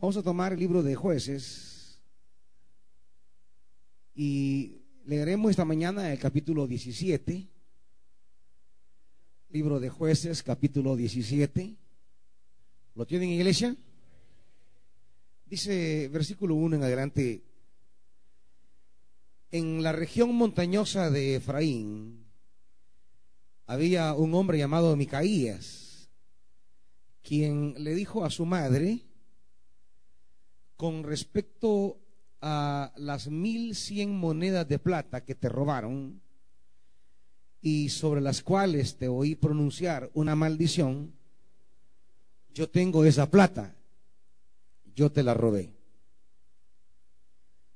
Vamos 0.00 0.16
a 0.16 0.22
tomar 0.22 0.52
el 0.52 0.60
libro 0.60 0.84
de 0.84 0.94
jueces 0.94 1.98
y 4.14 4.76
leeremos 5.04 5.50
esta 5.50 5.64
mañana 5.64 6.12
el 6.12 6.20
capítulo 6.20 6.68
17. 6.68 7.48
Libro 9.48 9.80
de 9.80 9.88
jueces, 9.88 10.44
capítulo 10.44 10.94
17. 10.94 11.76
¿Lo 12.94 13.06
tienen, 13.06 13.30
iglesia? 13.30 13.74
Dice 15.46 16.08
versículo 16.12 16.54
1 16.54 16.76
en 16.76 16.82
adelante. 16.84 17.42
En 19.50 19.82
la 19.82 19.90
región 19.90 20.32
montañosa 20.32 21.10
de 21.10 21.34
Efraín 21.34 22.24
había 23.66 24.14
un 24.14 24.32
hombre 24.34 24.58
llamado 24.58 24.94
Micaías, 24.94 26.08
quien 27.20 27.74
le 27.82 27.96
dijo 27.96 28.24
a 28.24 28.30
su 28.30 28.46
madre, 28.46 29.07
con 30.78 31.02
respecto 31.02 31.98
a 32.40 32.92
las 32.96 33.28
mil 33.28 33.74
cien 33.74 34.16
monedas 34.16 34.66
de 34.66 34.78
plata 34.78 35.24
que 35.24 35.34
te 35.34 35.50
robaron 35.50 36.22
y 37.60 37.90
sobre 37.90 38.22
las 38.22 38.42
cuales 38.42 38.96
te 38.96 39.08
oí 39.08 39.34
pronunciar 39.34 40.08
una 40.14 40.36
maldición, 40.36 41.12
yo 42.54 42.70
tengo 42.70 43.04
esa 43.04 43.30
plata, 43.30 43.74
yo 44.94 45.10
te 45.10 45.24
la 45.24 45.34
robé. 45.34 45.72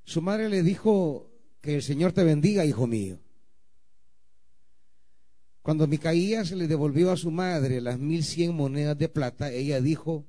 Su 0.04 0.22
madre 0.22 0.48
le 0.48 0.62
dijo, 0.62 1.28
que 1.60 1.76
el 1.76 1.82
Señor 1.82 2.12
te 2.12 2.24
bendiga, 2.24 2.64
hijo 2.64 2.86
mío. 2.86 3.18
Cuando 5.62 5.86
Micaías 5.86 6.52
le 6.52 6.68
devolvió 6.68 7.10
a 7.12 7.16
su 7.16 7.30
madre 7.30 7.80
las 7.80 7.98
mil 7.98 8.24
cien 8.24 8.54
monedas 8.54 8.98
de 8.98 9.08
plata, 9.08 9.50
ella 9.50 9.80
dijo, 9.80 10.24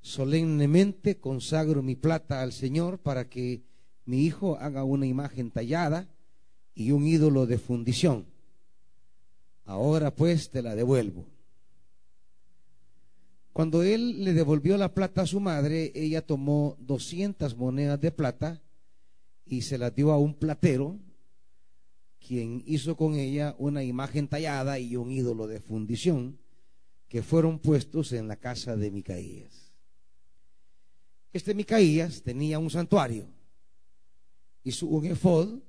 solemnemente 0.00 1.18
consagro 1.18 1.82
mi 1.82 1.96
plata 1.96 2.42
al 2.42 2.52
Señor 2.52 2.98
para 2.98 3.28
que 3.28 3.62
mi 4.04 4.24
hijo 4.24 4.56
haga 4.56 4.84
una 4.84 5.06
imagen 5.06 5.50
tallada 5.50 6.08
y 6.74 6.92
un 6.92 7.06
ídolo 7.06 7.46
de 7.46 7.58
fundición. 7.58 8.26
Ahora 9.64 10.14
pues 10.14 10.50
te 10.50 10.62
la 10.62 10.74
devuelvo. 10.74 11.26
Cuando 13.52 13.82
él 13.82 14.24
le 14.24 14.32
devolvió 14.32 14.76
la 14.76 14.94
plata 14.94 15.22
a 15.22 15.26
su 15.26 15.40
madre, 15.40 15.92
ella 15.94 16.24
tomó 16.24 16.76
doscientas 16.80 17.56
monedas 17.56 18.00
de 18.00 18.10
plata 18.10 18.62
y 19.44 19.62
se 19.62 19.76
la 19.76 19.90
dio 19.90 20.12
a 20.12 20.18
un 20.18 20.34
platero, 20.34 20.98
quien 22.26 22.62
hizo 22.64 22.96
con 22.96 23.14
ella 23.14 23.56
una 23.58 23.82
imagen 23.82 24.28
tallada 24.28 24.78
y 24.78 24.96
un 24.96 25.10
ídolo 25.10 25.46
de 25.46 25.60
fundición 25.60 26.38
que 27.08 27.22
fueron 27.22 27.58
puestos 27.58 28.12
en 28.12 28.28
la 28.28 28.36
casa 28.36 28.76
de 28.76 28.90
Micaías. 28.90 29.59
Este 31.32 31.54
Micaías 31.54 32.22
tenía 32.22 32.58
un 32.58 32.70
santuario, 32.70 33.26
hizo 34.64 34.86
un 34.86 35.06
efod 35.06 35.60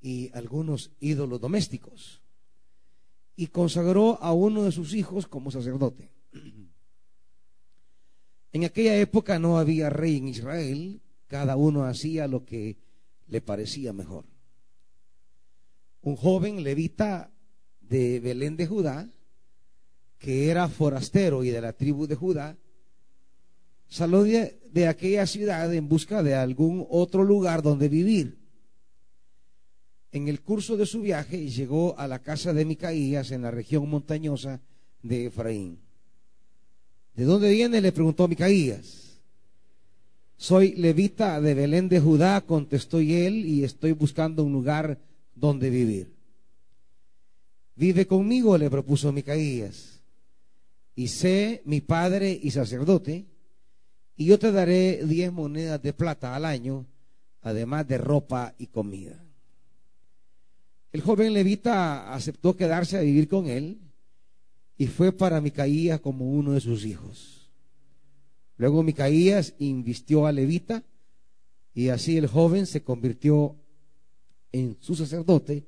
y 0.00 0.30
algunos 0.34 0.90
ídolos 1.00 1.40
domésticos 1.40 2.20
y 3.36 3.48
consagró 3.48 4.22
a 4.22 4.32
uno 4.32 4.64
de 4.64 4.72
sus 4.72 4.94
hijos 4.94 5.26
como 5.26 5.50
sacerdote. 5.50 6.10
En 8.52 8.64
aquella 8.64 8.96
época 8.98 9.38
no 9.38 9.58
había 9.58 9.90
rey 9.90 10.18
en 10.18 10.28
Israel, 10.28 11.00
cada 11.26 11.56
uno 11.56 11.84
hacía 11.84 12.28
lo 12.28 12.44
que 12.44 12.76
le 13.26 13.40
parecía 13.40 13.92
mejor. 13.92 14.26
Un 16.02 16.16
joven 16.16 16.62
levita 16.62 17.32
de 17.80 18.20
Belén 18.20 18.56
de 18.56 18.66
Judá, 18.66 19.10
que 20.18 20.50
era 20.50 20.68
forastero 20.68 21.42
y 21.42 21.50
de 21.50 21.60
la 21.60 21.72
tribu 21.72 22.06
de 22.06 22.14
Judá, 22.14 22.56
salió 23.94 24.24
de, 24.24 24.58
de, 24.72 24.88
aquella 24.88 25.24
ciudad 25.24 25.72
en 25.72 25.88
busca 25.88 26.24
de 26.24 26.34
algún 26.34 26.84
otro 26.90 27.22
lugar 27.22 27.62
donde 27.62 27.88
vivir. 27.88 28.38
En 30.10 30.26
el 30.26 30.40
curso 30.40 30.76
de 30.76 30.84
su 30.84 31.00
viaje 31.00 31.48
llegó 31.48 31.96
a 31.96 32.08
la 32.08 32.18
casa 32.18 32.52
de 32.52 32.64
Micaías 32.64 33.30
en 33.30 33.42
la 33.42 33.52
región 33.52 33.88
montañosa 33.88 34.60
de 35.00 35.26
Efraín. 35.26 35.78
¿De 37.14 37.22
dónde 37.22 37.52
viene? 37.52 37.80
le 37.80 37.92
preguntó 37.92 38.26
Micaías. 38.26 39.20
Soy 40.36 40.74
levita 40.74 41.40
de 41.40 41.54
Belén 41.54 41.88
de 41.88 42.00
Judá, 42.00 42.40
contestó 42.40 42.98
él, 42.98 43.46
y 43.46 43.62
estoy 43.62 43.92
buscando 43.92 44.42
un 44.42 44.52
lugar 44.52 44.98
donde 45.36 45.70
vivir. 45.70 46.12
Vive 47.76 48.08
conmigo, 48.08 48.58
le 48.58 48.68
propuso 48.68 49.12
Micaías, 49.12 50.00
y 50.96 51.06
sé 51.06 51.62
mi 51.64 51.80
padre 51.80 52.36
y 52.42 52.50
sacerdote, 52.50 53.26
y 54.16 54.26
yo 54.26 54.38
te 54.38 54.52
daré 54.52 55.04
diez 55.04 55.32
monedas 55.32 55.82
de 55.82 55.92
plata 55.92 56.34
al 56.34 56.44
año, 56.44 56.86
además 57.40 57.86
de 57.86 57.98
ropa 57.98 58.54
y 58.58 58.68
comida. 58.68 59.24
El 60.92 61.00
joven 61.00 61.32
levita 61.32 62.14
aceptó 62.14 62.56
quedarse 62.56 62.96
a 62.96 63.00
vivir 63.00 63.28
con 63.28 63.48
él 63.48 63.80
y 64.76 64.86
fue 64.86 65.12
para 65.12 65.40
Micaías 65.40 66.00
como 66.00 66.30
uno 66.30 66.52
de 66.52 66.60
sus 66.60 66.84
hijos. 66.84 67.50
Luego 68.56 68.84
Micaías 68.84 69.54
invistió 69.58 70.26
a 70.26 70.32
Levita 70.32 70.84
y 71.74 71.88
así 71.88 72.16
el 72.16 72.28
joven 72.28 72.66
se 72.66 72.82
convirtió 72.82 73.56
en 74.52 74.76
su 74.78 74.94
sacerdote 74.94 75.66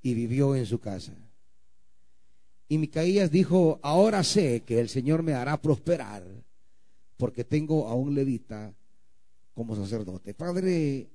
y 0.00 0.14
vivió 0.14 0.54
en 0.54 0.66
su 0.66 0.78
casa. 0.78 1.12
Y 2.68 2.78
Micaías 2.78 3.32
dijo, 3.32 3.80
ahora 3.82 4.22
sé 4.22 4.62
que 4.64 4.78
el 4.78 4.88
Señor 4.88 5.24
me 5.24 5.34
hará 5.34 5.60
prosperar 5.60 6.24
porque 7.16 7.44
tengo 7.44 7.88
a 7.88 7.94
un 7.94 8.14
levita 8.14 8.74
como 9.54 9.76
sacerdote. 9.76 10.34
Padre, 10.34 11.08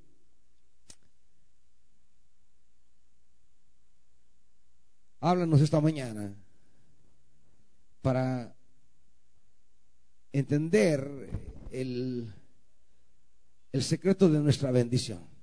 háblanos 5.20 5.62
esta 5.62 5.82
mañana 5.82 6.36
para 8.02 8.56
entender 10.32 11.30
el, 11.72 12.34
el 13.72 13.84
secreto 13.84 14.30
de 14.30 14.40
nuestra 14.40 14.72
bendición. 14.72 15.38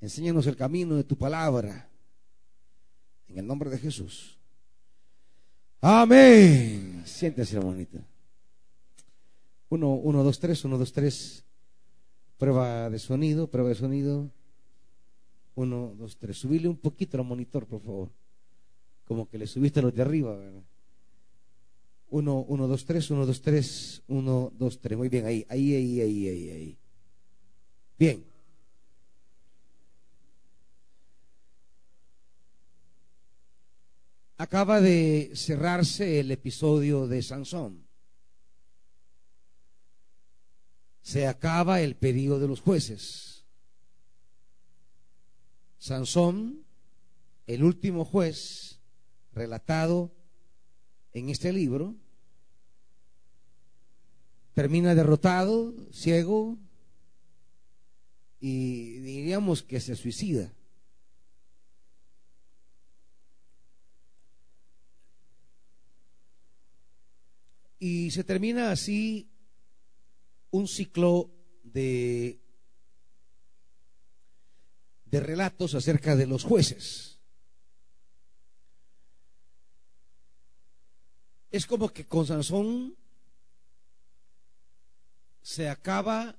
Enséñanos 0.00 0.46
el 0.46 0.56
camino 0.56 0.96
de 0.96 1.04
tu 1.04 1.16
palabra. 1.16 1.88
En 3.26 3.38
el 3.38 3.46
nombre 3.46 3.70
de 3.70 3.78
Jesús. 3.78 4.38
Amén. 5.86 7.02
Siéntese, 7.04 7.58
hermanita. 7.58 7.98
Uno, 9.68 9.92
uno, 9.92 10.24
dos, 10.24 10.40
tres, 10.40 10.64
uno, 10.64 10.78
dos, 10.78 10.94
tres. 10.94 11.44
Prueba 12.38 12.88
de 12.88 12.98
sonido, 12.98 13.50
prueba 13.50 13.68
de 13.68 13.74
sonido. 13.74 14.30
Uno, 15.54 15.92
dos, 15.98 16.16
tres. 16.16 16.38
Subile 16.38 16.68
un 16.68 16.78
poquito 16.78 17.18
al 17.18 17.26
monitor, 17.26 17.66
por 17.66 17.82
favor. 17.82 18.08
Como 19.04 19.28
que 19.28 19.36
le 19.36 19.46
subiste 19.46 19.82
los 19.82 19.94
de 19.94 20.00
arriba, 20.00 20.34
¿verdad? 20.34 20.62
1, 22.08 22.44
1, 22.48 22.66
2, 22.66 22.84
3, 22.86 23.10
1, 23.10 23.26
2, 23.26 23.42
3, 23.42 24.02
1, 24.08 24.52
2, 24.56 24.80
3. 24.80 24.96
Muy 24.98 25.08
bien, 25.10 25.26
ahí, 25.26 25.44
ahí, 25.50 25.74
ahí, 25.74 26.00
ahí, 26.00 26.28
ahí, 26.28 26.48
ahí. 26.48 26.78
Bien. 27.98 28.24
Acaba 34.36 34.80
de 34.80 35.30
cerrarse 35.34 36.18
el 36.18 36.30
episodio 36.30 37.06
de 37.06 37.22
Sansón. 37.22 37.86
Se 41.02 41.26
acaba 41.26 41.80
el 41.80 41.94
pedido 41.96 42.40
de 42.40 42.48
los 42.48 42.60
jueces. 42.60 43.44
Sansón, 45.78 46.64
el 47.46 47.62
último 47.62 48.04
juez 48.04 48.80
relatado 49.32 50.12
en 51.12 51.28
este 51.28 51.52
libro, 51.52 51.94
termina 54.54 54.94
derrotado, 54.94 55.74
ciego, 55.92 56.58
y 58.40 58.98
diríamos 58.98 59.62
que 59.62 59.80
se 59.80 59.94
suicida. 59.94 60.52
Y 67.86 68.10
se 68.12 68.24
termina 68.24 68.70
así 68.70 69.28
un 70.50 70.66
ciclo 70.66 71.30
de, 71.62 72.40
de 75.04 75.20
relatos 75.20 75.74
acerca 75.74 76.16
de 76.16 76.26
los 76.26 76.44
jueces. 76.44 77.20
Es 81.50 81.66
como 81.66 81.90
que 81.90 82.06
con 82.06 82.26
Sansón 82.26 82.96
se 85.42 85.68
acaba 85.68 86.38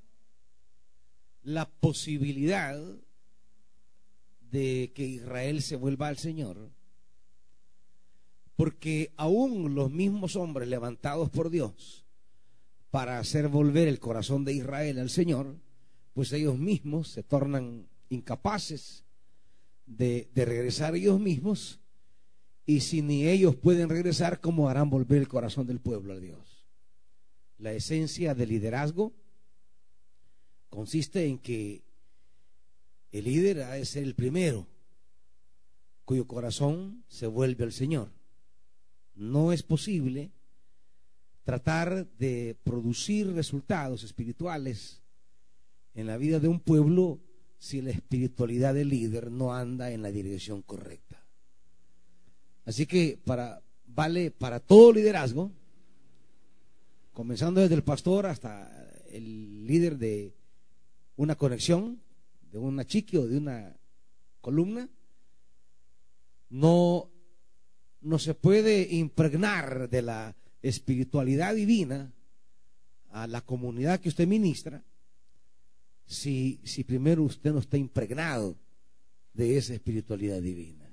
la 1.43 1.69
posibilidad 1.69 2.75
de 4.49 4.93
que 4.95 5.05
Israel 5.05 5.61
se 5.61 5.75
vuelva 5.75 6.07
al 6.07 6.17
Señor, 6.17 6.71
porque 8.55 9.13
aún 9.17 9.75
los 9.75 9.91
mismos 9.91 10.35
hombres 10.35 10.67
levantados 10.67 11.29
por 11.29 11.49
Dios 11.49 12.05
para 12.89 13.19
hacer 13.19 13.49
volver 13.49 13.87
el 13.87 13.99
corazón 13.99 14.45
de 14.45 14.53
Israel 14.53 14.99
al 14.99 15.09
Señor, 15.09 15.57
pues 16.13 16.31
ellos 16.31 16.57
mismos 16.57 17.09
se 17.09 17.23
tornan 17.23 17.89
incapaces 18.09 19.03
de, 19.85 20.29
regresar 20.33 20.95
ellos 20.95 21.19
mismos 21.19 21.81
y 22.65 22.79
si 22.79 23.01
ni 23.01 23.27
ellos 23.27 23.55
pueden 23.55 23.89
regresar, 23.89 24.39
¿cómo 24.39 24.69
harán 24.69 24.89
volver 24.89 25.19
el 25.19 25.27
corazón 25.27 25.67
del 25.67 25.79
pueblo 25.79 26.13
a 26.13 26.19
Dios? 26.19 26.65
La 27.57 27.73
esencia 27.73 28.33
del 28.33 28.49
liderazgo 28.49 29.13
consiste 30.69 31.25
en 31.25 31.37
que 31.37 31.83
el 33.11 33.25
líder 33.25 33.63
ha 33.63 33.73
de 33.73 33.85
ser 33.85 34.03
el 34.03 34.15
primero 34.15 34.67
cuyo 36.05 36.27
corazón 36.27 37.03
se 37.07 37.27
vuelve 37.27 37.63
al 37.63 37.71
Señor. 37.71 38.11
No 39.15 39.51
es 39.51 39.63
posible 39.63 40.31
tratar 41.43 42.07
de 42.17 42.57
producir 42.63 43.33
resultados 43.33 44.03
espirituales 44.03 45.01
en 45.93 46.07
la 46.07 46.17
vida 46.17 46.39
de 46.39 46.47
un 46.47 46.59
pueblo 46.59 47.19
si 47.57 47.81
la 47.81 47.91
espiritualidad 47.91 48.73
del 48.73 48.89
líder 48.89 49.31
no 49.31 49.53
anda 49.53 49.91
en 49.91 50.01
la 50.01 50.11
dirección 50.11 50.61
correcta. 50.61 51.23
Así 52.65 52.85
que 52.85 53.19
para 53.23 53.61
vale 53.95 54.29
para 54.31 54.59
todo 54.59 54.91
liderazgo, 54.91 55.51
comenzando 57.13 57.61
desde 57.61 57.75
el 57.75 57.83
pastor 57.83 58.25
hasta 58.25 58.69
el 59.09 59.65
líder 59.65 59.97
de 59.97 60.33
una 61.15 61.35
conexión, 61.35 62.01
de 62.51 62.57
una 62.57 62.85
chiqui 62.85 63.17
o 63.17 63.27
de 63.27 63.37
una 63.37 63.77
columna, 64.41 64.89
no, 66.49 67.09
no 68.05 68.19
se 68.19 68.35
puede 68.35 68.93
impregnar 68.93 69.89
de 69.89 70.03
la 70.03 70.35
espiritualidad 70.61 71.55
divina 71.55 72.13
a 73.09 73.25
la 73.25 73.41
comunidad 73.41 73.99
que 73.99 74.09
usted 74.09 74.27
ministra 74.27 74.83
si, 76.05 76.61
si 76.63 76.83
primero 76.83 77.23
usted 77.23 77.51
no 77.51 77.59
está 77.59 77.77
impregnado 77.77 78.55
de 79.33 79.57
esa 79.57 79.73
espiritualidad 79.73 80.39
divina. 80.39 80.87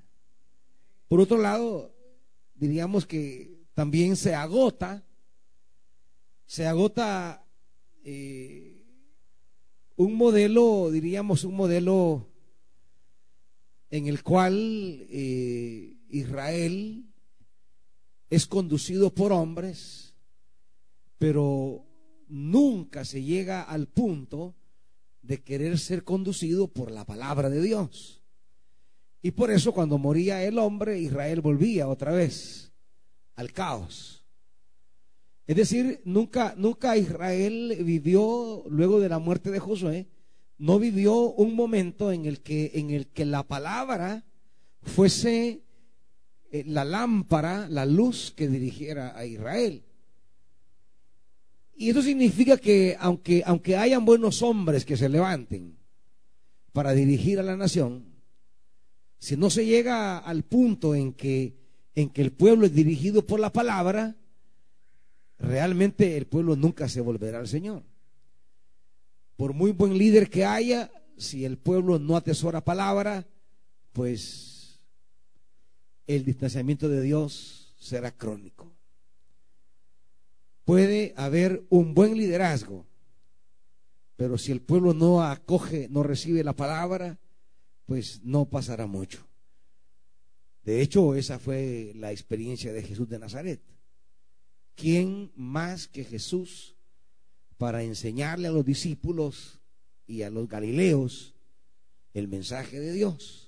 Por 1.06 1.20
otro 1.20 1.36
lado, 1.36 1.94
diríamos 2.54 3.04
que 3.04 3.60
también 3.74 4.16
se 4.16 4.34
agota, 4.34 5.04
se 6.46 6.66
agota 6.66 7.44
eh, 8.04 8.84
un 9.96 10.14
modelo, 10.14 10.90
diríamos 10.90 11.44
un 11.44 11.56
modelo 11.56 12.26
en 13.90 14.06
el 14.06 14.22
cual 14.22 15.06
eh, 15.10 15.91
Israel 16.12 17.06
es 18.28 18.46
conducido 18.46 19.14
por 19.14 19.32
hombres, 19.32 20.14
pero 21.18 21.86
nunca 22.28 23.04
se 23.04 23.22
llega 23.22 23.62
al 23.62 23.88
punto 23.88 24.54
de 25.22 25.42
querer 25.42 25.78
ser 25.78 26.04
conducido 26.04 26.68
por 26.68 26.90
la 26.90 27.04
palabra 27.04 27.48
de 27.48 27.62
Dios. 27.62 28.22
Y 29.22 29.30
por 29.30 29.50
eso 29.50 29.72
cuando 29.72 29.98
moría 29.98 30.44
el 30.44 30.58
hombre, 30.58 30.98
Israel 30.98 31.40
volvía 31.40 31.88
otra 31.88 32.12
vez 32.12 32.72
al 33.34 33.52
caos. 33.52 34.24
Es 35.46 35.56
decir, 35.56 36.02
nunca, 36.04 36.54
nunca 36.56 36.96
Israel 36.96 37.76
vivió, 37.84 38.64
luego 38.68 39.00
de 39.00 39.08
la 39.08 39.18
muerte 39.18 39.50
de 39.50 39.60
Josué, 39.60 40.08
no 40.58 40.78
vivió 40.78 41.30
un 41.32 41.54
momento 41.54 42.12
en 42.12 42.26
el 42.26 42.42
que, 42.42 42.72
en 42.74 42.90
el 42.90 43.06
que 43.08 43.24
la 43.24 43.42
palabra 43.42 44.24
fuese 44.82 45.62
eh, 46.52 46.64
la 46.66 46.84
lámpara, 46.84 47.66
la 47.70 47.86
luz 47.86 48.30
que 48.36 48.46
dirigiera 48.46 49.16
a 49.16 49.24
Israel. 49.24 49.82
Y 51.74 51.88
eso 51.88 52.02
significa 52.02 52.58
que 52.58 52.94
aunque, 53.00 53.42
aunque 53.46 53.78
hayan 53.78 54.04
buenos 54.04 54.42
hombres 54.42 54.84
que 54.84 54.98
se 54.98 55.08
levanten 55.08 55.78
para 56.72 56.92
dirigir 56.92 57.40
a 57.40 57.42
la 57.42 57.56
nación, 57.56 58.04
si 59.18 59.34
no 59.34 59.48
se 59.48 59.64
llega 59.64 60.18
al 60.18 60.42
punto 60.42 60.94
en 60.94 61.14
que, 61.14 61.56
en 61.94 62.10
que 62.10 62.20
el 62.20 62.32
pueblo 62.32 62.66
es 62.66 62.74
dirigido 62.74 63.26
por 63.26 63.40
la 63.40 63.50
palabra, 63.50 64.14
realmente 65.38 66.18
el 66.18 66.26
pueblo 66.26 66.54
nunca 66.54 66.86
se 66.86 67.00
volverá 67.00 67.38
al 67.38 67.48
Señor. 67.48 67.82
Por 69.36 69.54
muy 69.54 69.72
buen 69.72 69.96
líder 69.96 70.28
que 70.28 70.44
haya, 70.44 70.90
si 71.16 71.46
el 71.46 71.56
pueblo 71.56 71.98
no 71.98 72.14
atesora 72.14 72.62
palabra, 72.62 73.26
pues 73.94 74.51
el 76.06 76.24
distanciamiento 76.24 76.88
de 76.88 77.00
Dios 77.02 77.74
será 77.78 78.10
crónico 78.10 78.72
puede 80.64 81.12
haber 81.16 81.64
un 81.68 81.94
buen 81.94 82.16
liderazgo, 82.16 82.86
pero 84.16 84.38
si 84.38 84.52
el 84.52 84.62
pueblo 84.62 84.94
no 84.94 85.22
acoge, 85.22 85.88
no 85.90 86.02
recibe 86.02 86.44
la 86.44 86.54
palabra, 86.54 87.18
pues 87.86 88.20
no 88.22 88.48
pasará 88.48 88.86
mucho. 88.86 89.26
De 90.64 90.80
hecho, 90.80 91.14
esa 91.16 91.38
fue 91.38 91.92
la 91.96 92.12
experiencia 92.12 92.72
de 92.72 92.82
Jesús 92.82 93.08
de 93.08 93.18
Nazaret. 93.18 93.60
¿Quién 94.76 95.32
más 95.34 95.88
que 95.88 96.04
Jesús 96.04 96.76
para 97.58 97.82
enseñarle 97.82 98.48
a 98.48 98.52
los 98.52 98.64
discípulos 98.64 99.60
y 100.06 100.22
a 100.22 100.30
los 100.30 100.48
galileos 100.48 101.34
el 102.14 102.28
mensaje 102.28 102.78
de 102.78 102.92
Dios? 102.92 103.41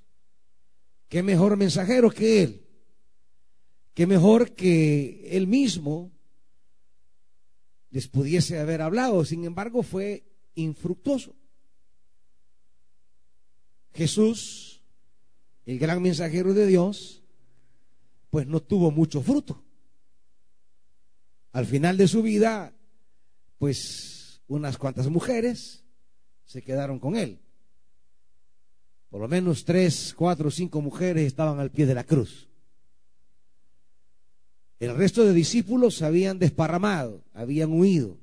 ¿Qué 1.14 1.22
mejor 1.22 1.56
mensajero 1.56 2.10
que 2.10 2.42
Él? 2.42 2.66
¿Qué 3.94 4.04
mejor 4.04 4.50
que 4.56 5.28
Él 5.30 5.46
mismo 5.46 6.10
les 7.90 8.08
pudiese 8.08 8.58
haber 8.58 8.82
hablado. 8.82 9.24
Sin 9.24 9.44
embargo, 9.44 9.84
fue 9.84 10.24
infructuoso. 10.56 11.36
Jesús, 13.92 14.82
el 15.66 15.78
gran 15.78 16.02
mensajero 16.02 16.52
de 16.52 16.66
Dios, 16.66 17.22
pues 18.30 18.48
no 18.48 18.60
tuvo 18.60 18.90
mucho 18.90 19.22
fruto. 19.22 19.62
Al 21.52 21.66
final 21.66 21.96
de 21.96 22.08
su 22.08 22.22
vida, 22.22 22.74
pues 23.58 24.42
unas 24.48 24.78
cuantas 24.78 25.08
mujeres 25.08 25.84
se 26.44 26.60
quedaron 26.60 26.98
con 26.98 27.14
él. 27.14 27.43
Por 29.14 29.20
lo 29.20 29.28
menos 29.28 29.64
tres, 29.64 30.12
cuatro, 30.18 30.50
cinco 30.50 30.82
mujeres 30.82 31.24
estaban 31.24 31.60
al 31.60 31.70
pie 31.70 31.86
de 31.86 31.94
la 31.94 32.02
cruz. 32.02 32.48
El 34.80 34.96
resto 34.96 35.24
de 35.24 35.32
discípulos 35.32 35.94
se 35.94 36.04
habían 36.04 36.40
desparramado, 36.40 37.22
habían 37.32 37.70
huido, 37.70 38.18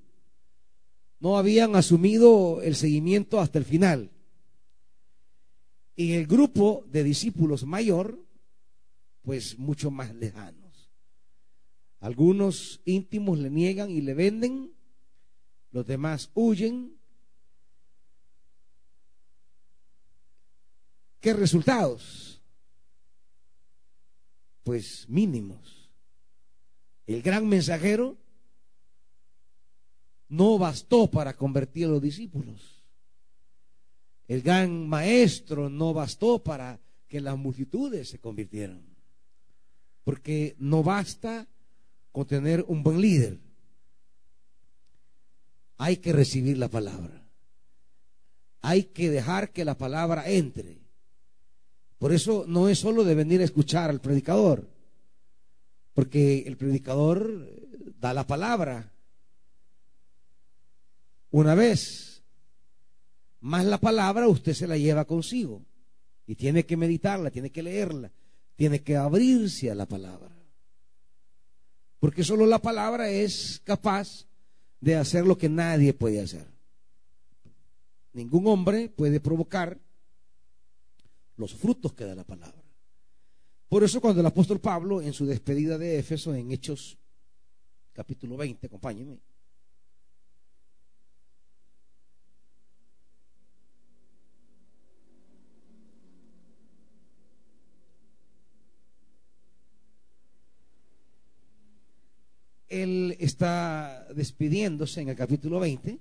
no 1.22 1.38
habían 1.38 1.78
asumido 1.78 2.62
el 2.62 2.76
seguimiento 2.76 3.40
hasta 3.40 3.58
el 3.58 3.64
final. 3.64 4.12
Y 5.96 6.12
el 6.12 6.28
grupo 6.28 6.84
de 6.88 7.06
discípulos 7.06 7.64
mayor, 7.64 8.20
pues 9.22 9.58
mucho 9.58 9.92
más 9.92 10.14
lejanos. 10.14 10.92
Algunos 12.02 12.82
íntimos 12.84 13.40
le 13.40 13.50
niegan 13.50 13.92
y 13.92 14.02
le 14.02 14.14
venden, 14.14 14.74
los 15.72 15.88
demás 15.88 16.32
huyen. 16.34 16.98
¿Qué 21.22 21.34
resultados? 21.34 22.42
Pues 24.64 25.08
mínimos. 25.08 25.92
El 27.06 27.22
gran 27.22 27.48
mensajero 27.48 28.18
no 30.28 30.58
bastó 30.58 31.12
para 31.12 31.36
convertir 31.36 31.86
a 31.86 31.90
los 31.90 32.02
discípulos. 32.02 32.84
El 34.28 34.42
gran 34.42 34.88
maestro 34.88 35.70
no 35.70 35.94
bastó 35.94 36.44
para 36.44 36.80
que 37.08 37.22
las 37.22 37.38
multitudes 37.38 38.10
se 38.10 38.20
convirtieran. 38.20 38.82
Porque 40.04 40.56
no 40.58 40.82
basta 40.82 41.48
con 42.12 42.26
tener 42.26 42.66
un 42.68 42.82
buen 42.82 43.00
líder. 43.00 43.40
Hay 45.78 45.98
que 45.98 46.14
recibir 46.14 46.58
la 46.58 46.70
palabra. 46.70 47.30
Hay 48.62 48.86
que 48.86 49.10
dejar 49.10 49.52
que 49.52 49.66
la 49.66 49.78
palabra 49.78 50.30
entre. 50.30 50.81
Por 52.02 52.12
eso 52.14 52.46
no 52.48 52.68
es 52.68 52.80
solo 52.80 53.04
de 53.04 53.14
venir 53.14 53.42
a 53.42 53.44
escuchar 53.44 53.92
al 53.92 54.02
predicador. 54.02 54.68
Porque 55.94 56.40
el 56.48 56.58
predicador 56.58 57.48
da 58.00 58.12
la 58.12 58.26
palabra 58.26 58.92
una 61.30 61.54
vez, 61.54 62.24
más 63.40 63.66
la 63.66 63.78
palabra 63.78 64.28
usted 64.28 64.54
se 64.54 64.66
la 64.66 64.80
lleva 64.80 65.06
consigo 65.06 65.62
y 66.26 66.34
tiene 66.34 66.66
que 66.66 66.76
meditarla, 66.76 67.30
tiene 67.30 67.52
que 67.52 67.62
leerla, 67.62 68.12
tiene 68.56 68.82
que 68.82 68.98
abrirse 68.98 69.70
a 69.70 69.76
la 69.76 69.86
palabra. 69.86 70.36
Porque 72.00 72.24
solo 72.24 72.48
la 72.48 72.58
palabra 72.58 73.12
es 73.12 73.62
capaz 73.64 74.26
de 74.80 74.96
hacer 74.96 75.28
lo 75.28 75.38
que 75.38 75.50
nadie 75.50 75.94
puede 75.94 76.20
hacer. 76.20 76.48
Ningún 78.12 78.48
hombre 78.48 78.90
puede 78.90 79.20
provocar 79.20 79.78
los 81.42 81.54
frutos 81.54 81.94
que 81.94 82.06
da 82.06 82.16
la 82.16 82.24
palabra. 82.24 82.64
Por 83.68 83.84
eso 83.84 84.00
cuando 84.00 84.22
el 84.22 84.28
apóstol 84.28 84.60
Pablo 84.60 85.02
en 85.02 85.12
su 85.12 85.26
despedida 85.26 85.78
de 85.78 86.00
Éfeso 86.00 86.34
en 86.34 86.52
Hechos 86.52 86.98
capítulo 87.92 88.38
20, 88.38 88.68
acompáñenme. 88.68 89.20
Él 102.70 103.18
está 103.20 104.08
despidiéndose 104.16 105.02
en 105.02 105.10
el 105.10 105.16
capítulo 105.18 105.60
20 105.60 106.00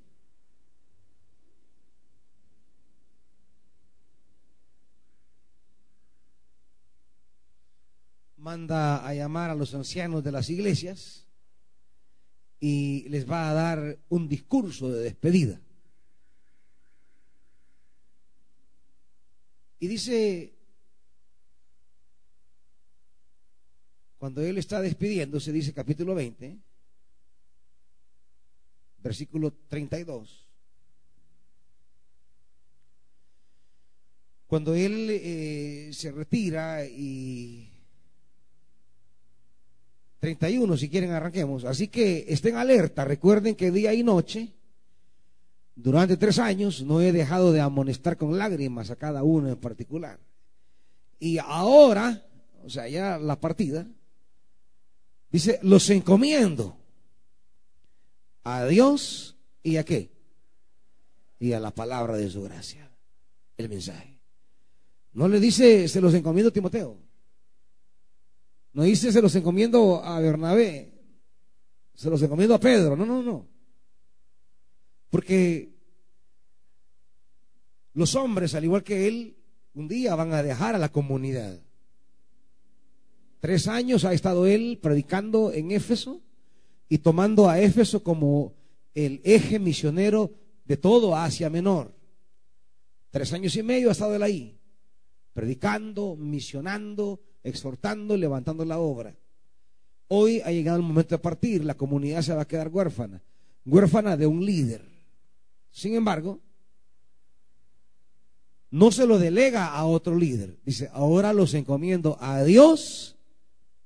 Manda 8.40 9.06
a 9.06 9.12
llamar 9.12 9.50
a 9.50 9.54
los 9.54 9.75
ancianos 9.75 10.25
de 10.25 10.32
las 10.32 10.49
iglesias 10.49 11.26
y 12.59 13.06
les 13.11 13.30
va 13.30 13.50
a 13.50 13.52
dar 13.52 13.99
un 14.09 14.28
discurso 14.28 14.90
de 14.90 15.02
despedida. 15.02 15.61
Y 19.78 19.88
dice, 19.88 20.54
cuando 24.16 24.40
él 24.40 24.56
está 24.56 24.80
despidiéndose, 24.80 25.52
dice 25.52 25.75
capítulo 25.75 26.14
20, 26.14 26.59
versículo 29.02 29.52
32. 29.68 30.47
Cuando 34.47 34.75
él 34.75 35.09
eh, 35.11 35.90
se 35.92 36.11
retira 36.11 36.87
y 36.87 37.79
31, 40.21 40.77
si 40.77 40.89
quieren 40.89 41.11
arranquemos. 41.11 41.65
Así 41.65 41.89
que 41.89 42.27
estén 42.29 42.57
alerta, 42.57 43.05
recuerden 43.05 43.57
que 43.57 43.71
día 43.71 43.95
y 43.95 44.03
noche, 44.03 44.53
durante 45.75 46.19
tres 46.19 46.39
años, 46.39 46.83
no 46.83 47.00
he 47.00 47.11
dejado 47.11 47.53
de 47.53 47.61
amonestar 47.61 48.17
con 48.19 48.39
lágrimas 48.39 48.91
a 48.91 48.97
cada 48.97 49.23
uno 49.23 49.49
en 49.49 49.57
particular. 49.57 50.21
Y 51.19 51.39
ahora, 51.39 52.23
o 52.62 52.69
sea, 52.69 52.87
ya 52.87 53.19
la 53.19 53.41
partida, 53.41 53.87
dice, 55.31 55.59
los 55.62 55.89
encomiendo 55.89 56.77
a 58.45 58.67
Dios 58.67 59.37
y 59.62 59.79
a 59.79 59.85
qué? 59.85 60.12
Y 61.39 61.53
a 61.55 61.61
la 61.61 61.71
palabra 61.71 62.19
de 62.19 62.29
su 62.29 62.43
gracia, 62.43 62.91
el 63.57 63.71
mensaje. 63.71 64.21
No 65.15 65.29
le 65.29 65.41
dice, 65.41 65.89
se 65.89 66.00
los 66.03 66.12
encomiendo 66.12 66.50
a 66.50 66.53
Timoteo. 66.53 67.10
No 68.73 68.85
dice, 68.85 69.12
se 69.12 69.23
los 69.23 69.35
encomiendo 69.35 70.03
a 70.05 70.21
Bernabé. 70.21 70.93
Se 71.95 72.09
los 72.09 72.23
encomiendo 72.23 72.55
a 72.55 72.61
Pedro. 72.61 72.97
No, 72.97 73.05
no, 73.05 73.23
no. 73.23 73.49
Porque 75.11 75.75
los 77.95 78.15
hombres, 78.15 78.55
al 78.55 78.65
igual 78.65 78.85
que 78.85 79.09
él, 79.09 79.37
un 79.75 79.89
día 79.89 80.15
van 80.15 80.33
a 80.33 80.43
dejar 80.43 80.75
a 80.75 80.79
la 80.79 80.91
comunidad. 80.91 81.61
Tres 83.41 83.69
años 83.69 84.05
ha 84.05 84.12
estado 84.12 84.47
él 84.47 84.79
predicando 84.81 85.53
en 85.53 85.71
Éfeso 85.73 86.21
y 86.89 86.99
tomando 86.99 87.49
a 87.49 87.61
Éfeso 87.61 88.03
como 88.03 88.55
el 88.95 89.21
eje 89.25 89.59
misionero 89.59 90.33
de 90.65 90.77
todo 90.77 91.17
Asia 91.17 91.50
Menor. 91.50 91.95
Tres 93.11 93.33
años 93.33 93.57
y 93.57 93.62
medio 93.62 93.89
ha 93.89 93.93
estado 93.93 94.15
él 94.15 94.23
ahí, 94.23 94.59
predicando, 95.33 96.17
misionando, 96.17 97.21
exhortando, 97.42 98.16
levantando 98.16 98.64
la 98.64 98.78
obra. 98.78 99.14
Hoy 100.09 100.40
ha 100.44 100.50
llegado 100.50 100.78
el 100.78 100.82
momento 100.82 101.14
de 101.14 101.20
partir, 101.20 101.64
la 101.64 101.75
comunidad 101.75 102.23
se 102.23 102.35
va 102.35 102.42
a 102.42 102.49
quedar 102.49 102.68
huérfana, 102.68 103.23
huérfana 103.64 104.16
de 104.16 104.26
un 104.26 104.44
líder. 104.44 104.85
Sin 105.70 105.94
embargo, 105.94 106.40
no 108.70 108.90
se 108.92 109.06
lo 109.06 109.18
delega 109.18 109.66
a 109.66 109.85
otro 109.85 110.16
líder. 110.16 110.59
Dice, 110.64 110.90
ahora 110.92 111.32
los 111.32 111.54
encomiendo 111.54 112.16
a 112.20 112.42
Dios 112.42 113.16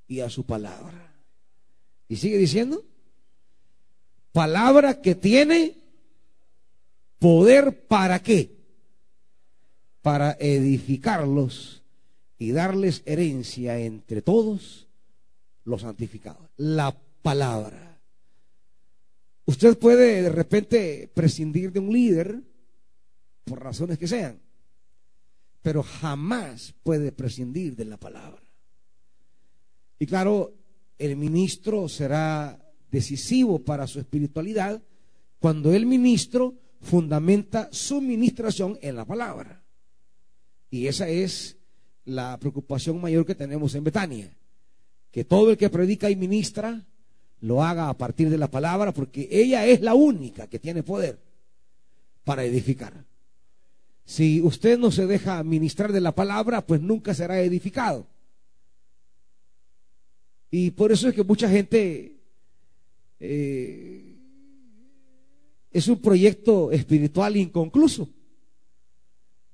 y 0.09 0.21
a 0.21 0.31
su 0.31 0.45
palabra. 0.45 1.15
Y 2.09 2.17
sigue 2.17 2.39
diciendo, 2.39 2.83
palabra 4.33 5.01
que 5.01 5.15
tiene 5.15 5.79
poder 7.19 7.87
para 7.87 8.23
qué? 8.23 8.55
Para 10.03 10.37
edificarlos 10.41 11.84
y 12.39 12.53
darles 12.53 13.03
herencia 13.07 13.79
entre 13.79 14.23
todos 14.23 14.89
los 15.65 15.83
santificados. 15.83 16.51
La 16.57 16.97
palabra. 17.23 18.01
Usted 19.47 19.79
puede 19.79 20.23
de 20.23 20.31
repente 20.31 21.11
prescindir 21.15 21.73
de 21.73 21.81
un 21.81 21.93
líder 21.93 22.41
por 23.45 23.63
razones 23.63 23.99
que 23.99 24.09
sean, 24.09 24.41
pero 25.63 25.83
jamás 25.83 26.75
puede 26.83 27.13
prescindir 27.13 27.77
de 27.77 27.85
la 27.85 27.99
palabra. 27.99 28.43
Y 29.99 30.07
claro, 30.07 30.55
el 30.99 31.17
ministro 31.17 31.89
será 31.89 32.61
decisivo 32.91 33.59
para 33.59 33.87
su 33.87 33.99
espiritualidad 33.99 34.83
cuando 35.39 35.73
el 35.73 35.85
ministro 35.87 36.55
fundamenta 36.81 37.69
su 37.73 38.01
ministración 38.01 38.79
en 38.83 38.97
la 38.97 39.05
palabra. 39.05 39.63
Y 40.71 40.87
esa 40.87 41.09
es 41.09 41.57
la 42.05 42.39
preocupación 42.39 43.01
mayor 43.01 43.25
que 43.25 43.35
tenemos 43.35 43.75
en 43.75 43.85
Betania. 43.85 44.31
Que 45.11 45.25
todo 45.25 45.51
el 45.51 45.57
que 45.57 45.71
predica 45.71 46.11
y 46.11 46.17
ministra 46.17 46.83
lo 47.41 47.63
haga 47.63 47.89
a 47.89 47.97
partir 47.97 48.31
de 48.31 48.39
la 48.39 48.51
palabra, 48.51 48.93
porque 48.93 49.29
ella 49.31 49.67
es 49.67 49.81
la 49.81 49.95
única 49.95 50.47
que 50.47 50.59
tiene 50.59 50.83
poder 50.83 51.19
para 52.25 52.45
edificar. 52.45 53.05
Si 54.05 54.41
usted 54.41 54.79
no 54.79 54.91
se 54.91 55.07
deja 55.07 55.43
ministrar 55.45 55.93
de 55.93 56.01
la 56.01 56.15
palabra, 56.15 56.67
pues 56.67 56.81
nunca 56.81 57.15
será 57.15 57.41
edificado. 57.41 58.07
Y 60.51 60.71
por 60.71 60.93
eso 60.93 61.09
es 61.09 61.15
que 61.15 61.25
mucha 61.25 61.49
gente 61.49 62.17
eh, 63.21 64.17
es 65.71 65.89
un 65.89 66.01
proyecto 66.01 66.71
espiritual 66.71 67.37
inconcluso. 67.37 68.09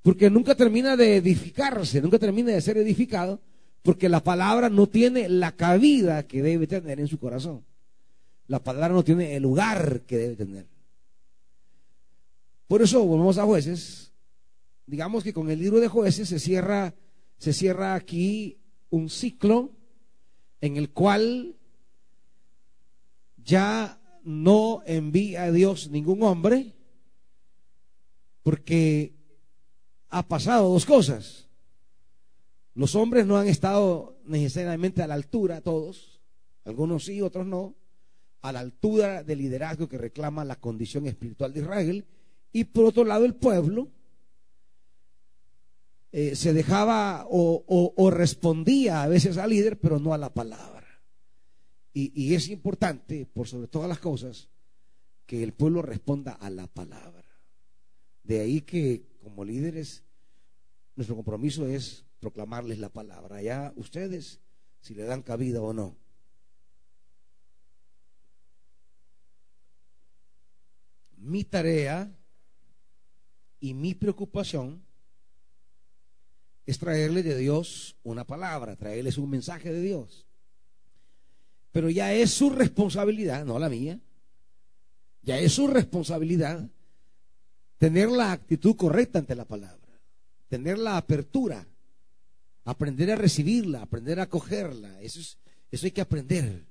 Porque 0.02 0.30
nunca 0.30 0.54
termina 0.54 0.96
de 0.96 1.16
edificarse, 1.16 2.00
nunca 2.00 2.18
termina 2.18 2.52
de 2.52 2.60
ser 2.60 2.78
edificado, 2.78 3.40
porque 3.82 4.08
la 4.08 4.22
palabra 4.22 4.70
no 4.70 4.86
tiene 4.86 5.28
la 5.28 5.56
cabida 5.56 6.26
que 6.26 6.42
debe 6.42 6.66
tener 6.66 7.00
en 7.00 7.08
su 7.08 7.18
corazón. 7.18 7.64
La 8.46 8.62
palabra 8.62 8.94
no 8.94 9.04
tiene 9.04 9.36
el 9.36 9.42
lugar 9.42 10.02
que 10.06 10.16
debe 10.16 10.36
tener. 10.36 10.66
Por 12.66 12.82
eso 12.82 13.04
volvemos 13.04 13.38
a 13.38 13.44
jueces. 13.44 14.12
Digamos 14.86 15.22
que 15.22 15.32
con 15.32 15.50
el 15.50 15.58
libro 15.58 15.80
de 15.80 15.88
jueces 15.88 16.28
se 16.28 16.38
cierra, 16.38 16.94
se 17.38 17.52
cierra 17.52 17.94
aquí 17.94 18.58
un 18.90 19.08
ciclo 19.08 19.70
en 20.60 20.76
el 20.76 20.90
cual 20.90 21.56
ya 23.36 24.00
no 24.24 24.82
envía 24.86 25.44
a 25.44 25.52
Dios 25.52 25.90
ningún 25.90 26.22
hombre, 26.22 26.74
porque 28.42 29.14
ha 30.10 30.26
pasado 30.26 30.68
dos 30.68 30.84
cosas. 30.84 31.48
Los 32.74 32.94
hombres 32.94 33.26
no 33.26 33.36
han 33.36 33.48
estado 33.48 34.18
necesariamente 34.24 35.02
a 35.02 35.06
la 35.06 35.14
altura, 35.14 35.60
todos, 35.60 36.20
algunos 36.64 37.04
sí, 37.04 37.20
otros 37.22 37.46
no, 37.46 37.74
a 38.42 38.52
la 38.52 38.60
altura 38.60 39.22
del 39.22 39.38
liderazgo 39.38 39.88
que 39.88 39.98
reclama 39.98 40.44
la 40.44 40.56
condición 40.56 41.06
espiritual 41.06 41.52
de 41.52 41.60
Israel. 41.60 42.06
Y 42.52 42.64
por 42.64 42.86
otro 42.86 43.04
lado, 43.04 43.24
el 43.24 43.34
pueblo 43.34 43.88
eh, 46.12 46.34
se 46.34 46.52
dejaba 46.52 47.26
o, 47.28 48.10
respondía 48.10 49.02
a 49.02 49.08
veces 49.08 49.36
al 49.36 49.50
líder, 49.50 49.78
pero 49.78 49.98
no 49.98 50.14
a 50.14 50.18
la 50.18 50.32
palabra. 50.32 50.86
Y, 51.92 52.12
y 52.20 52.34
es 52.34 52.48
importante, 52.48 53.26
por 53.26 53.46
sobre 53.46 53.68
todas 53.68 53.88
las 53.88 53.98
cosas, 53.98 54.48
que 55.26 55.42
el 55.42 55.52
pueblo 55.52 55.82
responda 55.82 56.32
a 56.32 56.50
la 56.50 56.66
palabra. 56.66 57.28
De 58.22 58.40
ahí 58.40 58.60
que 58.62 59.09
como 59.22 59.44
líderes, 59.44 60.02
nuestro 60.96 61.16
compromiso 61.16 61.66
es 61.66 62.04
proclamarles 62.20 62.78
la 62.78 62.90
palabra. 62.90 63.42
Ya 63.42 63.72
ustedes, 63.76 64.40
si 64.80 64.94
le 64.94 65.04
dan 65.04 65.22
cabida 65.22 65.60
o 65.62 65.72
no. 65.72 65.96
Mi 71.16 71.44
tarea 71.44 72.10
y 73.60 73.74
mi 73.74 73.94
preocupación 73.94 74.82
es 76.66 76.78
traerle 76.78 77.22
de 77.22 77.36
Dios 77.36 77.96
una 78.02 78.26
palabra, 78.26 78.76
traerles 78.76 79.18
un 79.18 79.28
mensaje 79.28 79.72
de 79.72 79.82
Dios. 79.82 80.26
Pero 81.72 81.90
ya 81.90 82.12
es 82.12 82.30
su 82.30 82.50
responsabilidad, 82.50 83.44
no 83.44 83.58
la 83.58 83.68
mía, 83.68 84.00
ya 85.22 85.38
es 85.38 85.52
su 85.52 85.66
responsabilidad 85.66 86.68
tener 87.80 88.10
la 88.10 88.30
actitud 88.32 88.76
correcta 88.76 89.18
ante 89.18 89.34
la 89.34 89.46
palabra, 89.46 89.98
tener 90.48 90.78
la 90.78 90.98
apertura, 90.98 91.66
aprender 92.64 93.10
a 93.10 93.16
recibirla, 93.16 93.80
aprender 93.80 94.20
a 94.20 94.24
acogerla. 94.24 95.00
Eso, 95.00 95.18
es, 95.18 95.38
eso 95.70 95.86
hay 95.86 95.90
que 95.90 96.02
aprender. 96.02 96.66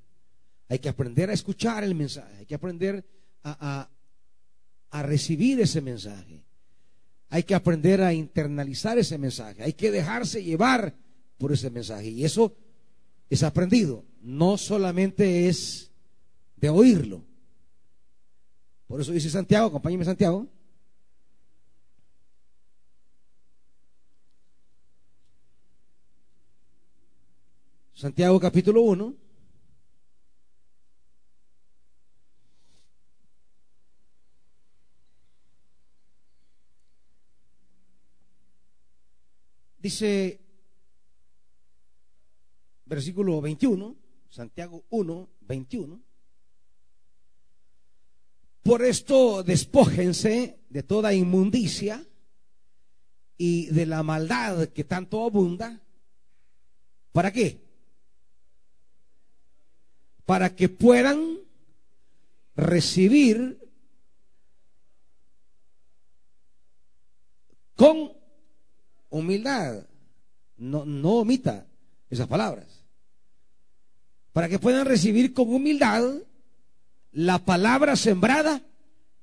Hay 0.67 0.77
que 0.77 0.87
aprender 0.87 1.31
a 1.31 1.33
escuchar 1.33 1.83
el 1.83 1.95
mensaje, 1.95 2.37
hay 2.37 2.45
que 2.45 2.53
aprender 2.53 3.03
a, 3.43 3.89
a 4.91 5.01
recibir 5.01 5.59
ese 5.59 5.81
mensaje. 5.81 6.45
Hay 7.29 7.41
que 7.41 7.55
aprender 7.55 8.03
a 8.03 8.13
internalizar 8.13 8.99
ese 8.99 9.17
mensaje, 9.17 9.63
hay 9.63 9.73
que 9.73 9.89
dejarse 9.89 10.43
llevar 10.43 10.93
por 11.39 11.51
ese 11.51 11.71
mensaje. 11.71 12.09
Y 12.09 12.23
eso 12.23 12.55
es 13.31 13.41
aprendido, 13.41 14.05
no 14.21 14.59
solamente 14.59 15.49
es 15.49 15.89
de 16.55 16.69
oírlo. 16.69 17.25
Por 18.85 19.01
eso 19.01 19.11
dice 19.11 19.31
Santiago, 19.31 19.69
acompáñeme 19.69 20.05
Santiago. 20.05 20.47
Santiago 27.99 28.39
capítulo 28.39 28.81
1. 28.83 29.13
Dice 39.79 40.39
versículo 42.85 43.41
21, 43.41 43.97
Santiago 44.29 44.85
1, 44.91 45.29
21. 45.41 46.01
Por 48.63 48.81
esto 48.85 49.43
despójense 49.43 50.61
de 50.69 50.83
toda 50.83 51.13
inmundicia 51.13 52.07
y 53.37 53.65
de 53.65 53.85
la 53.85 54.03
maldad 54.03 54.69
que 54.69 54.85
tanto 54.85 55.25
abunda. 55.25 55.83
¿Para 57.11 57.33
qué? 57.33 57.68
Para 60.29 60.55
que 60.55 60.69
puedan 60.69 61.39
recibir 62.55 63.67
con 67.75 68.11
humildad. 69.09 69.87
No, 70.57 70.85
no 70.85 71.13
omita 71.13 71.65
esas 72.11 72.27
palabras. 72.27 72.67
Para 74.31 74.47
que 74.47 74.59
puedan 74.59 74.85
recibir 74.85 75.33
con 75.33 75.51
humildad 75.51 76.03
la 77.11 77.39
palabra 77.39 77.95
sembrada 77.95 78.61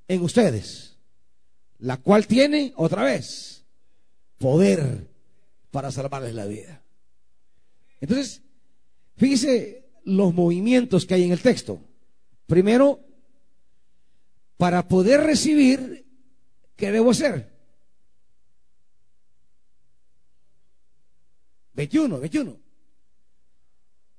en 0.08 0.22
ustedes, 0.22 0.96
la 1.78 1.98
cual 1.98 2.26
tiene 2.26 2.72
otra 2.75 3.04
vez 3.04 3.64
poder 4.38 5.06
para 5.70 5.92
salvarles 5.92 6.34
la 6.34 6.46
vida. 6.46 6.82
Entonces, 8.00 8.42
fíjese 9.14 9.86
los 10.06 10.32
movimientos 10.32 11.04
que 11.04 11.14
hay 11.14 11.25
en 11.25 11.32
el 11.32 11.42
texto. 11.42 11.80
Primero, 12.46 13.00
para 14.56 14.88
poder 14.88 15.20
recibir, 15.20 16.06
¿qué 16.76 16.92
debo 16.92 17.10
hacer? 17.10 17.52
21, 21.75 22.20
21. 22.20 22.56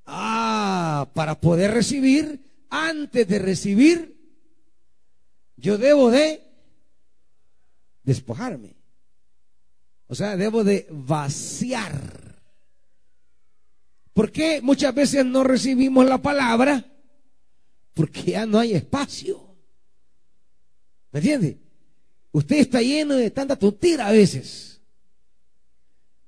Ah, 0.05 1.09
para 1.13 1.39
poder 1.39 1.71
recibir, 1.71 2.39
antes 2.69 3.27
de 3.27 3.39
recibir, 3.39 4.17
yo 5.55 5.77
debo 5.77 6.11
de 6.11 6.43
despojarme. 8.03 8.75
O 10.07 10.15
sea, 10.15 10.37
debo 10.37 10.63
de 10.63 10.87
vaciar. 10.91 12.26
¿Por 14.17 14.31
qué 14.31 14.63
muchas 14.63 14.95
veces 14.95 15.23
no 15.23 15.43
recibimos 15.43 16.03
la 16.03 16.17
palabra? 16.17 16.83
Porque 17.93 18.31
ya 18.31 18.47
no 18.47 18.57
hay 18.57 18.73
espacio. 18.73 19.55
¿Me 21.11 21.19
entiende? 21.19 21.59
Usted 22.31 22.55
está 22.55 22.81
lleno 22.81 23.13
de 23.13 23.29
tanta 23.29 23.55
tontera 23.55 24.07
a 24.07 24.11
veces, 24.11 24.81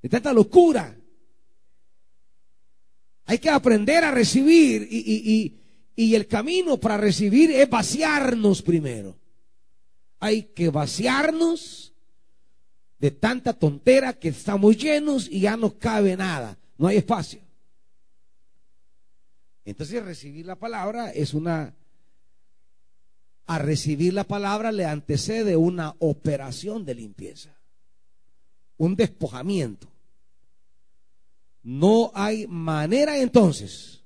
de 0.04 0.08
tanta 0.08 0.32
locura. 0.32 0.95
Hay 3.25 3.39
que 3.39 3.49
aprender 3.49 4.04
a 4.04 4.12
recibir 4.12 4.88
y, 4.91 5.60
y, 5.95 6.13
el 6.13 6.28
camino 6.28 6.80
para 6.80 6.95
recibir 6.95 7.49
es 7.49 7.67
vaciarnos 7.67 8.62
primero. 8.62 9.17
Hay 10.19 10.43
que 10.43 10.69
vaciarnos 10.69 11.91
de 12.99 13.10
tanta 13.10 13.52
tontera 13.54 14.13
que 14.13 14.30
estamos 14.30 14.78
llenos 14.78 15.28
y 15.28 15.39
ya 15.39 15.58
no 15.58 15.80
cabe 15.80 16.15
nada, 16.15 16.56
no 16.78 16.86
hay 16.86 16.97
espacio. 16.97 17.48
Entonces 19.69 20.03
recibir 20.03 20.45
la 20.45 20.55
palabra 20.55 21.12
es 21.12 21.34
una... 21.34 21.75
A 23.45 23.58
recibir 23.58 24.13
la 24.13 24.23
palabra 24.23 24.71
le 24.71 24.86
antecede 24.86 25.55
una 25.55 25.95
operación 25.99 26.86
de 26.86 26.93
limpieza, 26.95 27.55
un 28.77 28.95
despojamiento. 28.95 29.91
No 31.63 32.12
hay 32.13 32.45
manera 32.47 33.17
entonces 33.17 34.03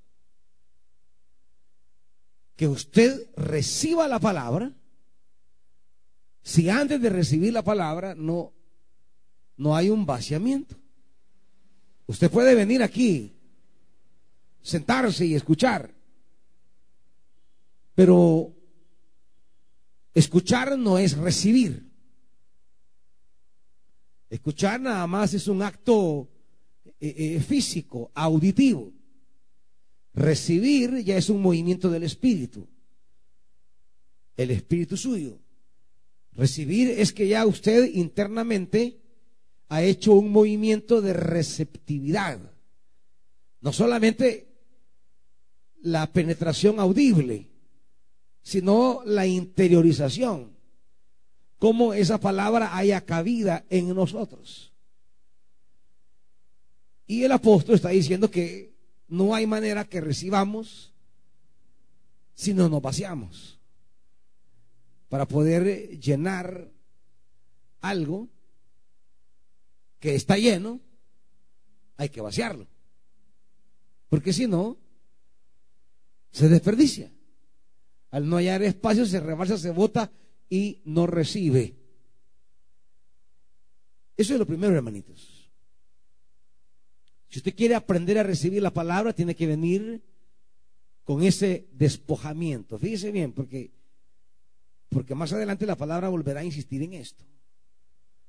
que 2.55 2.67
usted 2.67 3.29
reciba 3.35 4.07
la 4.07 4.19
palabra, 4.19 4.71
si 6.41 6.69
antes 6.69 7.01
de 7.01 7.09
recibir 7.09 7.51
la 7.51 7.63
palabra 7.63 8.15
no, 8.15 8.53
no 9.57 9.75
hay 9.75 9.89
un 9.89 10.05
vaciamiento. 10.05 10.77
Usted 12.05 12.31
puede 12.31 12.55
venir 12.55 12.81
aquí, 12.81 13.32
sentarse 14.63 15.25
y 15.25 15.35
escuchar, 15.35 15.93
pero 17.93 18.55
escuchar 20.13 20.79
no 20.79 20.97
es 20.97 21.15
recibir. 21.15 21.91
Escuchar 24.29 24.81
nada 24.81 25.05
más 25.05 25.35
es 25.35 25.47
un 25.47 25.61
acto 25.61 26.27
eh, 26.99 27.13
eh, 27.15 27.39
físico, 27.39 28.11
auditivo. 28.15 28.91
Recibir 30.15 31.03
ya 31.03 31.17
es 31.17 31.29
un 31.29 31.41
movimiento 31.41 31.91
del 31.91 32.03
espíritu, 32.03 32.67
el 34.37 34.51
espíritu 34.51 34.97
suyo. 34.97 35.39
Recibir 36.31 36.89
es 36.89 37.13
que 37.13 37.27
ya 37.27 37.45
usted 37.45 37.91
internamente 37.93 38.99
ha 39.69 39.83
hecho 39.83 40.13
un 40.13 40.31
movimiento 40.31 41.01
de 41.01 41.13
receptividad. 41.13 42.39
No 43.61 43.71
solamente 43.71 44.52
la 45.83 46.07
penetración 46.11 46.79
audible, 46.79 47.49
sino 48.41 49.01
la 49.05 49.27
interiorización. 49.27 50.53
Cómo 51.59 51.93
esa 51.93 52.19
palabra 52.19 52.75
haya 52.75 53.01
cabida 53.01 53.65
en 53.69 53.93
nosotros. 53.93 54.73
Y 57.05 57.23
el 57.23 57.31
apóstol 57.33 57.75
está 57.75 57.89
diciendo 57.89 58.31
que 58.31 58.73
no 59.09 59.35
hay 59.35 59.45
manera 59.45 59.83
que 59.83 60.01
recibamos 60.01 60.93
si 62.33 62.53
no 62.53 62.69
nos 62.69 62.81
vaciamos. 62.81 63.59
Para 65.09 65.27
poder 65.27 65.99
llenar 65.99 66.71
algo 67.81 68.29
que 69.99 70.15
está 70.15 70.37
lleno, 70.37 70.79
hay 71.97 72.07
que 72.07 72.21
vaciarlo. 72.21 72.67
Porque 74.09 74.31
si 74.31 74.47
no, 74.47 74.77
se 76.33 76.49
desperdicia. 76.49 77.11
Al 78.09 78.27
no 78.27 78.35
hallar 78.35 78.61
espacio, 78.63 79.05
se 79.05 79.19
rebalsa, 79.19 79.57
se 79.57 79.71
bota 79.71 80.11
y 80.49 80.81
no 80.83 81.07
recibe. 81.07 81.75
Eso 84.17 84.33
es 84.33 84.39
lo 84.39 84.45
primero, 84.45 84.75
hermanitos. 84.75 85.49
Si 87.29 87.39
usted 87.39 87.55
quiere 87.55 87.75
aprender 87.75 88.17
a 88.17 88.23
recibir 88.23 88.61
la 88.61 88.73
palabra, 88.73 89.13
tiene 89.13 89.35
que 89.35 89.47
venir 89.47 90.03
con 91.03 91.23
ese 91.23 91.67
despojamiento. 91.71 92.77
Fíjese 92.77 93.11
bien, 93.11 93.31
porque, 93.31 93.71
porque 94.89 95.15
más 95.15 95.33
adelante 95.33 95.65
la 95.65 95.77
palabra 95.77 96.09
volverá 96.09 96.41
a 96.41 96.45
insistir 96.45 96.81
en 96.81 96.93
esto. 96.93 97.25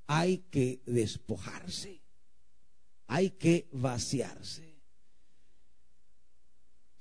Hay 0.07 0.39
que 0.51 0.81
despojarse, 0.87 2.03
hay 3.07 3.31
que 3.31 3.69
vaciarse. 3.73 4.74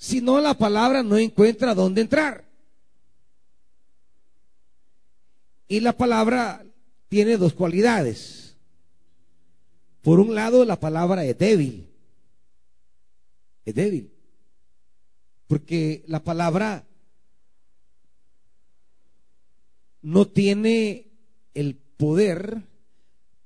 Si 0.03 0.19
no, 0.19 0.41
la 0.41 0.53
palabra 0.53 1.01
no 1.01 1.17
encuentra 1.17 1.73
dónde 1.73 2.01
entrar. 2.01 2.43
Y 5.69 5.79
la 5.79 5.93
palabra 5.93 6.65
tiene 7.07 7.37
dos 7.37 7.53
cualidades. 7.53 8.57
Por 10.01 10.19
un 10.19 10.35
lado, 10.35 10.65
la 10.65 10.77
palabra 10.77 11.23
es 11.23 11.37
débil 11.37 11.87
es 13.65 13.75
débil. 13.75 14.11
Porque 15.47 16.03
la 16.07 16.21
palabra 16.21 16.85
no 20.01 20.27
tiene 20.27 21.11
el 21.53 21.75
poder 21.75 22.61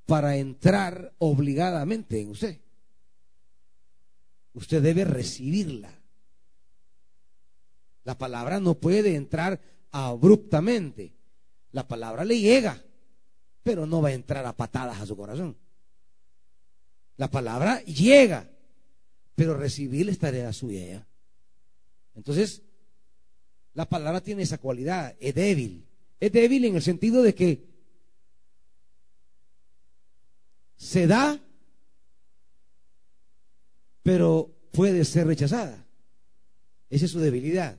para 0.06 0.38
entrar 0.38 1.14
obligadamente 1.20 2.20
en 2.20 2.30
usted. 2.30 2.58
Usted 4.54 4.82
debe 4.82 5.06
recibirla. 5.06 5.97
La 8.08 8.18
palabra 8.18 8.62
no 8.62 8.76
puede 8.76 9.16
entrar 9.16 9.60
abruptamente. 9.92 11.14
La 11.74 11.90
palabra 11.90 12.24
le 12.24 12.40
llega, 12.40 12.82
pero 13.64 13.86
no 13.86 14.02
va 14.02 14.08
a 14.08 14.14
entrar 14.14 14.46
a 14.46 14.56
patadas 14.56 15.02
a 15.02 15.06
su 15.06 15.18
corazón. 15.18 15.58
La 17.18 17.30
palabra 17.30 17.84
llega, 17.84 18.50
pero 19.36 19.58
recibir 19.58 20.08
es 20.08 20.18
tarea 20.20 20.54
suya 20.54 20.86
ya. 20.86 21.08
Entonces, 22.16 22.64
La 23.74 23.90
palabra 23.90 24.22
tiene 24.22 24.44
esa 24.44 24.58
cualidad, 24.58 25.14
es 25.20 25.36
débil. 25.36 25.86
Es 26.22 26.32
débil 26.32 26.64
en 26.64 26.78
el 26.78 26.82
sentido 26.82 27.22
de 27.22 27.36
que 27.36 27.68
se 30.78 31.08
da, 31.08 31.38
pero 34.02 34.50
puede 34.72 35.04
ser 35.04 35.28
rechazada. 35.28 35.86
Esa 36.90 37.04
es 37.04 37.12
su 37.12 37.20
debilidad. 37.20 37.78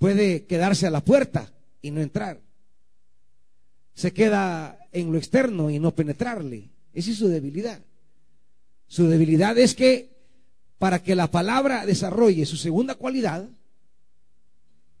Puede 0.00 0.46
quedarse 0.46 0.86
a 0.86 0.90
la 0.90 1.04
puerta 1.04 1.52
y 1.82 1.90
no 1.90 2.00
entrar. 2.00 2.40
Se 3.92 4.14
queda 4.14 4.78
en 4.92 5.12
lo 5.12 5.18
externo 5.18 5.68
y 5.68 5.78
no 5.78 5.94
penetrarle. 5.94 6.70
Esa 6.94 7.10
es 7.10 7.18
su 7.18 7.28
debilidad. 7.28 7.82
Su 8.86 9.08
debilidad 9.08 9.58
es 9.58 9.74
que 9.74 10.08
para 10.78 11.02
que 11.02 11.14
la 11.14 11.30
palabra 11.30 11.84
desarrolle 11.84 12.46
su 12.46 12.56
segunda 12.56 12.94
cualidad, 12.94 13.46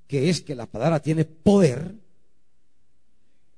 que 0.06 0.28
es 0.28 0.42
que 0.42 0.54
la 0.54 0.66
palabra 0.66 1.00
tiene 1.00 1.24
poder, 1.24 1.94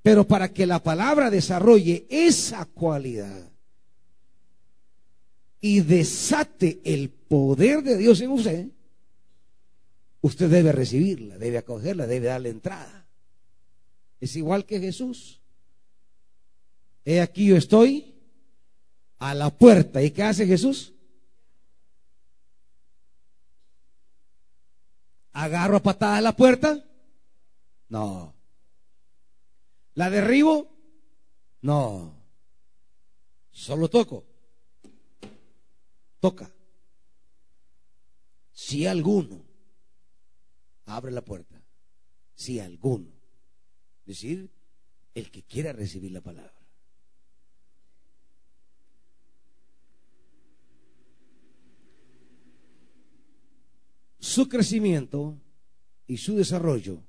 pero 0.01 0.25
para 0.29 0.53
que 0.53 0.65
la 0.65 0.81
palabra 0.81 1.29
desarrolle 1.29 2.07
esa 2.09 2.67
cualidad 2.67 3.51
y 5.61 5.81
desate 5.81 6.81
el 6.85 7.11
poder 7.11 7.83
de 7.83 7.97
Dios 7.97 8.21
en 8.21 8.31
usted, 8.31 8.69
usted 10.23 10.49
debe 10.49 10.73
recibirla, 10.73 11.37
debe 11.37 11.59
acogerla, 11.59 12.07
debe 12.07 12.29
darle 12.29 12.49
entrada. 12.49 13.07
Es 14.21 14.35
igual 14.37 14.65
que 14.65 14.81
Jesús. 14.81 15.43
He 17.05 17.21
aquí 17.21 17.47
yo 17.47 17.57
estoy 17.57 18.15
a 19.19 19.35
la 19.35 19.51
puerta. 19.51 20.01
¿Y 20.01 20.13
qué 20.13 20.23
hace 20.23 20.47
Jesús? 20.47 20.95
¿Agarro 25.33 25.77
a 25.77 25.83
patadas 25.83 26.23
la 26.23 26.37
puerta? 26.37 26.85
No. 27.89 28.33
¿La 29.95 30.09
derribo? 30.09 30.69
No. 31.63 32.15
Solo 33.51 33.89
toco. 33.89 34.25
Toca. 36.21 36.49
Si 38.53 38.87
alguno 38.87 39.52
abre 40.87 41.13
la 41.13 41.25
puerta, 41.25 41.63
si 42.35 42.61
alguno, 42.61 43.11
decir, 44.05 44.51
el 45.15 45.31
que 45.31 45.43
quiera 45.43 45.73
recibir 45.73 46.13
la 46.13 46.21
palabra. 46.21 46.53
Su 54.19 54.49
crecimiento 54.49 55.37
y 56.07 56.17
su 56.17 56.37
desarrollo 56.37 57.03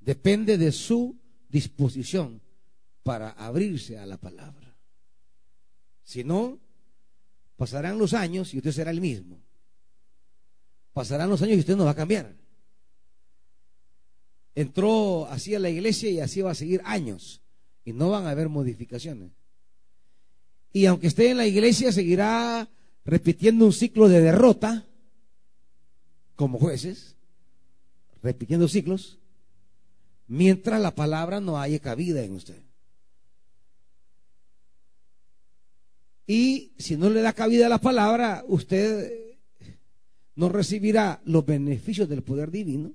depende 0.00 0.58
de 0.58 0.70
su 0.70 1.16
disposición 1.48 2.40
para 3.02 3.30
abrirse 3.30 3.98
a 3.98 4.06
la 4.06 4.18
palabra. 4.18 4.76
Si 6.04 6.24
no, 6.24 6.60
pasarán 7.56 7.98
los 7.98 8.12
años 8.12 8.52
y 8.54 8.58
usted 8.58 8.72
será 8.72 8.90
el 8.90 9.00
mismo. 9.00 9.41
Pasarán 10.92 11.30
los 11.30 11.40
años 11.42 11.56
y 11.56 11.60
usted 11.60 11.76
no 11.76 11.84
va 11.84 11.92
a 11.92 11.96
cambiar. 11.96 12.34
Entró 14.54 15.26
así 15.26 15.54
a 15.54 15.58
la 15.58 15.70
iglesia 15.70 16.10
y 16.10 16.20
así 16.20 16.42
va 16.42 16.50
a 16.50 16.54
seguir 16.54 16.82
años 16.84 17.40
y 17.84 17.92
no 17.92 18.10
van 18.10 18.26
a 18.26 18.30
haber 18.30 18.48
modificaciones. 18.48 19.32
Y 20.72 20.86
aunque 20.86 21.06
esté 21.06 21.30
en 21.30 21.38
la 21.38 21.46
iglesia, 21.46 21.92
seguirá 21.92 22.68
repitiendo 23.04 23.66
un 23.66 23.72
ciclo 23.72 24.08
de 24.08 24.20
derrota 24.20 24.86
como 26.36 26.58
jueces, 26.58 27.16
repitiendo 28.22 28.68
ciclos, 28.68 29.18
mientras 30.28 30.80
la 30.80 30.94
palabra 30.94 31.40
no 31.40 31.58
haya 31.58 31.78
cabida 31.78 32.22
en 32.22 32.34
usted. 32.34 32.60
Y 36.26 36.72
si 36.78 36.96
no 36.96 37.10
le 37.10 37.20
da 37.20 37.32
cabida 37.32 37.66
a 37.66 37.70
la 37.70 37.80
palabra, 37.80 38.44
usted 38.46 39.31
no 40.34 40.48
recibirá 40.48 41.20
los 41.24 41.44
beneficios 41.44 42.08
del 42.08 42.22
poder 42.22 42.50
divino 42.50 42.92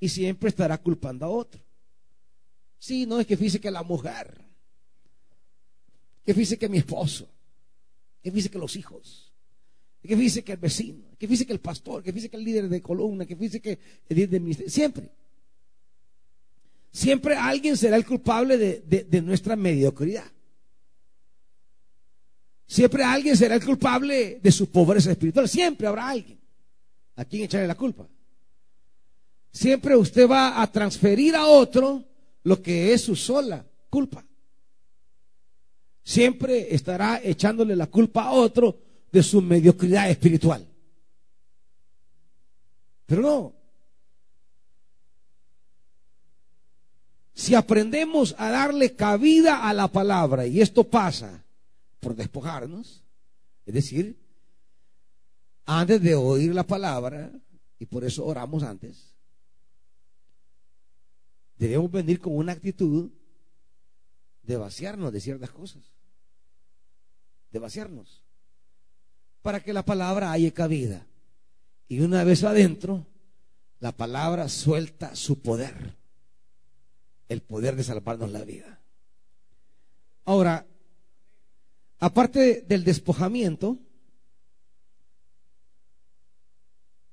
y 0.00 0.08
siempre 0.08 0.48
estará 0.48 0.78
culpando 0.78 1.26
a 1.26 1.28
otro. 1.28 1.60
Sí, 2.78 3.06
no 3.06 3.20
es 3.20 3.26
que 3.26 3.36
fíjese 3.36 3.60
que 3.60 3.70
la 3.70 3.82
mujer, 3.82 4.44
que 6.24 6.34
fíjese 6.34 6.58
que 6.58 6.68
mi 6.68 6.78
esposo, 6.78 7.28
que 8.22 8.30
fíjese 8.30 8.50
que 8.50 8.58
los 8.58 8.76
hijos, 8.76 9.32
que 10.02 10.16
fíjese 10.16 10.44
que 10.44 10.52
el 10.52 10.58
vecino, 10.58 11.04
que 11.18 11.26
fíjese 11.26 11.46
que 11.46 11.52
el 11.52 11.60
pastor, 11.60 12.02
que 12.02 12.12
fíjese 12.12 12.30
que 12.30 12.36
el 12.36 12.44
líder 12.44 12.68
de 12.68 12.80
columna, 12.80 13.26
que 13.26 13.36
fíjese 13.36 13.60
que 13.60 13.78
el 14.08 14.16
líder 14.16 14.30
de 14.30 14.40
ministerio, 14.40 14.70
siempre. 14.70 15.10
Siempre 16.92 17.34
alguien 17.34 17.76
será 17.76 17.96
el 17.96 18.06
culpable 18.06 18.56
de, 18.56 19.22
nuestra 19.22 19.54
mediocridad. 19.54 20.24
Siempre 22.66 23.04
alguien 23.04 23.36
será 23.36 23.56
el 23.56 23.64
culpable 23.64 24.40
de 24.42 24.52
su 24.52 24.70
pobreza 24.70 25.10
espiritual. 25.10 25.48
Siempre 25.48 25.86
habrá 25.86 26.08
alguien 26.08 26.35
a 27.16 27.24
quien 27.24 27.44
echarle 27.44 27.66
la 27.66 27.74
culpa. 27.74 28.08
Siempre 29.50 29.96
usted 29.96 30.28
va 30.28 30.60
a 30.60 30.70
transferir 30.70 31.34
a 31.34 31.46
otro 31.46 32.04
lo 32.44 32.62
que 32.62 32.92
es 32.92 33.02
su 33.02 33.16
sola 33.16 33.66
culpa. 33.90 34.24
Siempre 36.04 36.74
estará 36.74 37.20
echándole 37.22 37.74
la 37.74 37.88
culpa 37.88 38.24
a 38.24 38.32
otro 38.32 38.78
de 39.10 39.22
su 39.22 39.42
mediocridad 39.42 40.08
espiritual. 40.10 40.66
Pero 43.06 43.22
no, 43.22 43.56
Si 47.36 47.54
aprendemos 47.54 48.34
a 48.38 48.50
darle 48.50 48.96
cabida 48.96 49.68
a 49.68 49.74
la 49.74 49.88
palabra, 49.88 50.46
y 50.46 50.62
esto 50.62 50.84
pasa 50.84 51.44
por 52.00 52.16
despojarnos, 52.16 53.04
es 53.66 53.74
decir, 53.74 54.18
antes 55.66 56.00
de 56.00 56.14
oír 56.14 56.54
la 56.54 56.66
palabra, 56.66 57.30
y 57.78 57.86
por 57.86 58.04
eso 58.04 58.24
oramos 58.24 58.62
antes, 58.62 59.14
debemos 61.58 61.90
venir 61.90 62.20
con 62.20 62.36
una 62.36 62.52
actitud 62.52 63.10
de 64.42 64.56
vaciarnos 64.56 65.12
de 65.12 65.20
ciertas 65.20 65.50
cosas, 65.50 65.82
de 67.50 67.58
vaciarnos, 67.58 68.22
para 69.42 69.60
que 69.60 69.72
la 69.72 69.84
palabra 69.84 70.32
haya 70.32 70.50
cabida. 70.52 71.06
Y 71.88 72.00
una 72.00 72.24
vez 72.24 72.42
adentro, 72.42 73.06
la 73.80 73.92
palabra 73.92 74.48
suelta 74.48 75.14
su 75.14 75.40
poder 75.40 75.96
el 77.28 77.42
poder 77.42 77.76
de 77.76 77.84
salvarnos 77.84 78.30
la 78.30 78.44
vida. 78.44 78.80
Ahora, 80.24 80.66
aparte 81.98 82.62
del 82.62 82.84
despojamiento, 82.84 83.78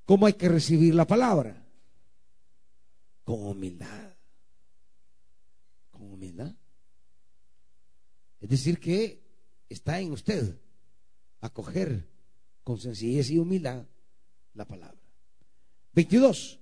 ¿cómo 0.06 0.26
hay 0.26 0.34
que 0.34 0.50
recibir 0.50 0.96
la 0.96 1.06
palabra? 1.06 1.66
Con 3.24 3.46
humildad. 3.46 4.16
Con 5.92 6.12
humildad. 6.14 6.54
Es 8.40 8.50
decir, 8.50 8.80
que 8.80 9.24
está 9.70 10.00
en 10.00 10.12
usted 10.12 10.60
acoger 11.42 12.08
con 12.64 12.80
sencillez 12.80 13.30
y 13.30 13.38
humildad 13.38 13.86
la 14.54 14.66
palabra. 14.66 15.00
22. 15.94 16.60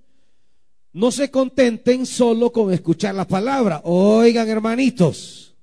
No 0.94 1.10
se 1.10 1.30
contenten 1.30 2.04
solo 2.04 2.52
con 2.52 2.72
escuchar 2.72 3.14
la 3.14 3.26
palabra. 3.26 3.80
Oigan, 3.84 4.48
hermanitos. 4.48 5.56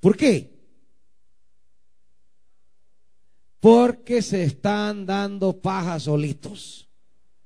¿Por 0.00 0.16
qué? 0.16 0.51
Porque 3.62 4.22
se 4.22 4.42
están 4.42 5.06
dando 5.06 5.56
paja 5.56 6.00
solitos. 6.00 6.88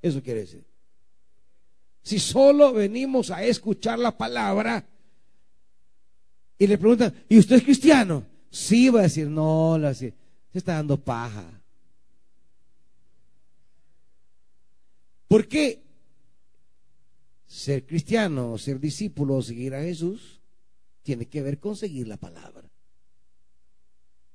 Eso 0.00 0.22
quiere 0.22 0.40
decir. 0.40 0.64
Si 2.02 2.18
solo 2.18 2.72
venimos 2.72 3.30
a 3.30 3.44
escuchar 3.44 3.98
la 3.98 4.16
palabra 4.16 4.82
y 6.56 6.66
le 6.66 6.78
preguntan, 6.78 7.14
¿y 7.28 7.38
usted 7.38 7.56
es 7.56 7.64
cristiano? 7.64 8.24
Sí, 8.48 8.88
va 8.88 9.00
a 9.00 9.02
decir, 9.02 9.28
no, 9.28 9.78
se 9.92 10.14
está 10.54 10.76
dando 10.76 10.96
paja. 10.96 11.44
Porque 15.28 15.82
ser 17.46 17.84
cristiano, 17.84 18.56
ser 18.56 18.80
discípulo, 18.80 19.42
seguir 19.42 19.74
a 19.74 19.82
Jesús, 19.82 20.40
tiene 21.02 21.26
que 21.26 21.42
ver 21.42 21.60
con 21.60 21.76
seguir 21.76 22.08
la 22.08 22.16
palabra. 22.16 22.65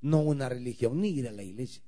No 0.02 0.20
una 0.20 0.48
religión 0.48 1.00
ni 1.00 1.08
ir 1.08 1.28
a 1.28 1.32
la 1.32 1.42
iglesia. 1.42 1.82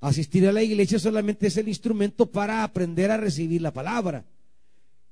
Asistir 0.00 0.46
a 0.48 0.52
la 0.52 0.62
iglesia 0.62 0.98
solamente 0.98 1.46
es 1.46 1.56
el 1.56 1.68
instrumento 1.68 2.26
para 2.26 2.64
aprender 2.64 3.10
a 3.10 3.16
recibir 3.16 3.62
la 3.62 3.72
palabra. 3.72 4.24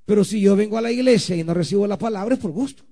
Pero 0.05 0.25
si 0.25 0.41
yo 0.41 0.57
vengo 0.57 0.77
a 0.77 0.81
la 0.81 0.91
iglesia 0.91 1.37
y 1.37 1.45
no 1.45 1.55
recibo 1.55 1.87
la 1.87 1.97
palabra 1.97 2.35
es 2.35 2.41
por 2.41 2.51
gusto. 2.51 2.83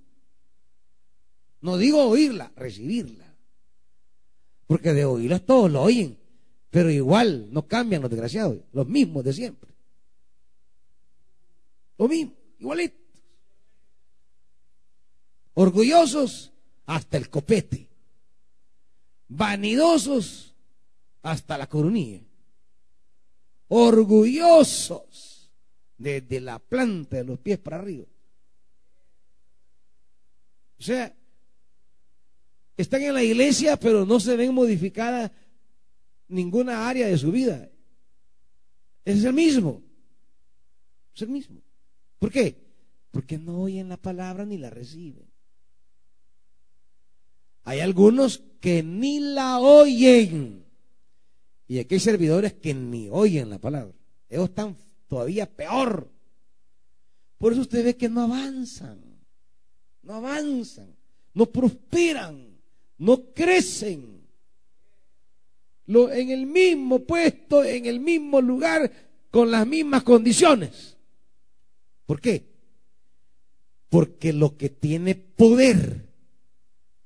No 1.61 1.77
digo 1.77 2.05
oírla, 2.05 2.53
recibirla. 2.55 3.35
Porque 4.69 4.93
de 4.93 5.05
oírla 5.05 5.41
todos 5.41 5.73
lo 5.73 5.83
oyen. 5.83 6.17
Pero 6.71 6.91
igual, 6.91 7.49
no 7.51 7.67
cambian 7.67 8.03
los 8.03 8.11
desgraciados, 8.11 8.59
los 8.73 8.87
mismos 8.87 9.25
de 9.25 9.33
siempre. 9.33 9.71
Lo 11.99 12.07
mismo, 12.07 12.33
igualitos. 12.61 13.01
Orgullosos 15.55 16.53
hasta 16.87 17.17
el 17.17 17.29
copete. 17.29 17.88
Vanidosos 19.29 20.55
hasta 21.23 21.59
la 21.59 21.67
coronilla. 21.69 22.21
Orgullosos 23.69 25.51
desde 25.99 26.41
la 26.41 26.59
planta 26.59 27.17
de 27.17 27.25
los 27.25 27.38
pies 27.38 27.59
para 27.59 27.79
arriba. 27.79 28.07
O 30.79 30.83
sea, 30.83 31.14
están 32.77 33.03
en 33.03 33.14
la 33.14 33.23
iglesia, 33.23 33.77
pero 33.77 34.07
no 34.07 34.21
se 34.21 34.37
ven 34.37 34.55
modificada 34.55 35.33
ninguna 36.29 36.88
área 36.88 37.09
de 37.09 37.19
su 37.19 37.33
vida. 37.33 37.69
Es 39.05 39.25
el 39.25 39.33
mismo. 39.33 39.83
Es 41.14 41.23
el 41.23 41.29
mismo. 41.31 41.61
¿Por 42.19 42.31
qué? 42.31 42.57
Porque 43.11 43.37
no 43.37 43.62
oyen 43.62 43.88
la 43.88 43.97
palabra 43.97 44.47
ni 44.47 44.57
la 44.59 44.71
reciben. 44.71 45.28
Hay 47.69 47.81
algunos 47.81 48.43
que 48.63 48.83
ni 48.83 49.21
la 49.21 49.59
oyen. 49.59 50.65
Y 51.67 51.79
aquí 51.79 51.97
hay 51.97 52.01
servidores 52.01 52.55
que 52.55 52.73
ni 52.73 53.11
oyen 53.11 53.51
la 53.51 53.59
palabra. 53.59 53.93
Ellos 54.31 54.49
están 54.49 54.75
todavía 55.07 55.45
peor. 55.45 56.09
Por 57.37 57.53
eso 57.53 57.61
usted 57.61 57.85
ve 57.85 57.95
que 57.95 58.09
no 58.09 58.23
avanzan. 58.23 58.99
No 60.01 60.15
avanzan. 60.15 60.97
No 61.35 61.45
prosperan. 61.45 62.57
No 62.97 63.35
crecen. 63.35 64.23
Lo, 65.85 66.11
en 66.11 66.31
el 66.31 66.47
mismo 66.47 67.01
puesto, 67.01 67.63
en 67.65 67.85
el 67.85 68.01
mismo 68.01 68.41
lugar, 68.41 68.91
con 69.31 69.51
las 69.51 69.67
mismas 69.67 70.05
condiciones. 70.05 70.97
¿Por 72.07 72.19
qué? 72.19 72.47
Porque 73.91 74.33
lo 74.33 74.57
que 74.57 74.71
tiene 74.71 75.15
poder 75.15 76.08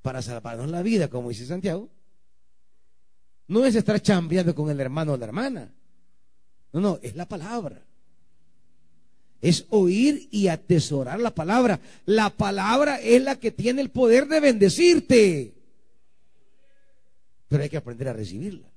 para 0.02 0.20
salvarnos 0.20 0.68
la 0.68 0.82
vida, 0.82 1.08
como 1.08 1.28
dice 1.28 1.46
Santiago, 1.46 1.88
no 3.46 3.64
es 3.64 3.74
estar 3.74 4.00
chambeando 4.00 4.54
con 4.54 4.70
el 4.70 4.80
hermano 4.80 5.12
o 5.12 5.16
la 5.16 5.26
hermana. 5.26 5.72
No, 6.72 6.80
no, 6.80 6.98
es 7.02 7.14
la 7.16 7.26
palabra. 7.26 7.82
Es 9.40 9.66
oír 9.70 10.28
y 10.30 10.48
atesorar 10.48 11.20
la 11.20 11.34
palabra. 11.34 11.80
La 12.06 12.30
palabra 12.30 13.00
es 13.00 13.22
la 13.22 13.36
que 13.36 13.50
tiene 13.50 13.82
el 13.82 13.90
poder 13.90 14.26
de 14.26 14.40
bendecirte. 14.40 15.54
Pero 17.48 17.62
hay 17.62 17.68
que 17.68 17.76
aprender 17.76 18.08
a 18.08 18.12
recibirla. 18.12 18.68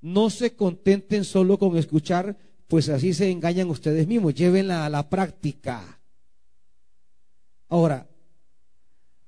No 0.00 0.30
se 0.30 0.56
contenten 0.56 1.24
solo 1.24 1.58
con 1.58 1.76
escuchar, 1.76 2.36
pues 2.70 2.88
así 2.88 3.12
se 3.12 3.28
engañan 3.28 3.68
ustedes 3.68 4.06
mismos. 4.06 4.32
Llévenla 4.32 4.86
a 4.86 4.88
la 4.88 5.10
práctica. 5.10 6.00
Ahora, 7.68 8.08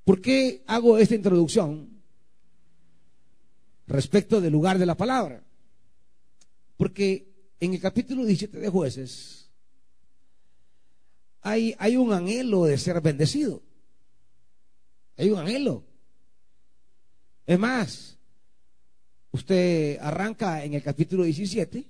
¿por 0.05 0.21
qué 0.21 0.63
hago 0.69 0.97
esta 0.97 1.17
introducción 1.17 2.03
respecto 3.89 4.41
del 4.41 4.53
lugar 4.53 4.79
de 4.79 4.87
la 4.87 4.97
palabra? 4.97 5.43
Porque 6.77 7.29
en 7.59 7.75
el 7.75 7.81
capítulo 7.81 8.25
17 8.25 8.61
de 8.61 8.69
jueces 8.69 9.51
hay, 11.41 11.75
hay 11.79 11.97
un 11.97 12.13
anhelo 12.13 12.65
de 12.65 12.79
ser 12.79 13.01
bendecido. 13.01 13.61
Hay 15.17 15.31
un 15.31 15.41
anhelo. 15.41 15.85
Es 17.45 17.59
más, 17.59 18.13
Usted 19.33 19.99
arranca 19.99 20.63
en 20.63 20.75
el 20.75 20.83
capítulo 20.83 21.25
17 21.25 21.89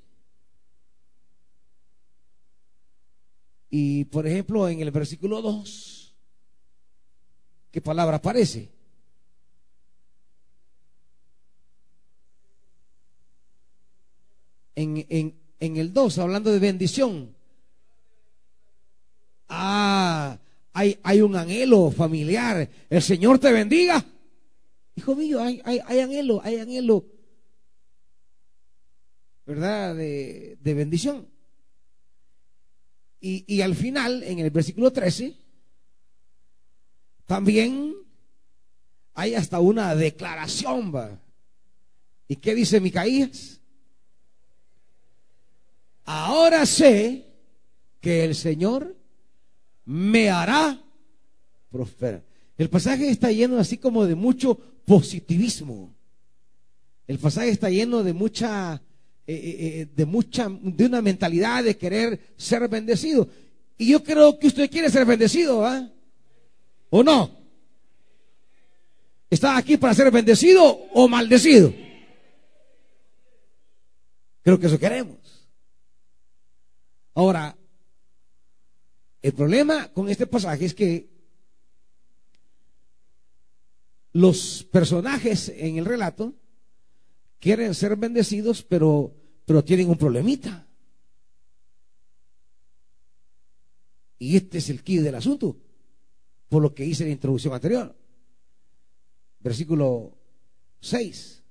y, 3.72 4.04
por 4.04 4.26
ejemplo, 4.26 4.68
en 4.68 4.80
el 4.80 4.92
versículo 4.92 5.42
2, 5.42 6.14
¿qué 7.72 7.80
palabra 7.80 8.18
aparece? 8.18 8.68
En, 14.76 15.04
en 15.58 15.76
el 15.76 15.92
2, 15.92 16.18
hablando 16.18 16.52
de 16.52 16.60
bendición. 16.60 17.34
Ah, 19.48 20.38
hay, 20.72 20.98
hay 21.02 21.20
un 21.20 21.34
anhelo 21.34 21.90
familiar. 21.90 22.68
El 22.88 23.02
Señor 23.02 23.40
te 23.40 23.50
bendiga. 23.50 24.04
Hijo 24.94 25.16
mío, 25.16 25.42
hay, 25.42 25.60
hay, 25.64 25.80
hay 25.84 26.00
anhelo, 26.00 26.40
hay 26.44 26.58
anhelo 26.58 27.04
¿verdad? 29.46 29.94
De, 29.94 30.56
bendición. 30.62 31.28
Y, 33.24 33.60
al 33.60 33.76
final, 33.76 34.24
en 34.24 34.40
el 34.40 34.50
versículo 34.50 34.92
13, 34.92 35.32
también 37.24 37.94
hay 39.14 39.36
hasta 39.36 39.60
una 39.60 39.94
declaración. 39.94 40.92
¿Y 42.26 42.34
qué 42.34 42.52
dice 42.52 42.80
Micaías? 42.80 43.60
Ahora 46.04 46.66
sé 46.66 47.28
que 48.00 48.24
el 48.24 48.34
Señor 48.34 48.96
me 49.84 50.28
hará 50.28 50.82
prosperar. 51.70 52.24
El 52.58 52.68
pasaje 52.70 53.08
está 53.08 53.30
lleno 53.30 53.58
así 53.58 53.78
como 53.78 54.04
de 54.04 54.16
mucho 54.16 54.56
positivismo. 54.84 55.94
El 57.06 57.20
pasaje 57.20 57.50
está 57.50 57.70
lleno 57.70 58.02
de 58.02 58.14
mucha 58.14 58.82
eh, 59.24 59.34
eh, 59.34 59.80
eh, 59.80 59.88
de 59.94 60.04
mucha, 60.04 60.48
de 60.50 60.86
una 60.86 61.00
mentalidad 61.00 61.62
de 61.62 61.76
querer 61.76 62.34
ser 62.36 62.68
bendecido. 62.68 63.28
Y 63.78 63.92
yo 63.92 64.02
creo 64.02 64.38
que 64.38 64.48
usted 64.48 64.68
quiere 64.68 64.90
ser 64.90 65.04
bendecido, 65.04 65.64
¿ah? 65.64 65.88
¿O 66.90 67.02
no? 67.02 67.30
¿Está 69.30 69.56
aquí 69.56 69.76
para 69.76 69.94
ser 69.94 70.10
bendecido 70.10 70.64
o 70.92 71.08
maldecido? 71.08 71.72
Creo 74.42 74.58
que 74.58 74.66
eso 74.66 74.78
queremos. 74.78 75.16
Ahora, 77.14 77.56
el 79.22 79.32
problema 79.32 79.88
con 79.92 80.08
este 80.08 80.26
pasaje 80.26 80.64
es 80.64 80.74
que 80.74 81.08
los 84.12 84.64
personajes 84.70 85.48
en 85.48 85.78
el 85.78 85.84
relato 85.84 86.34
quieren 87.42 87.74
ser 87.74 87.96
bendecidos, 87.96 88.62
pero, 88.62 89.12
pero 89.44 89.64
tienen 89.64 89.90
un 89.90 89.98
problemita. 89.98 90.64
Y 94.20 94.36
este 94.36 94.58
es 94.58 94.70
el 94.70 94.84
key 94.84 94.98
del 94.98 95.16
asunto, 95.16 95.56
por 96.48 96.62
lo 96.62 96.72
que 96.72 96.84
hice 96.86 97.02
en 97.02 97.08
la 97.08 97.14
introducción 97.14 97.52
anterior. 97.52 97.96
Versículo 99.40 100.16
6. 100.78 101.42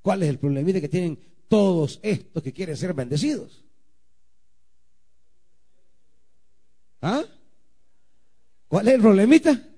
¿Cuál 0.00 0.22
es 0.22 0.28
el 0.28 0.38
problemita 0.38 0.80
que 0.80 0.88
tienen 0.88 1.18
todos 1.48 1.98
estos 2.04 2.44
que 2.44 2.52
quieren 2.52 2.76
ser 2.76 2.94
bendecidos? 2.94 3.64
¿Ah? 7.02 7.24
¿Cuál 8.68 8.86
es 8.86 8.94
el 8.94 9.00
problemita? 9.00 9.68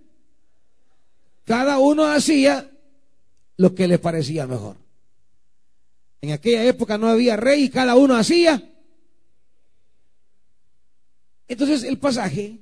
Cada 1.47 1.79
uno 1.79 2.05
hacía 2.05 2.71
lo 3.59 3.75
que 3.75 3.87
le 3.87 3.99
parecía 3.99 4.47
mejor. 4.47 4.77
En 6.23 6.33
aquella 6.33 6.65
época 6.65 6.97
no 6.97 7.09
había 7.09 7.37
rey 7.37 7.65
y 7.65 7.71
cada 7.71 7.97
uno 7.97 8.17
hacía. 8.17 8.73
Entonces 11.47 11.83
el 11.83 11.99
pasaje 11.99 12.61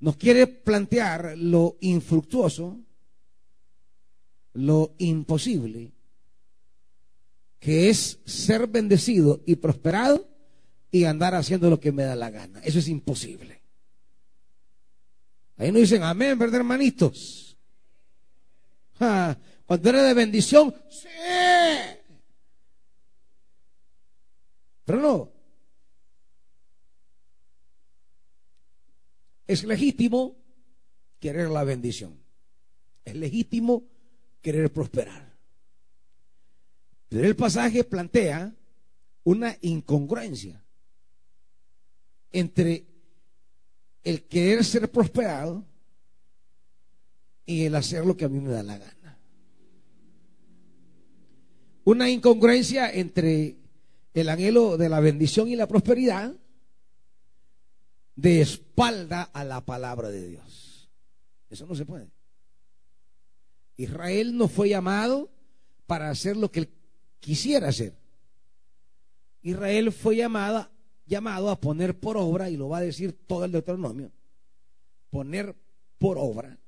nos 0.00 0.16
quiere 0.16 0.46
plantear 0.46 1.34
lo 1.36 1.76
infructuoso, 1.80 2.78
lo 4.54 4.94
imposible, 4.98 5.92
que 7.60 7.88
es 7.88 8.18
ser 8.24 8.66
bendecido 8.66 9.42
y 9.46 9.56
prosperado 9.56 10.28
y 10.90 11.04
andar 11.04 11.34
haciendo 11.34 11.70
lo 11.70 11.78
que 11.78 11.92
me 11.92 12.04
da 12.04 12.16
la 12.16 12.30
gana. 12.30 12.60
Eso 12.64 12.80
es 12.80 12.88
imposible. 12.88 13.60
Ahí 15.56 15.70
no 15.70 15.78
dicen 15.78 16.02
amén, 16.02 16.38
¿verdad, 16.38 16.60
hermanitos? 16.60 17.47
Cuando 19.68 19.90
era 19.90 20.02
de 20.02 20.14
bendición, 20.14 20.74
sí. 20.88 21.08
Pero 24.86 24.98
no. 24.98 25.30
Es 29.46 29.64
legítimo 29.64 30.38
querer 31.20 31.50
la 31.50 31.64
bendición. 31.64 32.18
Es 33.04 33.14
legítimo 33.14 33.84
querer 34.40 34.72
prosperar. 34.72 35.36
Pero 37.10 37.26
el 37.26 37.36
pasaje 37.36 37.84
plantea 37.84 38.56
una 39.24 39.54
incongruencia 39.60 40.64
entre 42.32 42.86
el 44.02 44.26
querer 44.26 44.64
ser 44.64 44.90
prosperado 44.90 45.62
y 47.44 47.66
el 47.66 47.74
hacer 47.74 48.06
lo 48.06 48.16
que 48.16 48.24
a 48.24 48.30
mí 48.30 48.40
me 48.40 48.48
da 48.48 48.62
la 48.62 48.78
gana. 48.78 48.97
Una 51.88 52.10
incongruencia 52.10 52.92
entre 52.92 53.56
el 54.12 54.28
anhelo 54.28 54.76
de 54.76 54.90
la 54.90 55.00
bendición 55.00 55.48
y 55.48 55.56
la 55.56 55.66
prosperidad 55.66 56.34
de 58.14 58.42
espalda 58.42 59.22
a 59.22 59.42
la 59.42 59.64
palabra 59.64 60.10
de 60.10 60.28
Dios. 60.28 60.90
Eso 61.48 61.64
no 61.64 61.74
se 61.74 61.86
puede. 61.86 62.10
Israel 63.78 64.36
no 64.36 64.48
fue 64.48 64.68
llamado 64.68 65.30
para 65.86 66.10
hacer 66.10 66.36
lo 66.36 66.52
que 66.52 66.60
él 66.60 66.70
quisiera 67.20 67.68
hacer. 67.68 67.96
Israel 69.40 69.90
fue 69.90 70.16
llamado, 70.16 70.70
llamado 71.06 71.48
a 71.48 71.58
poner 71.58 71.98
por 71.98 72.18
obra, 72.18 72.50
y 72.50 72.58
lo 72.58 72.68
va 72.68 72.78
a 72.78 72.82
decir 72.82 73.14
todo 73.26 73.46
el 73.46 73.52
Deuteronomio, 73.52 74.12
poner 75.08 75.56
por 75.96 76.18
obra 76.18 76.58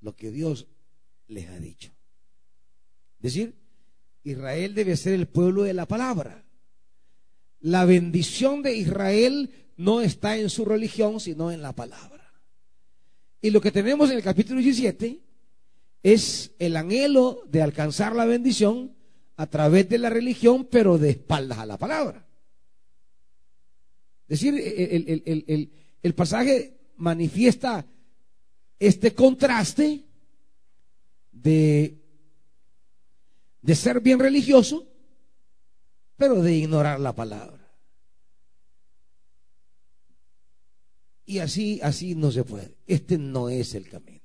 lo 0.00 0.14
que 0.14 0.30
Dios 0.30 0.68
les 1.26 1.48
ha 1.48 1.58
dicho. 1.58 1.97
Decir, 3.20 3.54
Israel 4.22 4.74
debe 4.74 4.96
ser 4.96 5.14
el 5.14 5.26
pueblo 5.26 5.62
de 5.62 5.74
la 5.74 5.86
palabra. 5.86 6.44
La 7.60 7.84
bendición 7.84 8.62
de 8.62 8.76
Israel 8.76 9.50
no 9.76 10.00
está 10.00 10.36
en 10.36 10.50
su 10.50 10.64
religión, 10.64 11.20
sino 11.20 11.50
en 11.50 11.62
la 11.62 11.74
palabra. 11.74 12.32
Y 13.40 13.50
lo 13.50 13.60
que 13.60 13.72
tenemos 13.72 14.10
en 14.10 14.16
el 14.16 14.22
capítulo 14.22 14.60
17 14.60 15.20
es 16.02 16.52
el 16.58 16.76
anhelo 16.76 17.42
de 17.48 17.62
alcanzar 17.62 18.14
la 18.14 18.24
bendición 18.24 18.94
a 19.36 19.46
través 19.46 19.88
de 19.88 19.98
la 19.98 20.10
religión, 20.10 20.66
pero 20.70 20.98
de 20.98 21.10
espaldas 21.10 21.58
a 21.58 21.66
la 21.66 21.78
palabra. 21.78 22.26
Es 24.28 24.40
decir, 24.40 24.54
el, 24.56 25.72
el 26.02 26.14
pasaje 26.14 26.78
manifiesta 26.96 27.86
este 28.78 29.14
contraste 29.14 30.04
de, 31.32 31.98
de 33.62 33.74
ser 33.74 34.00
bien 34.00 34.18
religioso, 34.18 34.86
pero 36.16 36.42
de 36.42 36.54
ignorar 36.54 37.00
la 37.00 37.14
palabra. 37.14 37.58
Y 41.24 41.40
así, 41.40 41.78
así 41.82 42.14
no 42.14 42.30
se 42.32 42.44
puede. 42.44 42.76
Este 42.86 43.18
no 43.18 43.48
es 43.48 43.74
el 43.74 43.88
camino. 43.88 44.22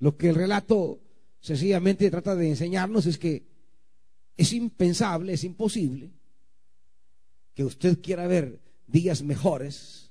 Lo 0.00 0.16
que 0.16 0.28
el 0.30 0.34
relato 0.34 1.00
sencillamente 1.40 2.10
trata 2.10 2.34
de 2.34 2.48
enseñarnos 2.48 3.06
es 3.06 3.18
que 3.18 3.46
es 4.36 4.52
impensable, 4.52 5.34
es 5.34 5.44
imposible 5.44 6.10
que 7.54 7.64
usted 7.64 8.00
quiera 8.00 8.26
ver 8.26 8.60
días 8.86 9.22
mejores, 9.22 10.10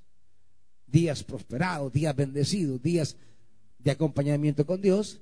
días 0.88 1.24
prosperados, 1.24 1.92
días 1.92 2.16
bendecidos, 2.16 2.82
días 2.82 3.18
de 3.80 3.92
acompañamiento 3.92 4.66
con 4.66 4.82
Dios, 4.82 5.22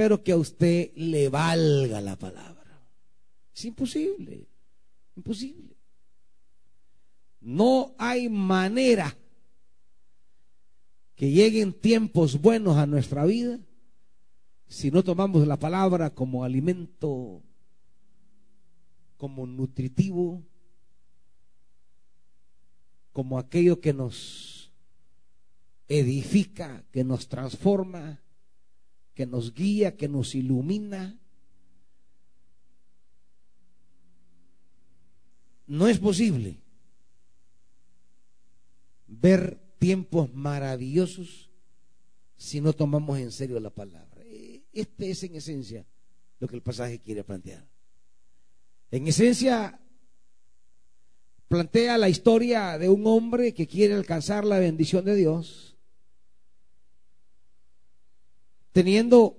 pero 0.00 0.24
que 0.24 0.32
a 0.32 0.38
usted 0.38 0.92
le 0.94 1.28
valga 1.28 2.00
la 2.00 2.16
palabra. 2.16 2.88
Es 3.54 3.66
imposible, 3.66 4.48
imposible. 5.14 5.76
No 7.42 7.94
hay 7.98 8.30
manera 8.30 9.14
que 11.14 11.30
lleguen 11.30 11.74
tiempos 11.74 12.40
buenos 12.40 12.78
a 12.78 12.86
nuestra 12.86 13.26
vida 13.26 13.60
si 14.68 14.90
no 14.90 15.04
tomamos 15.04 15.46
la 15.46 15.58
palabra 15.58 16.08
como 16.08 16.44
alimento, 16.44 17.42
como 19.18 19.46
nutritivo, 19.46 20.42
como 23.12 23.38
aquello 23.38 23.82
que 23.82 23.92
nos 23.92 24.72
edifica, 25.88 26.86
que 26.90 27.04
nos 27.04 27.28
transforma, 27.28 28.22
que 29.14 29.26
nos 29.26 29.54
guía, 29.54 29.96
que 29.96 30.08
nos 30.08 30.34
ilumina. 30.34 31.18
No 35.66 35.86
es 35.88 35.98
posible 35.98 36.58
ver 39.06 39.60
tiempos 39.78 40.32
maravillosos 40.34 41.50
si 42.36 42.60
no 42.60 42.72
tomamos 42.72 43.18
en 43.18 43.30
serio 43.30 43.60
la 43.60 43.70
palabra. 43.70 44.22
Eh, 44.24 44.62
este 44.72 45.10
es 45.10 45.22
en 45.24 45.36
esencia 45.36 45.86
lo 46.38 46.48
que 46.48 46.56
el 46.56 46.62
pasaje 46.62 46.98
quiere 46.98 47.22
plantear. 47.22 47.68
En 48.90 49.06
esencia, 49.06 49.80
plantea 51.48 51.98
la 51.98 52.08
historia 52.08 52.78
de 52.78 52.88
un 52.88 53.06
hombre 53.06 53.54
que 53.54 53.66
quiere 53.66 53.94
alcanzar 53.94 54.44
la 54.44 54.58
bendición 54.58 55.04
de 55.04 55.14
Dios, 55.14 55.69
teniendo 58.72 59.36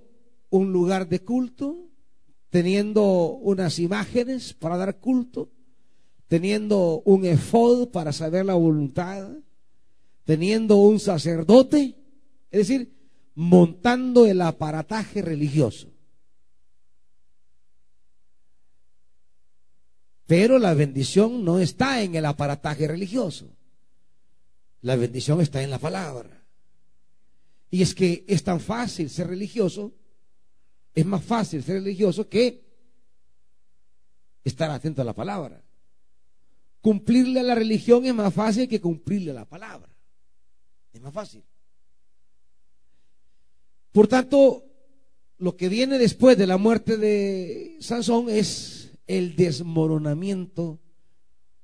un 0.50 0.72
lugar 0.72 1.08
de 1.08 1.20
culto, 1.20 1.88
teniendo 2.50 3.02
unas 3.02 3.78
imágenes 3.78 4.52
para 4.52 4.76
dar 4.76 4.98
culto, 4.98 5.50
teniendo 6.28 7.02
un 7.04 7.24
efod 7.24 7.88
para 7.88 8.12
saber 8.12 8.44
la 8.44 8.54
voluntad, 8.54 9.30
teniendo 10.24 10.76
un 10.76 11.00
sacerdote, 11.00 11.96
es 12.50 12.68
decir, 12.68 12.92
montando 13.34 14.26
el 14.26 14.40
aparataje 14.42 15.22
religioso. 15.22 15.88
Pero 20.26 20.58
la 20.58 20.74
bendición 20.74 21.44
no 21.44 21.58
está 21.58 22.02
en 22.02 22.14
el 22.14 22.24
aparataje 22.24 22.86
religioso. 22.88 23.50
La 24.80 24.96
bendición 24.96 25.40
está 25.40 25.62
en 25.62 25.70
la 25.70 25.78
palabra. 25.78 26.41
Y 27.72 27.80
es 27.80 27.94
que 27.94 28.22
es 28.28 28.44
tan 28.44 28.60
fácil 28.60 29.08
ser 29.08 29.28
religioso, 29.28 29.94
es 30.94 31.06
más 31.06 31.24
fácil 31.24 31.62
ser 31.62 31.76
religioso 31.76 32.28
que 32.28 32.62
estar 34.44 34.70
atento 34.70 35.00
a 35.00 35.06
la 35.06 35.14
palabra. 35.14 35.64
Cumplirle 36.82 37.40
a 37.40 37.44
la 37.44 37.54
religión 37.54 38.04
es 38.04 38.14
más 38.14 38.34
fácil 38.34 38.68
que 38.68 38.78
cumplirle 38.78 39.30
a 39.30 39.34
la 39.34 39.48
palabra. 39.48 39.88
Es 40.92 41.00
más 41.00 41.14
fácil. 41.14 41.42
Por 43.90 44.06
tanto, 44.06 44.66
lo 45.38 45.56
que 45.56 45.70
viene 45.70 45.96
después 45.96 46.36
de 46.36 46.46
la 46.46 46.58
muerte 46.58 46.98
de 46.98 47.78
Sansón 47.80 48.28
es 48.28 48.90
el 49.06 49.34
desmoronamiento 49.34 50.78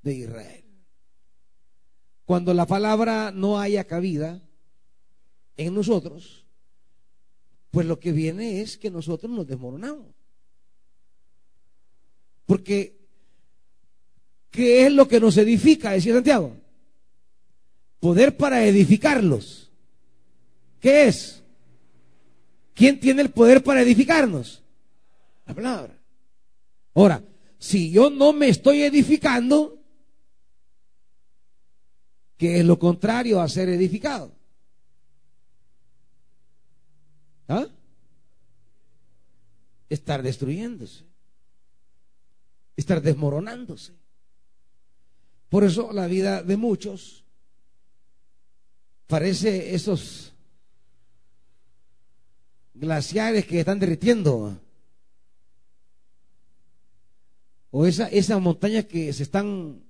de 0.01 0.15
Israel. 0.15 0.65
Cuando 2.25 2.55
la 2.55 2.65
palabra 2.65 3.31
no 3.31 3.61
haya 3.61 3.85
cabida 3.85 4.48
en 5.59 5.75
nosotros, 5.75 6.47
pues 7.71 7.87
lo 7.87 8.01
que 8.01 8.13
viene 8.13 8.63
es 8.63 8.79
que 8.79 8.91
nosotros 8.91 9.31
nos 9.31 9.47
desmoronamos. 9.47 10.07
Porque, 12.47 12.97
¿qué 14.51 14.87
es 14.87 14.93
lo 14.93 15.07
que 15.07 15.21
nos 15.21 15.37
edifica? 15.37 15.91
Decía 15.91 16.15
Santiago. 16.15 16.57
Poder 18.01 18.37
para 18.37 18.65
edificarlos. 18.65 19.71
¿Qué 20.81 21.09
es? 21.09 21.43
¿Quién 22.73 23.01
tiene 23.01 23.23
el 23.23 23.31
poder 23.31 23.63
para 23.63 23.83
edificarnos? 23.83 24.63
La 25.45 25.55
palabra. 25.55 25.99
Ahora, 26.95 27.23
si 27.59 27.91
yo 27.91 28.11
no 28.11 28.33
me 28.33 28.49
estoy 28.49 28.83
edificando, 28.83 29.83
¿qué 32.37 32.61
es 32.61 32.65
lo 32.65 32.79
contrario 32.79 33.41
a 33.41 33.49
ser 33.49 33.69
edificado? 33.69 34.38
¿Ah? 37.49 37.67
Estar 39.89 40.23
destruyéndose. 40.23 41.05
Estar 42.77 43.03
desmoronándose. 43.03 43.95
Por 45.49 45.65
eso 45.65 45.93
la 45.93 46.07
vida 46.07 46.43
de 46.43 46.57
muchos 46.57 47.25
Parece 49.09 49.75
esos 49.75 50.35
glaciares 52.75 53.47
que 53.47 53.61
están 53.61 53.79
derritiendo. 53.79 54.61
O 57.71 57.87
esa, 57.87 58.09
esas 58.09 58.39
montañas 58.39 58.85
que 58.85 59.11
se 59.15 59.23
están 59.23 59.83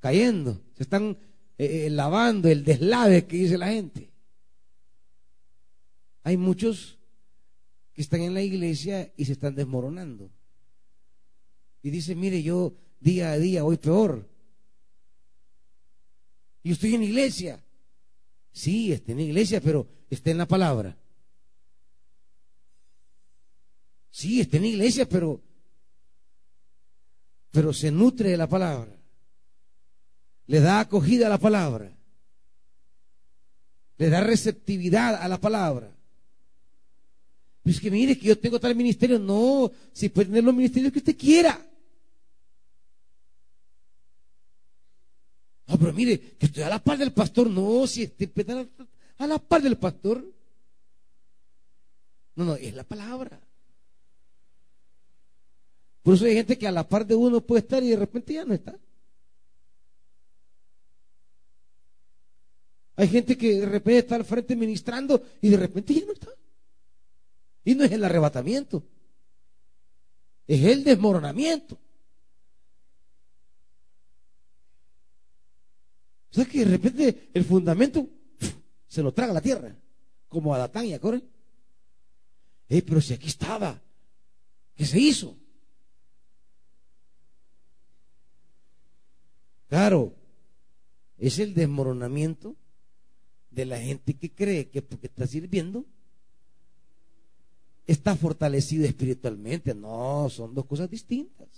cayendo, 0.00 0.60
se 0.76 0.82
están 0.82 1.16
eh, 1.58 1.86
eh, 1.86 1.90
lavando, 1.90 2.48
el 2.48 2.64
deslave 2.64 3.24
que 3.24 3.36
dice 3.36 3.56
la 3.56 3.68
gente. 3.68 4.07
Hay 6.28 6.36
muchos 6.36 6.98
que 7.94 8.02
están 8.02 8.20
en 8.20 8.34
la 8.34 8.42
iglesia 8.42 9.10
y 9.16 9.24
se 9.24 9.32
están 9.32 9.54
desmoronando. 9.54 10.30
Y 11.80 11.88
dice, 11.88 12.14
mire, 12.14 12.42
yo 12.42 12.74
día 13.00 13.32
a 13.32 13.38
día 13.38 13.62
voy 13.62 13.78
peor. 13.78 14.28
Y 16.62 16.72
estoy 16.72 16.96
en 16.96 17.04
iglesia. 17.04 17.64
Sí, 18.52 18.92
está 18.92 19.12
en 19.12 19.20
iglesia, 19.20 19.62
pero 19.62 19.88
está 20.10 20.30
en 20.30 20.36
la 20.36 20.44
palabra. 20.44 20.98
Sí, 24.10 24.42
está 24.42 24.58
en 24.58 24.66
iglesia, 24.66 25.08
pero, 25.08 25.40
pero 27.52 27.72
se 27.72 27.90
nutre 27.90 28.28
de 28.28 28.36
la 28.36 28.50
palabra. 28.50 28.94
le 30.44 30.60
da 30.60 30.80
acogida 30.80 31.28
a 31.28 31.30
la 31.30 31.38
palabra, 31.38 31.90
le 33.96 34.10
da 34.10 34.20
receptividad 34.20 35.14
a 35.14 35.26
la 35.26 35.40
palabra. 35.40 35.97
Pues 37.68 37.80
que 37.82 37.90
mire 37.90 38.18
que 38.18 38.28
yo 38.28 38.38
tengo 38.38 38.58
tal 38.58 38.74
ministerio, 38.74 39.18
no, 39.18 39.70
si 39.92 40.08
puede 40.08 40.28
tener 40.28 40.42
los 40.42 40.54
ministerios 40.54 40.90
que 40.90 41.00
usted 41.00 41.14
quiera. 41.14 41.62
No, 45.66 45.78
pero 45.78 45.92
mire, 45.92 46.18
que 46.18 46.46
estoy 46.46 46.62
a 46.62 46.70
la 46.70 46.82
par 46.82 46.96
del 46.96 47.12
pastor, 47.12 47.50
no, 47.50 47.86
si 47.86 48.04
estoy 48.04 48.32
a 49.18 49.26
la 49.26 49.38
par 49.38 49.60
del 49.60 49.76
pastor. 49.76 50.24
No, 52.36 52.46
no, 52.46 52.54
es 52.54 52.72
la 52.74 52.84
palabra. 52.84 53.38
Por 56.02 56.14
eso 56.14 56.24
hay 56.24 56.36
gente 56.36 56.56
que 56.56 56.68
a 56.68 56.72
la 56.72 56.88
par 56.88 57.06
de 57.06 57.16
uno 57.16 57.42
puede 57.42 57.60
estar 57.60 57.82
y 57.82 57.90
de 57.90 57.96
repente 57.96 58.32
ya 58.32 58.46
no 58.46 58.54
está. 58.54 58.78
Hay 62.96 63.08
gente 63.08 63.36
que 63.36 63.60
de 63.60 63.66
repente 63.66 63.98
está 63.98 64.14
al 64.14 64.24
frente 64.24 64.56
ministrando 64.56 65.22
y 65.42 65.50
de 65.50 65.58
repente 65.58 65.92
ya 65.92 66.06
no 66.06 66.12
está. 66.12 66.30
Y 67.68 67.74
no 67.74 67.84
es 67.84 67.92
el 67.92 68.02
arrebatamiento, 68.02 68.82
es 70.46 70.64
el 70.64 70.84
desmoronamiento. 70.84 71.74
O 76.30 76.34
sea 76.34 76.46
que 76.46 76.60
de 76.60 76.64
repente 76.64 77.28
el 77.34 77.44
fundamento 77.44 78.08
se 78.86 79.02
lo 79.02 79.12
traga 79.12 79.34
la 79.34 79.42
tierra, 79.42 79.76
como 80.28 80.54
a 80.54 80.58
Datán 80.58 80.86
y 80.86 80.94
a 80.94 80.98
Coré. 80.98 81.22
Eh, 82.70 82.80
pero 82.80 83.02
si 83.02 83.12
aquí 83.12 83.26
estaba, 83.26 83.78
¿qué 84.74 84.86
se 84.86 84.98
hizo? 84.98 85.36
Claro, 89.66 90.14
es 91.18 91.38
el 91.38 91.52
desmoronamiento 91.52 92.56
de 93.50 93.66
la 93.66 93.78
gente 93.78 94.14
que 94.14 94.34
cree 94.34 94.70
que 94.70 94.80
porque 94.80 95.08
está 95.08 95.26
sirviendo 95.26 95.84
está 97.88 98.14
fortalecido 98.14 98.84
espiritualmente. 98.84 99.74
No, 99.74 100.28
son 100.30 100.54
dos 100.54 100.66
cosas 100.66 100.88
distintas. 100.88 101.48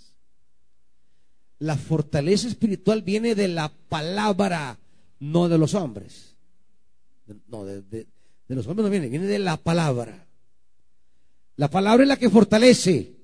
La 1.59 1.77
fortaleza 1.77 2.47
espiritual 2.47 3.03
viene 3.03 3.35
de 3.35 3.49
la 3.49 3.71
palabra, 3.89 4.79
no 5.19 5.47
de 5.47 5.57
los 5.59 5.75
hombres. 5.75 6.35
No, 7.47 7.65
de, 7.65 7.81
de 7.83 8.07
los 8.55 8.65
hombres 8.65 8.85
no 8.85 8.89
viene, 8.89 9.09
viene 9.09 9.27
de 9.27 9.39
la 9.39 9.57
palabra. 9.57 10.27
La 11.57 11.69
palabra 11.69 12.03
es 12.03 12.07
la 12.07 12.17
que 12.17 12.29
fortalece, 12.29 13.15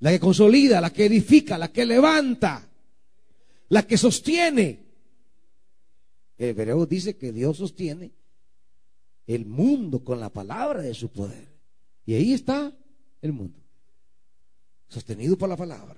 la 0.00 0.10
que 0.10 0.20
consolida, 0.20 0.80
la 0.80 0.92
que 0.92 1.06
edifica, 1.06 1.56
la 1.56 1.72
que 1.72 1.86
levanta, 1.86 2.68
la 3.68 3.86
que 3.86 3.96
sostiene. 3.96 4.84
El 6.36 6.48
hebreo 6.48 6.86
dice 6.86 7.16
que 7.16 7.32
Dios 7.32 7.58
sostiene 7.58 8.12
el 9.26 9.46
mundo 9.46 10.02
con 10.02 10.18
la 10.18 10.28
palabra 10.28 10.82
de 10.82 10.92
su 10.92 11.08
poder. 11.08 11.59
Y 12.10 12.14
ahí 12.16 12.32
está 12.32 12.76
el 13.22 13.32
mundo, 13.32 13.60
sostenido 14.88 15.38
por 15.38 15.48
la 15.48 15.56
palabra. 15.56 15.96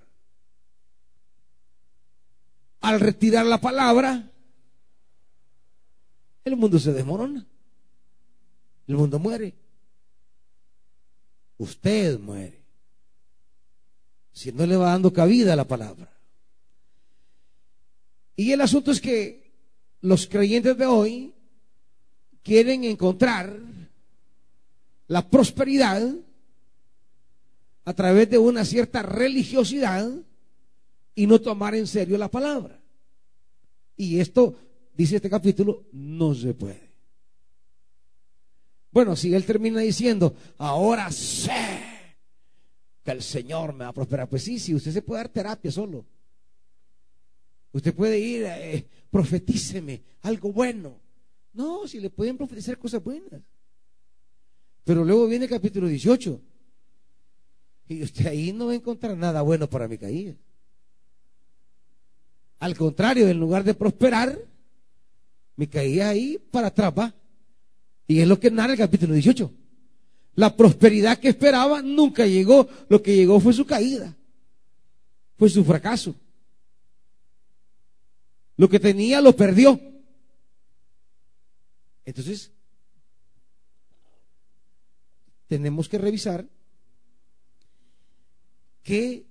Al 2.82 3.00
retirar 3.00 3.46
la 3.46 3.58
palabra, 3.58 4.30
el 6.44 6.56
mundo 6.56 6.78
se 6.78 6.92
desmorona. 6.92 7.46
El 8.86 8.96
mundo 8.96 9.18
muere. 9.18 9.54
Usted 11.56 12.18
muere. 12.18 12.62
Si 14.32 14.52
no 14.52 14.66
le 14.66 14.76
va 14.76 14.90
dando 14.90 15.14
cabida 15.14 15.54
a 15.54 15.56
la 15.56 15.66
palabra. 15.66 16.14
Y 18.36 18.52
el 18.52 18.60
asunto 18.60 18.90
es 18.90 19.00
que 19.00 19.50
los 20.02 20.26
creyentes 20.26 20.76
de 20.76 20.84
hoy 20.84 21.34
quieren 22.42 22.84
encontrar 22.84 23.71
la 25.12 25.28
prosperidad 25.28 26.02
a 27.84 27.92
través 27.92 28.30
de 28.30 28.38
una 28.38 28.64
cierta 28.64 29.02
religiosidad 29.02 30.10
y 31.14 31.26
no 31.26 31.38
tomar 31.38 31.74
en 31.74 31.86
serio 31.86 32.16
la 32.16 32.30
palabra. 32.30 32.80
Y 33.94 34.20
esto, 34.20 34.56
dice 34.94 35.16
este 35.16 35.28
capítulo, 35.28 35.84
no 35.92 36.34
se 36.34 36.54
puede. 36.54 36.94
Bueno, 38.90 39.14
si 39.14 39.34
él 39.34 39.44
termina 39.44 39.80
diciendo, 39.80 40.34
ahora 40.56 41.12
sé 41.12 41.82
que 43.04 43.10
el 43.10 43.22
Señor 43.22 43.74
me 43.74 43.84
va 43.84 43.88
a 43.88 43.92
prosperar, 43.92 44.30
pues 44.30 44.44
sí, 44.44 44.58
sí, 44.58 44.74
usted 44.74 44.92
se 44.92 45.02
puede 45.02 45.24
dar 45.24 45.28
terapia 45.28 45.70
solo. 45.70 46.06
Usted 47.72 47.94
puede 47.94 48.18
ir, 48.18 48.44
eh, 48.46 48.88
profetíceme 49.10 50.02
algo 50.22 50.50
bueno. 50.54 50.98
No, 51.52 51.86
si 51.86 52.00
le 52.00 52.08
pueden 52.08 52.38
profetizar 52.38 52.78
cosas 52.78 53.04
buenas. 53.04 53.42
Pero 54.84 55.04
luego 55.04 55.26
viene 55.26 55.44
el 55.44 55.50
capítulo 55.50 55.86
18. 55.86 56.40
Y 57.88 58.02
usted 58.02 58.26
ahí 58.26 58.52
no 58.52 58.66
va 58.66 58.72
a 58.72 58.76
encontrar 58.76 59.16
nada 59.16 59.42
bueno 59.42 59.68
para 59.68 59.88
mi 59.88 59.98
caída. 59.98 60.34
Al 62.58 62.76
contrario, 62.76 63.28
en 63.28 63.38
lugar 63.38 63.64
de 63.64 63.74
prosperar, 63.74 64.38
me 65.56 65.68
caía 65.68 66.08
ahí 66.08 66.38
para 66.50 66.68
atrás, 66.68 66.92
¿va? 66.96 67.14
Y 68.06 68.20
es 68.20 68.28
lo 68.28 68.38
que 68.38 68.50
narra 68.50 68.72
el 68.72 68.78
capítulo 68.78 69.14
18. 69.14 69.52
La 70.34 70.56
prosperidad 70.56 71.18
que 71.18 71.28
esperaba 71.28 71.82
nunca 71.82 72.26
llegó. 72.26 72.68
Lo 72.88 73.02
que 73.02 73.14
llegó 73.16 73.38
fue 73.40 73.52
su 73.52 73.66
caída. 73.66 74.16
Fue 75.36 75.48
su 75.48 75.64
fracaso. 75.64 76.14
Lo 78.56 78.68
que 78.68 78.80
tenía 78.80 79.20
lo 79.20 79.34
perdió. 79.34 79.80
Entonces, 82.04 82.50
tenemos 85.52 85.86
que 85.86 85.98
revisar 85.98 86.48
qué 88.82 89.26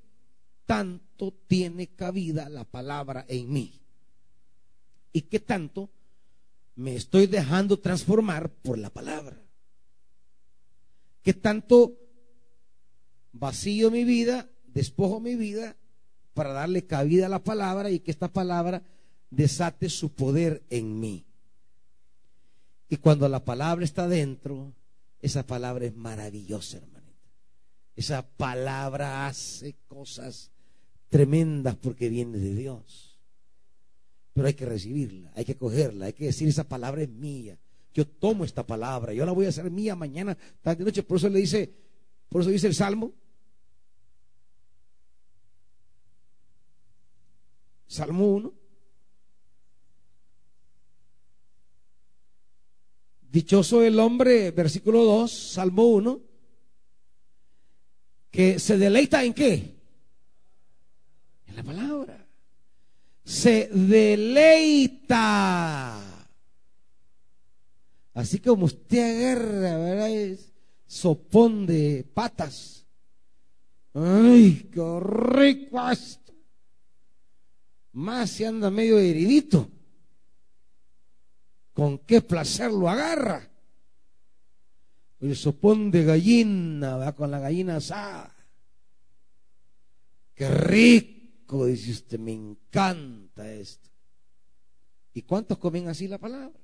tanto 0.68 1.34
tiene 1.48 1.88
cabida 1.88 2.48
la 2.48 2.64
palabra 2.64 3.26
en 3.28 3.52
mí 3.52 3.82
y 5.12 5.22
qué 5.24 5.40
tanto 5.40 5.90
me 6.76 6.94
estoy 6.96 7.26
dejando 7.26 7.80
transformar 7.80 8.52
por 8.52 8.78
la 8.78 8.92
palabra. 8.92 9.36
Qué 11.24 11.34
tanto 11.34 11.98
vacío 13.32 13.90
mi 13.90 14.04
vida, 14.04 14.48
despojo 14.68 15.20
mi 15.20 15.36
vida 15.36 15.76
para 16.36 16.54
darle 16.54 16.86
cabida 16.86 17.26
a 17.26 17.30
la 17.30 17.44
palabra 17.44 17.90
y 17.90 18.00
que 18.00 18.12
esta 18.12 18.28
palabra 18.28 18.84
desate 19.32 19.90
su 19.90 20.14
poder 20.14 20.62
en 20.70 21.00
mí. 21.00 21.26
Y 22.90 22.98
cuando 22.98 23.28
la 23.28 23.44
palabra 23.44 23.84
está 23.84 24.08
dentro, 24.08 24.76
esa 25.22 25.46
palabra 25.46 25.86
es 25.86 25.96
maravillosa, 25.96 26.78
hermanita. 26.78 27.02
Esa 27.96 28.28
palabra 28.28 29.28
hace 29.28 29.76
cosas 29.88 30.52
tremendas 31.10 31.76
porque 31.76 32.10
viene 32.10 32.38
de 32.38 32.56
Dios. 32.56 33.20
Pero 34.34 34.48
hay 34.48 34.54
que 34.54 34.66
recibirla, 34.66 35.32
hay 35.36 35.46
que 35.46 35.58
cogerla, 35.58 36.06
hay 36.06 36.14
que 36.14 36.26
decir 36.26 36.48
esa 36.48 36.68
palabra 36.68 37.04
es 37.04 37.10
mía. 37.10 37.60
Yo 37.94 38.08
tomo 38.08 38.46
esta 38.46 38.66
palabra, 38.66 39.14
yo 39.14 39.26
la 39.26 39.34
voy 39.34 39.46
a 39.46 39.50
hacer 39.50 39.70
mía 39.70 39.96
mañana, 39.96 40.38
tarde 40.62 40.86
noche. 40.86 41.04
Por 41.04 41.18
eso 41.18 41.30
le 41.30 41.40
dice, 41.40 41.72
por 42.30 42.42
eso 42.42 42.50
dice 42.50 42.68
el 42.68 42.76
Salmo. 42.76 43.12
Salmo 47.88 48.26
1. 48.30 48.61
Dichoso 53.32 53.82
el 53.82 53.98
hombre, 53.98 54.52
versículo 54.52 55.06
2, 55.06 55.32
Salmo 55.32 55.88
1, 55.88 56.20
que 58.30 58.60
se 58.60 58.78
deleita 58.78 59.24
en 59.24 59.34
qué? 59.34 59.74
En 61.48 61.56
la 61.56 61.64
palabra. 61.64 62.28
Se 63.24 63.70
deleita. 63.70 65.18
Así 68.14 68.40
como 68.40 68.66
usted 68.66 69.00
agarra, 69.00 69.78
¿verdad? 69.78 70.10
Es 70.10 70.52
sopón 70.86 71.66
de 71.66 72.06
patas. 72.14 72.86
Ay, 73.94 74.70
qué 74.74 75.00
rico 75.00 75.90
esto. 75.90 76.34
Más 77.94 78.30
se 78.30 78.46
anda 78.46 78.70
medio 78.70 79.00
heridito 79.00 79.70
con 81.74 82.00
qué 82.00 82.22
placer 82.22 82.72
lo 82.72 82.90
agarra. 82.90 83.50
El 85.20 85.36
sopón 85.36 85.92
de 85.92 86.04
gallina, 86.04 86.98
va 86.98 87.14
con 87.14 87.30
la 87.30 87.40
gallina 87.40 87.78
asada. 87.78 88.36
Qué 90.34 90.50
rico, 90.50 91.66
dice 91.66 91.92
usted, 91.92 92.20
me 92.20 92.34
encanta 92.34 93.52
esto. 93.52 93.90
¿Y 95.14 95.22
cuántos 95.24 95.58
comen 95.58 95.88
así 95.88 96.08
la 96.08 96.18
palabra? 96.18 96.60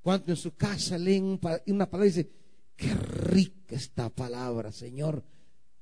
¿Cuántos 0.00 0.28
en 0.28 0.36
su 0.36 0.54
casa 0.54 0.96
leen 0.96 1.38
una 1.66 1.90
palabra 1.90 2.06
y 2.06 2.10
dicen, 2.10 2.30
qué 2.76 2.94
rica 2.94 3.74
esta 3.74 4.08
palabra, 4.08 4.70
Señor, 4.72 5.24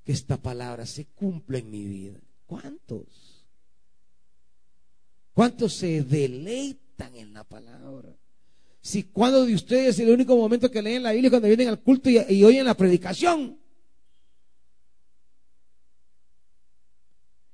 que 0.03 0.13
esta 0.13 0.41
palabra 0.41 0.87
se 0.87 1.07
cumpla 1.07 1.59
en 1.59 1.71
mi 1.71 1.85
vida? 1.85 2.21
¿Cuántos? 2.47 3.47
¿Cuántos 5.33 5.75
se 5.75 6.03
deleitan 6.03 6.84
en 6.99 7.33
la 7.33 7.45
palabra? 7.45 8.15
Si 8.81 9.05
cuando 9.05 9.47
de 9.47 9.55
ustedes 9.55 9.99
el 9.99 10.11
único 10.11 10.37
momento 10.37 10.71
que 10.71 10.83
leen 10.83 11.03
la 11.03 11.13
Biblia 11.13 11.29
es 11.29 11.31
cuando 11.31 11.49
vienen 11.49 11.69
al 11.69 11.81
culto 11.81 12.11
y, 12.11 12.19
y 12.19 12.45
oyen 12.45 12.67
la 12.67 12.75
predicación. 12.75 13.59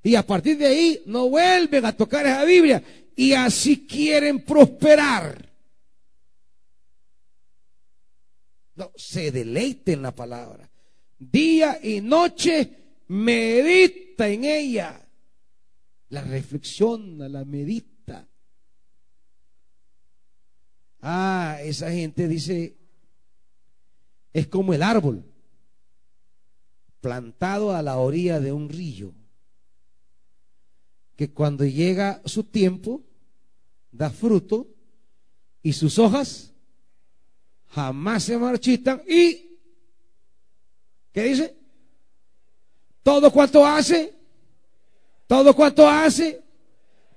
Y 0.03 0.15
a 0.15 0.27
partir 0.27 0.57
de 0.59 0.67
ahí 0.67 1.03
no 1.07 1.29
vuelven 1.29 1.85
a 1.85 1.97
tocar 1.97 2.27
esa 2.27 2.45
Biblia. 2.45 2.83
Y 3.15 3.33
así 3.33 3.87
quieren 3.87 4.45
prosperar. 4.45 5.51
No, 8.75 8.91
se 8.97 9.31
deleite 9.31 9.93
en 9.93 10.03
la 10.03 10.15
palabra. 10.15 10.71
Día 11.19 11.79
y 11.83 12.01
noche 12.01 13.03
medita 13.09 14.29
en 14.29 14.45
ella. 14.45 15.07
La 16.09 16.23
reflexiona, 16.23 17.29
la 17.29 17.45
medita. 17.45 17.90
Ah, 21.03 21.59
esa 21.63 21.91
gente 21.91 22.29
dice, 22.29 22.77
es 24.33 24.47
como 24.47 24.75
el 24.75 24.83
árbol 24.83 25.25
plantado 27.01 27.75
a 27.75 27.83
la 27.83 27.97
orilla 27.97 28.41
de 28.41 28.53
un 28.53 28.69
río 28.69 29.15
que 31.17 31.33
cuando 31.33 31.65
llega 31.65 32.21
su 32.25 32.45
tiempo 32.45 33.03
da 33.91 34.11
fruto 34.11 34.69
y 35.63 35.73
sus 35.73 35.99
hojas 35.99 36.53
jamás 37.69 38.25
se 38.25 38.39
marchitan 38.39 39.03
y 39.07 39.59
¿qué 41.13 41.25
dice? 41.25 41.57
Todo 43.03 43.31
cuanto 43.31 43.67
hace, 43.67 44.15
todo 45.27 45.55
cuanto 45.55 45.89
hace, 45.89 46.43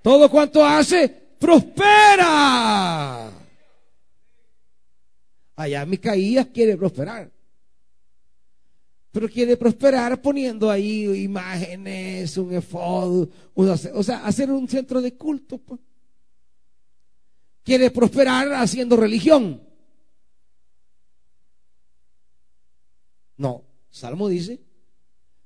todo 0.01 0.29
cuanto 0.29 0.65
hace, 0.65 1.09
prospera. 1.39 3.22
Allá 5.55 5.85
Micaías 5.85 6.47
quiere 6.47 6.75
prosperar 6.77 7.31
pero 9.13 9.29
quiere 9.29 9.55
prosperar 9.55 10.19
poniendo 10.19 10.71
ahí 10.71 11.03
imágenes, 11.23 12.35
un 12.35 12.51
efod, 12.51 13.29
o 13.53 14.03
sea, 14.03 14.25
hacer 14.25 14.49
un 14.49 14.67
centro 14.67 15.03
de 15.03 15.15
culto. 15.15 15.59
Pues. 15.59 15.79
Quiere 17.61 17.91
prosperar 17.91 18.51
haciendo 18.53 18.97
religión. 18.97 19.61
No, 23.37 23.63
Salmo 23.91 24.27
dice, 24.27 24.59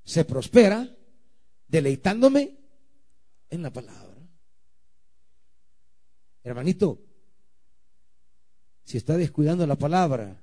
se 0.05 0.24
prospera 0.24 0.89
deleitándome 1.68 2.58
en 3.49 3.62
la 3.62 3.74
palabra. 3.74 4.16
Hermanito, 6.41 7.01
si 8.88 8.95
está 8.95 9.17
descuidando 9.17 9.67
la 9.67 9.75
palabra, 9.75 10.41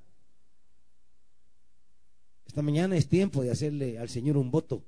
esta 2.45 2.61
mañana 2.61 2.95
es 2.95 3.09
tiempo 3.09 3.41
de 3.41 3.49
hacerle 3.49 3.97
al 3.97 4.07
Señor 4.07 4.37
un 4.37 4.51
voto, 4.51 4.83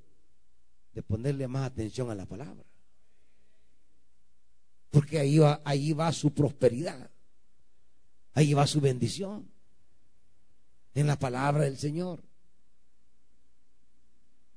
de 0.93 1.01
ponerle 1.01 1.47
más 1.47 1.65
atención 1.65 2.11
a 2.11 2.15
la 2.15 2.27
palabra. 2.27 2.63
Porque 4.91 5.17
ahí 5.17 5.39
va, 5.39 5.59
ahí 5.65 5.91
va 5.93 6.11
su 6.11 6.35
prosperidad, 6.35 7.09
ahí 8.33 8.53
va 8.53 8.67
su 8.67 8.79
bendición, 8.79 9.49
en 10.93 11.07
la 11.07 11.17
palabra 11.17 11.63
del 11.63 11.79
Señor. 11.79 12.21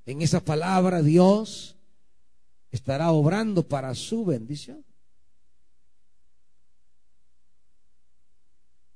En 0.04 0.20
esa 0.20 0.44
palabra 0.44 1.00
Dios 1.00 1.74
estará 2.70 3.12
obrando 3.12 3.66
para 3.66 3.94
su 3.94 4.26
bendición. 4.26 4.84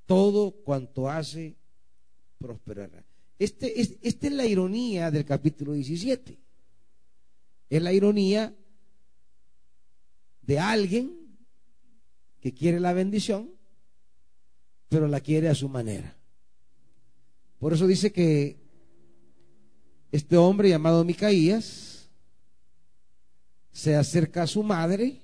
Todo 0.07 0.52
cuanto 0.62 1.09
hace 1.09 1.57
prosperará. 2.38 3.05
Este, 3.38 3.80
es, 3.80 3.96
esta 4.02 4.26
es 4.26 4.32
la 4.32 4.46
ironía 4.46 5.11
del 5.11 5.24
capítulo 5.24 5.72
17. 5.72 6.38
Es 7.70 7.82
la 7.82 7.92
ironía 7.92 8.55
de 10.42 10.59
alguien 10.59 11.36
que 12.40 12.52
quiere 12.52 12.78
la 12.78 12.92
bendición, 12.92 13.50
pero 14.88 15.09
la 15.09 15.20
quiere 15.20 15.48
a 15.48 15.55
su 15.55 15.68
manera. 15.68 16.16
Por 17.59 17.72
eso 17.72 17.86
dice 17.86 18.12
que 18.12 18.59
este 20.12 20.36
hombre 20.36 20.68
llamado 20.68 21.05
Micaías 21.05 22.11
se 23.72 23.96
acerca 23.96 24.42
a 24.42 24.46
su 24.46 24.62
madre 24.62 25.24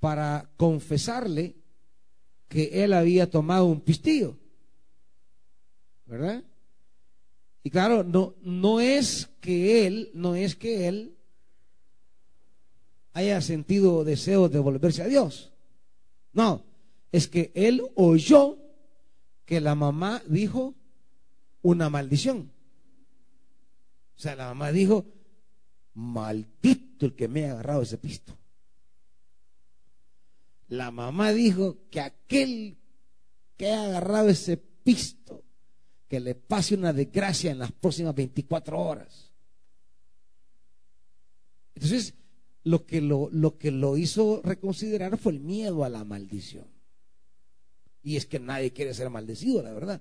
para 0.00 0.50
confesarle 0.56 1.56
que 2.48 2.82
él 2.84 2.92
había 2.92 3.30
tomado 3.30 3.66
un 3.66 3.80
pistillo. 3.80 4.36
¿verdad? 6.10 6.42
Y 7.62 7.70
claro, 7.70 8.02
no, 8.02 8.34
no 8.42 8.80
es 8.80 9.30
que 9.40 9.86
él, 9.86 10.10
no 10.12 10.34
es 10.34 10.56
que 10.56 10.88
él 10.88 11.16
haya 13.12 13.40
sentido 13.40 14.02
deseo 14.02 14.48
de 14.48 14.58
volverse 14.58 15.02
a 15.02 15.06
Dios. 15.06 15.52
No, 16.32 16.64
es 17.12 17.28
que 17.28 17.52
él 17.54 17.82
oyó 17.94 18.58
que 19.44 19.60
la 19.60 19.76
mamá 19.76 20.20
dijo 20.26 20.74
una 21.62 21.90
maldición. 21.90 22.50
O 24.16 24.20
sea, 24.20 24.34
la 24.34 24.46
mamá 24.46 24.72
dijo, 24.72 25.06
maldito 25.94 27.06
el 27.06 27.14
que 27.14 27.28
me 27.28 27.46
ha 27.46 27.52
agarrado 27.52 27.82
ese 27.82 27.98
pisto. 27.98 28.36
La 30.70 30.92
mamá 30.92 31.32
dijo 31.32 31.78
que 31.90 32.00
aquel 32.00 32.78
que 33.56 33.72
ha 33.72 33.84
agarrado 33.84 34.28
ese 34.28 34.56
pisto 34.56 35.42
que 36.08 36.20
le 36.20 36.36
pase 36.36 36.76
una 36.76 36.92
desgracia 36.92 37.50
en 37.50 37.58
las 37.58 37.72
próximas 37.72 38.14
24 38.14 38.78
horas. 38.78 39.32
Entonces, 41.74 42.14
lo 42.62 42.86
que 42.86 43.00
lo, 43.00 43.28
lo 43.32 43.58
que 43.58 43.72
lo 43.72 43.96
hizo 43.96 44.42
reconsiderar 44.44 45.18
fue 45.18 45.32
el 45.32 45.40
miedo 45.40 45.82
a 45.82 45.88
la 45.88 46.04
maldición. 46.04 46.66
Y 48.02 48.16
es 48.16 48.26
que 48.26 48.38
nadie 48.38 48.72
quiere 48.72 48.94
ser 48.94 49.10
maldecido, 49.10 49.62
la 49.62 49.72
verdad. 49.72 50.00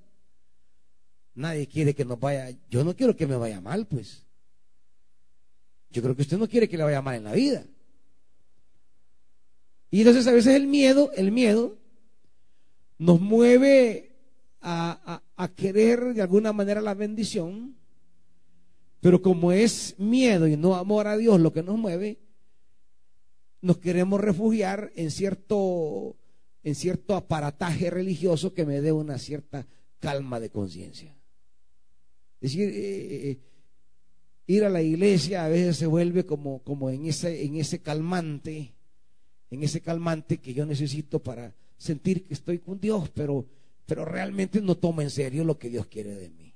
Nadie 1.34 1.68
quiere 1.68 1.96
que 1.96 2.06
nos 2.06 2.20
vaya. 2.20 2.56
Yo 2.70 2.84
no 2.84 2.96
quiero 2.96 3.16
que 3.16 3.26
me 3.26 3.36
vaya 3.36 3.60
mal, 3.60 3.88
pues. 3.88 4.24
Yo 5.90 6.04
creo 6.04 6.16
que 6.16 6.22
usted 6.22 6.38
no 6.38 6.48
quiere 6.48 6.70
que 6.70 6.78
le 6.78 6.84
vaya 6.84 7.02
mal 7.02 7.16
en 7.16 7.24
la 7.24 7.34
vida. 7.34 7.66
Y 9.92 10.00
entonces 10.00 10.28
a 10.28 10.32
veces 10.32 10.56
el 10.56 10.68
miedo, 10.68 11.12
el 11.16 11.32
miedo, 11.32 11.78
nos 12.98 13.20
mueve 13.20 14.12
a, 14.62 15.22
querer 15.56 16.14
de 16.14 16.22
alguna 16.22 16.54
manera 16.54 16.82
la 16.82 16.94
bendición, 16.94 17.76
pero 19.00 19.22
como 19.22 19.52
es 19.52 19.96
miedo 19.98 20.48
y 20.48 20.58
no 20.58 20.76
amor 20.76 21.08
a 21.08 21.18
Dios 21.18 21.40
lo 21.40 21.54
que 21.54 21.64
nos 21.64 21.78
mueve, 21.78 22.20
nos 23.62 23.78
queremos 23.78 24.20
refugiar 24.20 24.92
en 24.96 25.12
cierto, 25.12 26.18
en 26.64 26.76
cierto 26.76 27.16
aparataje 27.16 27.90
religioso 27.90 28.54
que 28.54 28.66
me 28.66 28.82
dé 28.82 28.92
una 28.92 29.18
cierta 29.18 29.66
calma 30.00 30.40
de 30.40 30.50
conciencia. 30.50 31.18
Es 32.42 32.52
decir, 32.54 32.70
eh, 32.70 33.30
eh, 33.32 33.40
ir 34.48 34.64
a 34.66 34.70
la 34.70 34.82
iglesia 34.82 35.46
a 35.46 35.50
veces 35.50 35.78
se 35.78 35.88
vuelve 35.88 36.26
como, 36.26 36.64
como 36.64 36.90
en, 36.90 37.06
ese, 37.06 37.44
en 37.44 37.56
ese 37.56 37.82
calmante, 37.82 38.74
en 39.52 39.64
ese 39.64 39.82
calmante 39.82 40.38
que 40.38 40.54
yo 40.54 40.66
necesito 40.66 41.20
para 41.20 41.54
sentir 41.78 42.26
que 42.26 42.34
estoy 42.34 42.60
con 42.60 42.80
Dios, 42.80 43.10
pero 43.10 43.45
pero 43.89 44.06
realmente 44.06 44.62
no 44.62 44.78
toma 44.78 45.02
en 45.02 45.10
serio 45.10 45.43
lo 45.43 45.58
que 45.58 45.68
Dios 45.68 45.88
quiere 45.88 46.14
de 46.14 46.30
mí. 46.30 46.54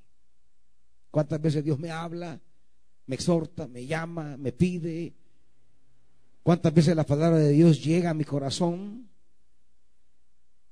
¿Cuántas 1.09 1.41
veces 1.41 1.63
Dios 1.63 1.79
me 1.79 1.89
habla, 1.89 2.39
me 3.07 3.15
exhorta, 3.15 3.67
me 3.67 3.87
llama, 3.87 4.37
me 4.37 4.51
pide? 4.51 5.13
¿Cuántas 6.43 6.71
veces 6.71 6.95
la 6.95 7.07
palabra 7.07 7.39
de 7.39 7.49
Dios 7.49 7.83
llega 7.83 8.11
a 8.11 8.13
mi 8.13 8.23
corazón 8.23 9.09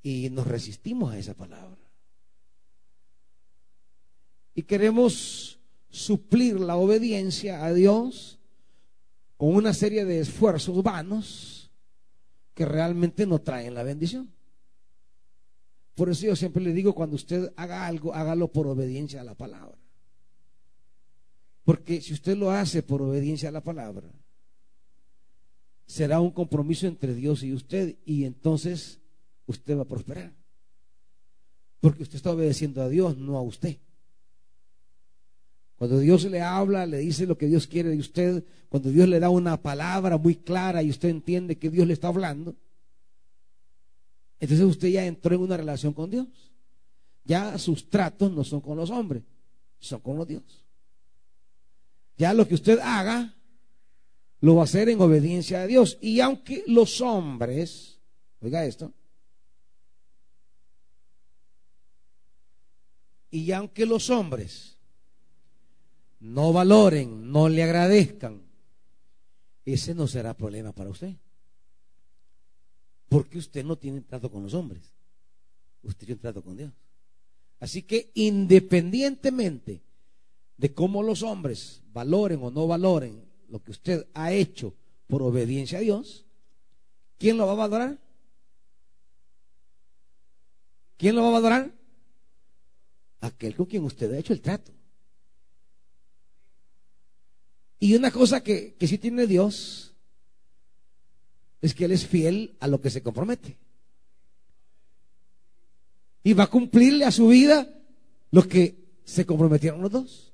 y 0.03 0.29
nos 0.29 0.45
resistimos 0.45 1.11
a 1.11 1.17
esa 1.17 1.33
palabra? 1.33 1.81
Y 4.53 4.61
queremos 4.61 5.59
suplir 5.89 6.59
la 6.59 6.75
obediencia 6.75 7.65
a 7.65 7.73
Dios 7.73 8.37
con 9.35 9.55
una 9.55 9.73
serie 9.73 10.05
de 10.05 10.19
esfuerzos 10.19 10.83
vanos 10.83 11.60
que 12.61 12.65
realmente 12.65 13.25
no 13.25 13.41
traen 13.41 13.73
la 13.73 13.81
bendición. 13.81 14.31
Por 15.95 16.09
eso 16.09 16.27
yo 16.27 16.35
siempre 16.35 16.61
le 16.61 16.73
digo, 16.73 16.93
cuando 16.93 17.15
usted 17.15 17.51
haga 17.55 17.87
algo, 17.87 18.13
hágalo 18.13 18.51
por 18.51 18.67
obediencia 18.67 19.19
a 19.21 19.23
la 19.23 19.33
palabra. 19.33 19.79
Porque 21.63 22.01
si 22.01 22.13
usted 22.13 22.37
lo 22.37 22.51
hace 22.51 22.83
por 22.83 23.01
obediencia 23.01 23.49
a 23.49 23.51
la 23.51 23.63
palabra, 23.63 24.11
será 25.87 26.21
un 26.21 26.29
compromiso 26.29 26.85
entre 26.85 27.15
Dios 27.15 27.41
y 27.41 27.51
usted 27.51 27.97
y 28.05 28.25
entonces 28.25 28.99
usted 29.47 29.75
va 29.75 29.81
a 29.81 29.87
prosperar. 29.87 30.31
Porque 31.79 32.03
usted 32.03 32.17
está 32.17 32.29
obedeciendo 32.29 32.83
a 32.83 32.89
Dios, 32.89 33.17
no 33.17 33.39
a 33.39 33.41
usted. 33.41 33.79
Cuando 35.81 35.97
Dios 35.97 36.25
le 36.25 36.41
habla, 36.41 36.85
le 36.85 36.99
dice 36.99 37.25
lo 37.25 37.39
que 37.39 37.47
Dios 37.47 37.65
quiere 37.65 37.89
de 37.89 37.97
usted, 37.97 38.45
cuando 38.69 38.91
Dios 38.91 39.09
le 39.09 39.19
da 39.19 39.31
una 39.31 39.59
palabra 39.59 40.15
muy 40.19 40.35
clara 40.35 40.83
y 40.83 40.91
usted 40.91 41.09
entiende 41.09 41.57
que 41.57 41.71
Dios 41.71 41.87
le 41.87 41.93
está 41.93 42.09
hablando, 42.09 42.55
entonces 44.39 44.63
usted 44.63 44.89
ya 44.89 45.03
entró 45.07 45.33
en 45.33 45.41
una 45.41 45.57
relación 45.57 45.93
con 45.93 46.11
Dios. 46.11 46.27
Ya 47.25 47.57
sus 47.57 47.89
tratos 47.89 48.31
no 48.31 48.43
son 48.43 48.61
con 48.61 48.77
los 48.77 48.91
hombres, 48.91 49.23
son 49.79 50.01
con 50.01 50.17
los 50.17 50.27
Dios. 50.27 50.43
Ya 52.15 52.35
lo 52.35 52.47
que 52.47 52.53
usted 52.53 52.77
haga, 52.77 53.33
lo 54.39 54.53
va 54.53 54.61
a 54.61 54.65
hacer 54.65 54.87
en 54.87 55.01
obediencia 55.01 55.63
a 55.63 55.65
Dios. 55.65 55.97
Y 55.99 56.19
aunque 56.19 56.63
los 56.67 57.01
hombres, 57.01 57.99
oiga 58.39 58.63
esto, 58.65 58.93
y 63.31 63.51
aunque 63.51 63.87
los 63.87 64.11
hombres 64.11 64.70
no 66.21 66.53
valoren, 66.53 67.31
no 67.31 67.49
le 67.49 67.63
agradezcan, 67.63 68.41
ese 69.65 69.93
no 69.93 70.07
será 70.07 70.35
problema 70.35 70.71
para 70.71 70.89
usted. 70.89 71.15
Porque 73.09 73.39
usted 73.39 73.65
no 73.65 73.75
tiene 73.75 74.01
trato 74.01 74.31
con 74.31 74.43
los 74.43 74.53
hombres. 74.53 74.93
Usted 75.83 76.05
tiene 76.05 76.21
trato 76.21 76.43
con 76.43 76.55
Dios. 76.55 76.71
Así 77.59 77.83
que 77.83 78.11
independientemente 78.13 79.81
de 80.57 80.73
cómo 80.73 81.03
los 81.03 81.23
hombres 81.23 81.81
valoren 81.91 82.41
o 82.43 82.51
no 82.51 82.67
valoren 82.67 83.23
lo 83.49 83.61
que 83.61 83.71
usted 83.71 84.07
ha 84.13 84.31
hecho 84.31 84.73
por 85.07 85.23
obediencia 85.23 85.79
a 85.79 85.81
Dios, 85.81 86.25
¿quién 87.17 87.37
lo 87.37 87.45
va 87.45 87.53
a 87.53 87.55
valorar? 87.55 87.97
¿Quién 90.97 91.15
lo 91.15 91.23
va 91.23 91.29
a 91.29 91.31
valorar? 91.31 91.71
Aquel 93.21 93.55
con 93.55 93.65
quien 93.65 93.83
usted 93.83 94.13
ha 94.13 94.17
hecho 94.17 94.33
el 94.33 94.41
trato. 94.41 94.71
Y 97.81 97.95
una 97.95 98.11
cosa 98.11 98.43
que, 98.43 98.75
que 98.75 98.87
sí 98.87 98.99
tiene 98.99 99.25
Dios 99.25 99.95
es 101.61 101.73
que 101.73 101.85
Él 101.85 101.91
es 101.91 102.05
fiel 102.05 102.55
a 102.59 102.67
lo 102.67 102.79
que 102.79 102.91
se 102.91 103.01
compromete. 103.01 103.57
Y 106.23 106.33
va 106.33 106.43
a 106.43 106.49
cumplirle 106.49 107.05
a 107.05 107.11
su 107.11 107.29
vida 107.29 107.67
lo 108.29 108.47
que 108.47 108.75
se 109.03 109.25
comprometieron 109.25 109.81
los 109.81 109.89
dos. 109.89 110.31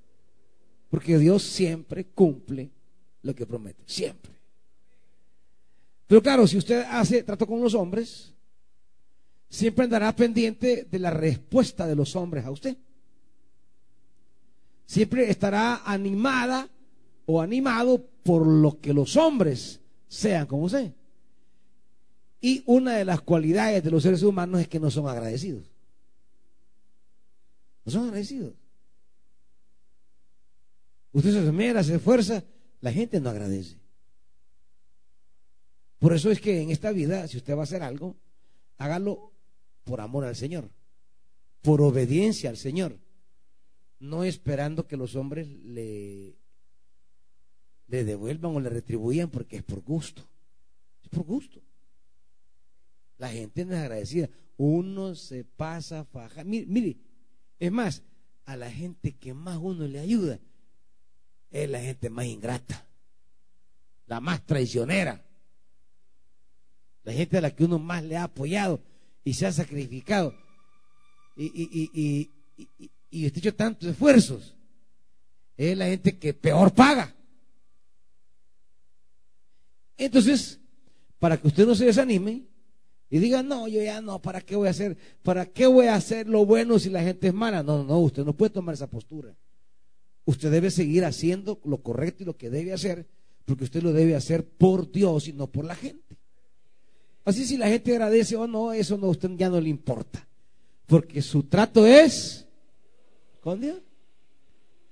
Porque 0.90 1.18
Dios 1.18 1.42
siempre 1.42 2.08
cumple 2.08 2.70
lo 3.22 3.34
que 3.34 3.46
promete, 3.46 3.82
siempre. 3.86 4.34
Pero 6.06 6.22
claro, 6.22 6.48
si 6.48 6.58
usted 6.58 6.84
hace 6.90 7.24
trato 7.24 7.48
con 7.48 7.62
los 7.62 7.74
hombres, 7.74 8.34
siempre 9.50 9.86
andará 9.86 10.14
pendiente 10.14 10.86
de 10.92 11.00
la 11.00 11.12
respuesta 11.12 11.88
de 11.88 11.96
los 11.96 12.14
hombres 12.18 12.44
a 12.44 12.52
usted. 12.52 12.76
Siempre 14.86 15.30
estará 15.30 15.84
animada 15.86 16.70
o 17.30 17.42
animado 17.42 18.04
por 18.24 18.48
lo 18.48 18.80
que 18.80 18.94
los 18.94 19.18
hombres 19.18 19.82
sean 20.08 20.48
como 20.48 20.64
usted. 20.64 20.94
Y 22.40 22.64
una 22.66 22.96
de 22.96 23.06
las 23.06 23.22
cualidades 23.22 23.84
de 23.84 23.92
los 23.92 24.04
seres 24.04 24.24
humanos 24.24 24.62
es 24.62 24.68
que 24.70 24.80
no 24.80 24.90
son 24.90 25.08
agradecidos. 25.08 25.70
No 27.84 27.92
son 27.92 28.06
agradecidos. 28.06 28.54
Usted 31.12 31.32
se 31.32 31.46
esmera, 31.46 31.84
se 31.84 31.96
esfuerza, 31.96 32.44
la 32.80 32.94
gente 32.94 33.20
no 33.20 33.30
agradece. 33.30 33.78
Por 36.00 36.14
eso 36.14 36.32
es 36.32 36.40
que 36.40 36.62
en 36.62 36.72
esta 36.72 36.92
vida, 36.92 37.28
si 37.28 37.38
usted 37.38 37.56
va 37.56 37.62
a 37.62 37.64
hacer 37.64 37.84
algo, 37.84 38.16
hágalo 38.78 39.34
por 39.84 40.00
amor 40.00 40.24
al 40.24 40.36
Señor, 40.36 40.70
por 41.62 41.82
obediencia 41.82 42.50
al 42.50 42.58
Señor, 42.58 42.98
no 44.00 44.24
esperando 44.24 44.88
que 44.88 44.96
los 44.96 45.16
hombres 45.16 45.48
le, 45.48 46.38
le 47.88 48.04
devuelvan 48.04 48.56
o 48.56 48.60
le 48.60 48.70
retribuyan 48.70 49.30
porque 49.30 49.58
es 49.58 49.64
por 49.64 49.82
gusto. 49.82 50.28
Es 51.04 51.10
por 51.10 51.24
gusto. 51.24 51.62
La 53.18 53.30
gente 53.30 53.66
no 53.66 53.74
es 53.74 53.80
agradecida. 53.80 54.30
Uno 54.58 55.16
se 55.16 55.44
pasa 55.44 56.06
faja. 56.06 56.44
Mire, 56.44 56.66
mire, 56.68 56.98
es 57.60 57.72
más, 57.72 58.04
a 58.46 58.56
la 58.56 58.72
gente 58.72 59.14
que 59.14 59.34
más 59.34 59.58
uno 59.58 59.88
le 59.88 60.00
ayuda, 60.00 60.40
es 61.50 61.70
la 61.70 61.80
gente 61.80 62.10
más 62.10 62.26
ingrata, 62.26 62.86
la 64.06 64.20
más 64.20 64.46
traicionera, 64.46 65.24
la 67.04 67.14
gente 67.14 67.38
a 67.38 67.42
la 67.42 67.52
que 67.52 67.64
uno 67.64 67.80
más 67.80 68.04
le 68.04 68.18
ha 68.18 68.24
apoyado 68.24 68.82
y 69.24 69.34
se 69.34 69.46
ha 69.46 69.52
sacrificado 69.52 70.34
y, 71.36 71.46
y, 71.46 71.90
y, 71.94 72.32
y, 72.80 72.92
y 73.10 73.26
hecho 73.26 73.54
tantos 73.56 73.90
esfuerzos. 73.90 74.56
Es 75.56 75.78
la 75.78 75.86
gente 75.86 76.18
que 76.18 76.34
peor 76.34 76.74
paga. 76.74 77.17
Entonces, 79.98 80.60
para 81.20 81.38
que 81.38 81.48
usted 81.48 81.66
no 81.66 81.76
se 81.76 81.86
desanime 81.86 82.46
y 83.10 83.20
diga, 83.20 83.42
no, 83.42 83.68
yo 83.68 83.82
ya 83.82 84.02
no, 84.02 84.22
¿para 84.22 84.42
qué 84.42 84.56
voy 84.56 84.68
a 84.68 84.72
hacer? 84.72 84.98
¿Para 85.24 85.46
qué 85.46 85.66
voy 85.66 85.88
a 85.88 85.96
hacer 85.96 86.28
lo 86.28 86.46
bueno 86.46 86.78
si 86.78 86.90
la 86.90 87.02
gente 87.02 87.28
es 87.28 87.34
mala? 87.34 87.64
No, 87.64 87.84
no, 87.84 88.00
usted 88.00 88.24
no 88.24 88.34
puede 88.34 88.52
tomar 88.52 88.76
esa 88.76 88.88
postura. 88.88 89.36
Usted 90.26 90.52
debe 90.52 90.70
seguir 90.72 91.06
haciendo 91.06 91.60
lo 91.64 91.82
correcto 91.82 92.24
y 92.24 92.26
lo 92.26 92.36
que 92.36 92.50
debe 92.50 92.74
hacer, 92.74 93.08
porque 93.46 93.64
usted 93.64 93.82
lo 93.82 93.94
debe 93.94 94.16
hacer 94.16 94.46
por 94.46 94.92
Dios 94.92 95.28
y 95.28 95.34
no 95.34 95.48
por 95.48 95.66
la 95.66 95.76
gente. 95.76 96.18
Así 97.24 97.46
si 97.46 97.58
la 97.58 97.68
gente 97.68 97.92
agradece 97.92 98.36
o 98.36 98.46
no, 98.46 98.74
eso 98.74 98.98
no, 98.98 99.08
a 99.08 99.12
usted 99.12 99.30
ya 99.36 99.50
no 99.50 99.60
le 99.60 99.70
importa, 99.70 100.28
porque 100.86 101.22
su 101.22 101.44
trato 101.44 101.86
es 101.86 102.46
con 103.42 103.62
Dios. 103.62 103.82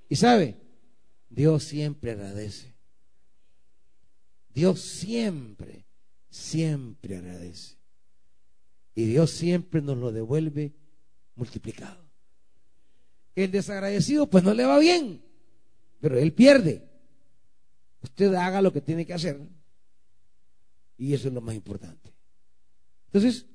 Y 0.08 0.16
sabe, 0.16 0.56
Dios 1.28 1.64
siempre 1.64 2.12
agradece. 2.12 2.75
Dios 4.56 4.80
siempre, 4.80 5.86
siempre 6.28 7.18
agradece. 7.18 7.76
Y 8.96 9.04
Dios 9.04 9.30
siempre 9.30 9.80
nos 9.80 9.98
lo 9.98 10.10
devuelve 10.10 10.74
multiplicado. 11.36 12.04
El 13.36 13.52
desagradecido 13.52 14.28
pues 14.28 14.42
no 14.42 14.52
le 14.52 14.64
va 14.64 14.80
bien 14.80 15.26
pero 16.00 16.18
él 16.18 16.32
pierde. 16.32 16.88
Usted 18.02 18.32
haga 18.34 18.62
lo 18.62 18.72
que 18.72 18.80
tiene 18.80 19.04
que 19.04 19.14
hacer 19.14 19.40
y 20.96 21.12
eso 21.12 21.28
es 21.28 21.34
lo 21.34 21.40
más 21.40 21.54
importante. 21.54 22.12
Entonces, 23.06 23.46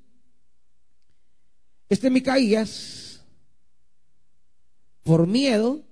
este 1.88 2.10
Micaías, 2.10 3.24
por 5.02 5.26
miedo 5.26 5.82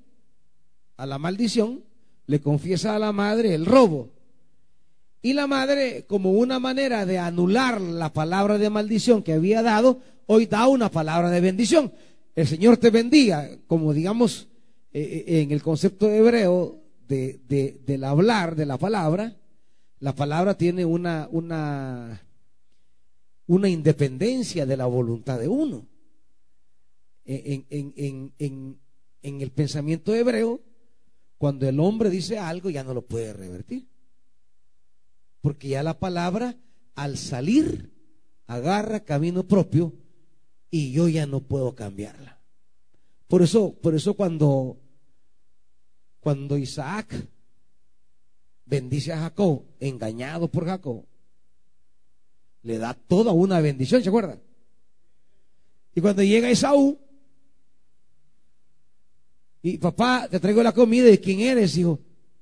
a 0.96 1.06
la 1.06 1.18
maldición, 1.18 1.82
le 2.26 2.40
confiesa 2.40 2.94
a 2.94 2.98
la 2.98 3.12
madre 3.12 3.54
el 3.54 3.66
robo. 3.66 4.12
Y 5.23 5.35
la 5.35 5.47
madre, 5.47 6.07
como 6.07 6.33
una 6.33 6.59
manera 6.59 7.05
de 7.05 7.18
anular 7.18 7.81
la 7.81 8.12
palabra 8.12 8.57
de 8.59 8.71
maldición 8.71 9.23
que 9.23 9.35
había 9.35 9.62
dado, 9.62 10.01
hoy 10.27 10.47
da 10.47 10.66
una 10.66 10.91
palabra 10.91 11.31
de 11.31 11.41
bendición. 11.41 11.93
El 12.35 12.47
Señor 12.47 12.79
te 12.79 12.91
bendiga, 12.91 13.51
como 13.66 13.93
digamos, 13.93 14.49
eh, 14.93 15.25
eh, 15.27 15.43
en 15.43 15.51
el 15.51 15.62
concepto 15.62 16.11
hebreo 16.11 16.81
de, 17.07 17.41
del 17.85 18.05
hablar 18.05 18.57
de 18.57 18.66
la 18.66 18.79
palabra, 18.79 19.37
la 19.99 20.14
palabra 20.14 20.57
tiene 20.57 20.85
una, 20.85 21.29
una, 21.31 22.23
una 23.47 23.68
independencia 23.68 24.64
de 24.64 24.77
la 24.77 24.87
voluntad 24.87 25.39
de 25.39 25.49
uno. 25.49 25.87
En, 27.25 27.66
en, 27.68 28.33
en, 28.39 28.79
en, 29.23 29.41
el 29.41 29.51
pensamiento 29.51 30.14
hebreo, 30.14 30.61
cuando 31.37 31.68
el 31.68 31.79
hombre 31.79 32.11
dice 32.11 32.39
algo 32.39 32.71
ya 32.71 32.83
no 32.83 32.95
lo 32.95 33.03
puede 33.03 33.33
revertir. 33.33 33.87
Porque 35.41 35.68
ya 35.68 35.82
la 35.82 35.99
palabra 35.99 36.57
al 36.95 37.16
salir 37.16 37.93
agarra 38.47 39.01
camino 39.01 39.47
propio 39.47 39.95
y 40.70 40.93
yo 40.93 41.09
ya 41.09 41.26
no 41.26 41.41
puedo 41.41 41.74
cambiarla. 41.74 42.41
Por 43.26 43.43
eso, 43.43 43.72
por 43.80 43.95
eso 43.95 44.14
cuando, 44.14 44.78
cuando 46.20 46.59
Isaac 46.59 47.14
bendice 48.66 49.12
a 49.12 49.20
Jacob, 49.20 49.64
engañado 49.78 50.49
por 50.49 50.66
Jacob, 50.66 51.05
le 52.62 52.78
da 52.78 52.95
toda 52.95 53.32
una 53.32 53.61
bendición, 53.61 54.03
¿se 54.03 54.09
acuerdan? 54.09 54.41
Y 55.95 56.01
cuando 56.01 56.22
llega 56.22 56.51
Esaú, 56.51 56.99
y 59.62 59.78
papá, 59.78 60.26
te 60.30 60.41
traigo 60.41 60.62
la 60.62 60.72
comida, 60.72 61.05
¿de 61.05 61.20
quién 61.20 61.41
eres? 61.41 61.74
Dijo, 61.74 62.01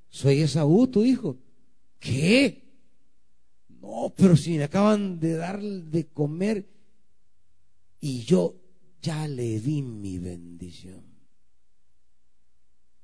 soy 0.09 0.40
Esaú, 0.40 0.86
tu 0.86 1.05
hijo. 1.05 1.36
¿Qué? 1.99 2.67
No, 3.89 4.12
pero 4.14 4.36
si 4.36 4.59
me 4.59 4.64
acaban 4.64 5.18
de 5.18 5.34
dar 5.34 5.62
de 5.62 6.07
comer 6.09 6.68
y 8.01 8.20
yo 8.20 8.55
ya 9.01 9.26
le 9.26 9.61
di 9.61 9.80
mi 9.80 10.18
bendición. 10.18 11.03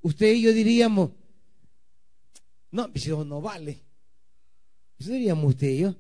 Usted 0.03 0.35
y 0.35 0.43
yo 0.43 0.53
diríamos, 0.53 1.13
no, 2.71 2.91
no 3.25 3.41
vale. 3.41 3.83
Eso 4.99 5.13
diríamos 5.13 5.55
usted 5.55 5.69
y 5.71 5.79
yo. 5.79 5.97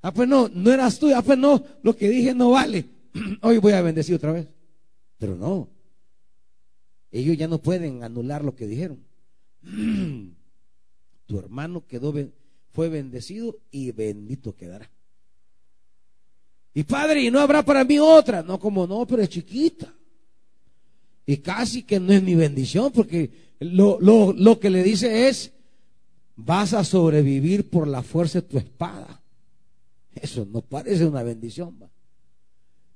Ah, 0.00 0.14
pues 0.14 0.26
no, 0.26 0.48
no 0.48 0.72
eras 0.72 0.98
tú, 0.98 1.14
ah, 1.14 1.20
pues 1.20 1.36
no, 1.36 1.62
lo 1.82 1.94
que 1.94 2.08
dije 2.08 2.34
no 2.34 2.52
vale. 2.52 2.86
Hoy 3.42 3.58
voy 3.58 3.72
a 3.74 3.82
bendecir 3.82 4.14
otra 4.14 4.32
vez. 4.32 4.48
Pero 5.18 5.36
no. 5.36 5.68
ellos 7.10 7.36
ya 7.36 7.46
no 7.46 7.60
pueden 7.60 8.04
anular 8.04 8.42
lo 8.42 8.56
que 8.56 8.66
dijeron. 8.66 9.04
tu 11.26 11.38
hermano 11.38 11.86
quedó, 11.86 12.14
fue 12.72 12.88
bendecido 12.88 13.58
y 13.70 13.92
bendito 13.92 14.54
quedará. 14.54 14.90
Y 16.72 16.84
padre, 16.84 17.22
y 17.22 17.30
no 17.30 17.40
habrá 17.40 17.64
para 17.64 17.84
mí 17.84 17.98
otra. 17.98 18.42
No, 18.42 18.58
como 18.58 18.86
no, 18.86 19.06
pero 19.06 19.22
es 19.22 19.28
chiquita. 19.28 19.92
Y 21.26 21.38
casi 21.38 21.82
que 21.82 22.00
no 22.00 22.12
es 22.12 22.22
mi 22.22 22.34
bendición, 22.34 22.92
porque 22.92 23.30
lo, 23.60 23.98
lo 24.00 24.60
que 24.60 24.70
le 24.70 24.82
dice 24.82 25.28
es, 25.28 25.52
vas 26.36 26.72
a 26.74 26.84
sobrevivir 26.84 27.68
por 27.68 27.86
la 27.86 28.02
fuerza 28.02 28.40
de 28.40 28.48
tu 28.48 28.58
espada. 28.58 29.20
Eso 30.14 30.46
no 30.50 30.60
parece 30.60 31.06
una 31.06 31.22
bendición. 31.22 31.76
¿va? 31.80 31.90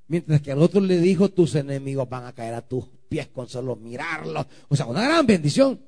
Mientras 0.09 0.41
que 0.43 0.53
al 0.53 0.63
otro 0.63 0.81
le 0.81 0.99
dijo, 0.99 1.31
tus 1.31 1.55
enemigos 1.55 2.09
van 2.09 2.27
a 2.27 2.33
caer 2.33 2.55
a 2.55 2.63
tus 2.63 2.85
pies 3.09 3.29
con 3.29 3.49
solo 3.49 3.77
mirarlos. 3.77 4.47
O 4.69 4.77
sea, 4.77 4.87
una 4.87 5.03
gran 5.03 5.27
bendición. 5.27 5.81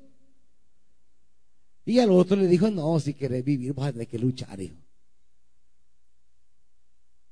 Y 1.87 1.99
al 1.99 2.11
otro 2.11 2.37
le 2.37 2.47
dijo, 2.47 2.69
no, 2.69 2.99
si 2.99 3.13
quieres 3.13 3.43
vivir 3.43 3.73
vas 3.73 3.95
a 3.95 4.05
que 4.05 4.19
luchar, 4.19 4.59
hijo. 4.59 4.75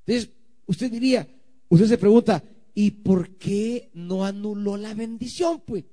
Entonces, 0.06 0.34
usted 0.66 0.90
diría, 0.90 1.28
usted 1.70 1.88
se 1.88 1.98
pregunta, 1.98 2.44
¿y 2.74 2.92
por 2.92 3.38
qué 3.38 3.92
no 3.94 4.26
anuló 4.26 4.78
la 4.78 4.94
bendición, 4.94 5.62
pues? 5.66 5.84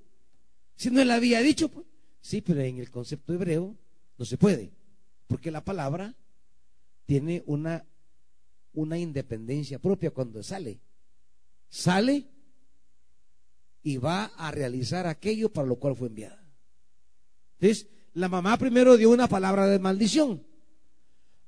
Si 0.77 0.91
no 0.91 1.05
le 1.05 1.13
había 1.13 1.41
dicho, 1.41 1.69
pues. 1.69 1.87
Sí, 2.21 2.41
pero 2.41 2.61
en 2.61 2.79
el 2.79 2.91
concepto 2.91 3.35
hebreo 3.35 3.77
no 4.17 4.25
se 4.25 4.39
puede, 4.39 4.73
porque 5.27 5.51
la 5.51 5.65
palabra 5.65 6.15
tiene 7.05 7.43
una 7.47 7.85
una 8.75 8.99
independencia 8.99 9.79
propia 9.79 10.11
cuando 10.11 10.43
sale. 10.43 10.81
Sale 11.69 12.27
y 13.83 13.97
va 13.97 14.27
a 14.27 14.51
realizar 14.51 15.07
aquello 15.07 15.53
para 15.53 15.67
lo 15.67 15.77
cual 15.77 15.97
fue 15.97 16.09
enviada. 16.09 16.43
Entonces, 17.59 17.89
la 18.15 18.29
mamá 18.29 18.57
primero 18.57 18.97
dio 18.97 19.11
una 19.11 19.29
palabra 19.29 19.67
de 19.67 19.79
maldición. 19.79 20.43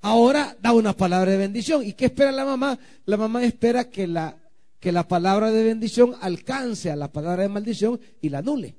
Ahora 0.01 0.57
da 0.61 0.73
una 0.73 0.93
palabra 0.95 1.33
de 1.33 1.39
bendición. 1.39 1.83
¿Y 1.83 1.95
qué 1.95 2.07
espera 2.07 2.33
la 2.33 2.45
mamá? 2.45 2.79
La 3.07 3.17
mamá 3.17 3.45
espera 3.45 3.89
que 3.89 4.07
la, 4.07 4.37
que 4.81 4.93
la 4.93 5.09
palabra 5.09 5.51
de 5.51 5.65
bendición 5.65 6.15
alcance 6.21 6.91
a 6.91 6.97
la 6.97 7.11
palabra 7.11 7.43
de 7.43 7.49
maldición 7.49 8.01
y 8.21 8.29
la 8.29 8.39
anule. 8.39 8.77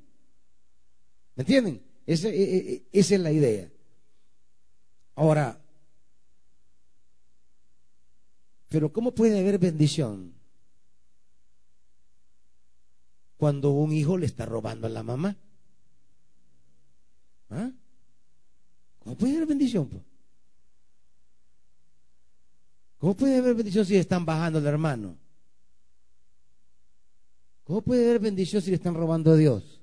¿Me 1.36 1.42
entienden? 1.42 1.82
esa 2.06 2.30
es 2.30 3.20
la 3.20 3.32
idea. 3.32 3.68
Ahora, 5.16 5.60
Pero 8.76 8.92
¿cómo 8.92 9.14
puede 9.14 9.40
haber 9.40 9.58
bendición 9.58 10.34
cuando 13.38 13.72
un 13.72 13.94
hijo 13.94 14.18
le 14.18 14.26
está 14.26 14.46
robando 14.46 14.88
a 14.88 14.90
la 14.90 15.02
mamá? 15.02 15.38
¿Ah? 17.50 17.72
¿Cómo 19.00 19.16
puede 19.16 19.36
haber 19.36 19.48
bendición? 19.48 19.90
¿Cómo 22.98 23.16
puede 23.16 23.38
haber 23.38 23.56
bendición 23.56 23.86
si 23.86 23.96
están 23.96 24.26
bajando 24.26 24.60
al 24.60 24.66
hermano? 24.66 25.18
¿Cómo 27.64 27.82
puede 27.82 28.06
haber 28.06 28.20
bendición 28.20 28.62
si 28.62 28.70
le 28.70 28.78
están 28.78 28.96
robando 28.96 29.32
a 29.32 29.36
Dios? 29.36 29.82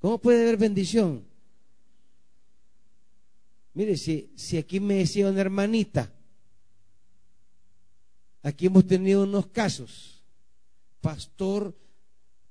¿Cómo 0.00 0.18
puede 0.18 0.42
haber 0.42 0.56
bendición 0.56 1.26
Mire, 3.76 3.98
si, 3.98 4.32
si 4.36 4.56
aquí 4.56 4.80
me 4.80 4.94
decía 4.94 5.28
una 5.28 5.42
hermanita, 5.42 6.10
aquí 8.42 8.64
hemos 8.68 8.86
tenido 8.86 9.24
unos 9.24 9.48
casos, 9.48 10.24
pastor, 11.02 11.76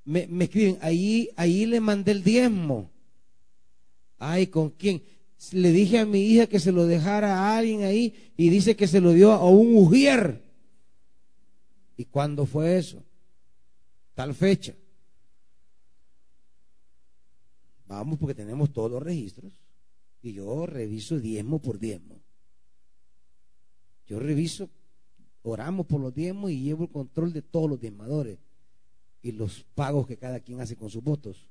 me, 0.06 0.28
escriben, 0.44 0.78
ahí, 0.82 1.30
ahí 1.36 1.66
le 1.66 1.80
mandé 1.80 2.12
el 2.12 2.24
diezmo. 2.24 2.92
Ay, 4.18 4.48
¿con 4.48 4.70
quién? 4.70 5.04
Le 5.52 5.72
dije 5.72 6.00
a 6.00 6.06
mi 6.06 6.22
hija 6.22 6.48
que 6.48 6.60
se 6.60 6.72
lo 6.72 6.86
dejara 6.86 7.38
a 7.38 7.58
alguien 7.58 7.84
ahí 7.84 8.32
y 8.38 8.50
dice 8.50 8.76
que 8.76 8.88
se 8.88 9.02
lo 9.02 9.12
dio 9.12 9.34
a 9.34 9.50
un 9.50 9.76
ujier. 9.76 10.42
¿Y 11.98 12.06
cuándo 12.06 12.46
fue 12.46 12.78
eso? 12.78 13.04
Tal 14.14 14.34
fecha. 14.34 14.76
Vamos 17.88 18.18
porque 18.18 18.36
tenemos 18.36 18.72
todos 18.72 18.92
los 18.92 19.04
registros. 19.04 19.52
Y 20.22 20.34
yo 20.34 20.66
reviso 20.66 21.20
diezmo 21.20 21.60
por 21.60 21.78
diezmo. 21.80 22.20
Yo 24.08 24.20
reviso, 24.20 24.70
oramos 25.42 25.86
por 25.88 26.00
los 26.00 26.14
diezmos 26.14 26.52
y 26.52 26.62
llevo 26.62 26.84
el 26.84 26.92
control 26.92 27.34
de 27.34 27.42
todos 27.42 27.70
los 27.70 27.80
diezmadores 27.80 28.38
y 29.26 29.32
los 29.32 29.66
pagos 29.74 30.06
que 30.06 30.18
cada 30.18 30.40
quien 30.40 30.62
hace 30.62 30.76
con 30.76 30.88
sus 30.88 31.04
votos. 31.04 31.50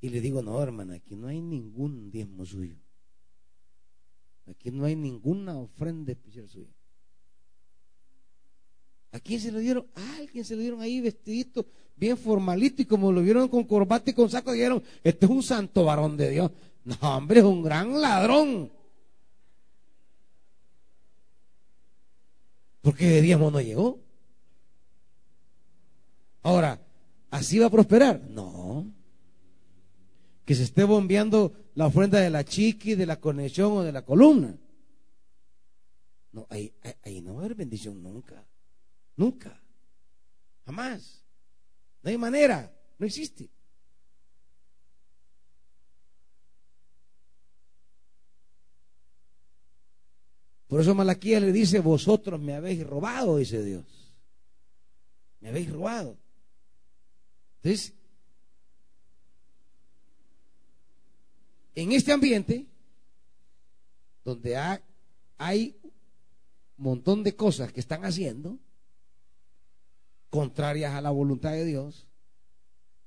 Y 0.00 0.08
le 0.08 0.22
digo, 0.22 0.40
no, 0.40 0.62
hermana, 0.62 0.94
aquí 0.94 1.14
no 1.14 1.26
hay 1.26 1.42
ningún 1.42 2.10
diezmo 2.10 2.46
suyo. 2.46 2.76
Aquí 4.46 4.70
no 4.70 4.86
hay 4.86 4.96
ninguna 4.96 5.58
ofrenda 5.58 6.12
especial 6.12 6.48
suya. 6.48 6.72
¿A 9.10 9.20
quién 9.20 9.40
se 9.40 9.52
lo 9.52 9.58
dieron? 9.58 9.86
A 9.94 10.16
alguien 10.16 10.42
se 10.42 10.56
lo 10.56 10.62
dieron 10.62 10.80
ahí 10.80 11.02
vestidito, 11.02 11.66
bien 11.94 12.16
formalito, 12.16 12.80
y 12.80 12.86
como 12.86 13.12
lo 13.12 13.20
vieron 13.20 13.48
con 13.48 13.64
corbata 13.64 14.10
y 14.10 14.14
con 14.14 14.30
saco, 14.30 14.52
dijeron, 14.52 14.82
este 15.04 15.26
es 15.26 15.30
un 15.30 15.42
santo 15.42 15.84
varón 15.84 16.16
de 16.16 16.30
Dios. 16.30 16.50
No, 16.82 16.96
hombre, 17.02 17.40
es 17.40 17.44
un 17.44 17.62
gran 17.62 18.00
ladrón. 18.00 18.72
Porque 22.80 23.06
de 23.06 23.20
diezmo 23.20 23.50
no 23.50 23.60
llegó. 23.60 24.00
Ahora, 26.42 26.80
¿así 27.30 27.58
va 27.58 27.66
a 27.66 27.70
prosperar? 27.70 28.20
No. 28.28 28.92
Que 30.44 30.54
se 30.54 30.64
esté 30.64 30.84
bombeando 30.84 31.52
la 31.74 31.86
ofrenda 31.86 32.18
de 32.20 32.30
la 32.30 32.44
chiqui, 32.44 32.94
de 32.94 33.06
la 33.06 33.20
conexión 33.20 33.72
o 33.72 33.82
de 33.82 33.92
la 33.92 34.04
columna. 34.04 34.58
No, 36.32 36.46
ahí, 36.50 36.74
ahí 37.04 37.20
no 37.20 37.34
va 37.34 37.42
a 37.42 37.44
haber 37.44 37.56
bendición 37.56 38.02
nunca. 38.02 38.44
Nunca. 39.16 39.62
Jamás. 40.64 41.24
No 42.02 42.10
hay 42.10 42.18
manera. 42.18 42.74
No 42.98 43.06
existe. 43.06 43.50
Por 50.66 50.80
eso 50.80 50.94
Malaquía 50.94 51.38
le 51.38 51.52
dice, 51.52 51.80
vosotros 51.80 52.40
me 52.40 52.54
habéis 52.54 52.86
robado, 52.86 53.36
dice 53.36 53.62
Dios. 53.62 53.84
Me 55.40 55.50
habéis 55.50 55.70
robado. 55.70 56.16
Entonces, 57.62 57.94
en 61.76 61.92
este 61.92 62.10
ambiente, 62.10 62.66
donde 64.24 64.56
hay 65.38 65.78
un 66.76 66.84
montón 66.84 67.22
de 67.22 67.36
cosas 67.36 67.72
que 67.72 67.78
están 67.78 68.04
haciendo, 68.04 68.58
contrarias 70.28 70.94
a 70.94 71.00
la 71.00 71.10
voluntad 71.10 71.52
de 71.52 71.64
Dios, 71.64 72.08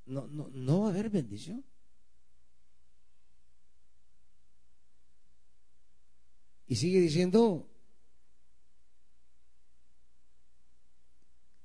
no, 0.06 0.26
no, 0.28 0.48
no 0.54 0.82
va 0.82 0.88
a 0.88 0.92
haber 0.92 1.10
bendición. 1.10 1.66
Y 6.68 6.78
sigue 6.78 7.02
diciendo, 7.02 7.70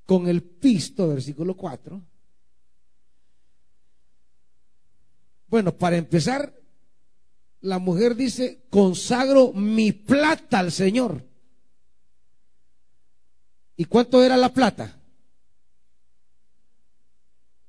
con 0.07 0.27
el 0.27 0.43
pisto, 0.43 1.09
versículo 1.09 1.57
4. 1.57 2.03
Bueno, 5.51 5.77
para 5.77 5.97
empezar, 5.97 6.55
la 7.61 7.81
mujer 7.81 8.15
dice, 8.15 8.63
consagro 8.71 9.53
mi 9.53 9.91
plata 9.91 10.61
al 10.61 10.71
Señor. 10.71 11.27
¿Y 13.77 13.85
cuánto 13.85 14.23
era 14.23 14.37
la 14.37 14.55
plata? 14.55 14.97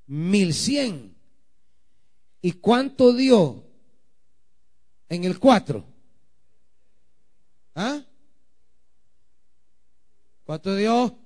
mil 0.05 0.53
cien. 0.53 1.15
¿Y 2.41 2.51
cuánto 2.53 3.13
dio 3.13 3.63
en 5.09 5.23
el 5.23 5.39
cuatro? 5.39 5.85
¿Ah? 7.73 8.03
¿Cuánto 10.43 10.75
dio? 10.75 11.17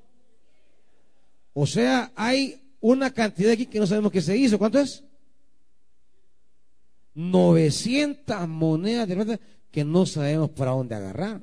O 1.54 1.66
sea, 1.66 2.12
hay 2.16 2.76
una 2.80 3.12
cantidad 3.12 3.54
aquí 3.54 3.66
que 3.66 3.80
no 3.80 3.88
sabemos 3.88 4.12
qué 4.12 4.22
se 4.22 4.38
hizo. 4.38 4.60
¿Cuánto 4.60 4.80
es? 4.80 5.04
900 7.16 8.48
monedas 8.48 9.08
de 9.08 9.16
plata 9.16 9.40
que 9.72 9.84
no 9.84 10.06
sabemos 10.06 10.52
para 10.52 10.72
dónde 10.72 10.96
agarrar. 10.96 11.42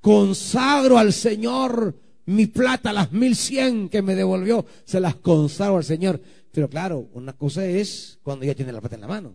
Consagro 0.00 0.98
al 0.98 1.12
Señor 1.12 1.94
mi 2.28 2.46
plata, 2.46 2.92
las 2.92 3.10
mil 3.10 3.34
cien 3.34 3.88
que 3.88 4.02
me 4.02 4.14
devolvió, 4.14 4.66
se 4.84 5.00
las 5.00 5.14
consagro 5.16 5.78
al 5.78 5.84
Señor. 5.84 6.20
Pero 6.52 6.68
claro, 6.68 7.08
una 7.14 7.32
cosa 7.32 7.64
es 7.64 8.18
cuando 8.22 8.44
ya 8.44 8.54
tiene 8.54 8.70
la 8.70 8.80
plata 8.80 8.96
en 8.96 9.00
la 9.00 9.08
mano. 9.08 9.34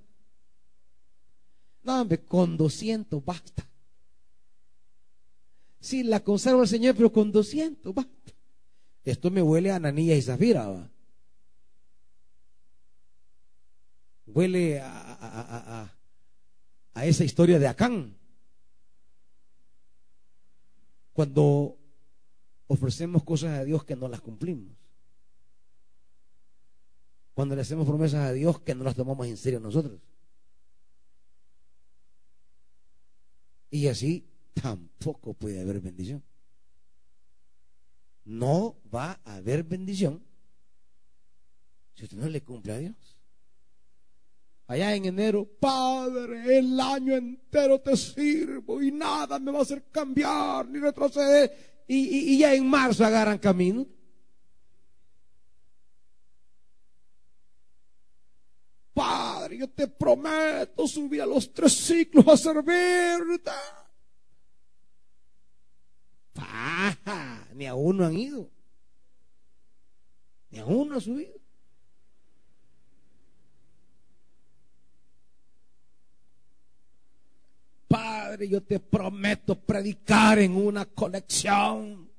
No, 1.82 2.01
hombre, 2.01 2.24
con 2.24 2.55
200 2.55 3.26
basta. 3.26 3.68
Sí, 5.80 6.03
la 6.03 6.20
consagro 6.20 6.61
al 6.61 6.68
Señor, 6.68 6.95
pero 6.95 7.11
con 7.11 7.32
200 7.32 7.95
basta. 7.95 8.32
Esto 9.03 9.32
me 9.32 9.41
huele 9.41 9.72
a 9.72 9.78
Ananilla 9.78 10.16
y 10.16 10.22
Zafira. 10.22 10.91
Huele 14.34 14.81
a, 14.81 15.91
a, 16.93 17.05
esa 17.05 17.23
historia 17.23 17.59
de 17.59 17.67
Acán. 17.67 18.17
Cuando 21.13 21.77
ofrecemos 22.67 23.23
cosas 23.23 23.59
a 23.59 23.63
Dios 23.63 23.84
que 23.86 23.95
no 23.95 24.07
las 24.07 24.21
cumplimos. 24.21 24.75
Cuando 27.36 27.55
le 27.55 27.61
hacemos 27.61 27.88
promesas 27.88 28.21
a 28.21 28.31
Dios 28.31 28.59
que 28.61 28.73
no 28.73 28.84
las 28.84 28.95
tomamos 28.95 29.27
en 29.27 29.38
serio 29.38 29.59
nosotros. 29.59 29.99
Y 33.69 33.88
así 33.88 34.27
tampoco 34.53 35.34
puede 35.34 35.61
haber 35.61 35.79
bendición. 35.79 36.23
No 38.25 38.77
va 38.93 39.19
a 39.25 39.36
haber 39.36 39.63
bendición 39.63 40.23
si 41.95 42.05
usted 42.05 42.17
no 42.17 42.29
le 42.29 42.41
cumple 42.41 42.73
a 42.73 42.77
Dios. 42.77 43.12
Allá 44.68 44.95
en 44.95 45.05
enero, 45.05 45.45
Padre, 45.59 46.57
el 46.57 46.80
año 46.80 47.16
entero 47.16 47.82
te 47.82 47.97
sirvo 47.97 48.82
y 48.82 48.91
nada 48.91 49.38
me 49.38 49.51
va 49.51 49.59
a 49.59 49.61
hacer 49.64 49.89
cambiar 49.91 50.68
ni 50.68 50.80
retroceder. 50.80 51.84
Y, 51.86 52.38
ya 52.38 52.53
en 52.53 52.68
marzo 52.68 53.05
agarran 53.05 53.38
camino. 53.38 53.86
Padre, 58.93 59.57
yo 59.57 59.70
te 59.70 59.88
prometo 59.88 60.88
subir 60.88 61.22
a 61.22 61.26
los 61.26 61.53
tres 61.53 61.74
ciclos 61.74 62.26
a 62.28 62.38
servirte. 62.38 63.51
ni 67.53 67.66
a 67.68 67.76
uno 67.76 68.05
han 68.05 68.18
ido. 68.18 68.49
Ni 70.51 70.59
a 70.59 70.66
uno 70.66 70.95
ha 70.95 71.01
subido. 71.01 71.42
Padre, 77.93 78.49
yo 78.49 78.63
te 78.63 78.79
prometo 78.79 79.53
predicar 79.53 80.39
en 80.39 80.55
una 80.55 80.83
colección. 80.83 82.09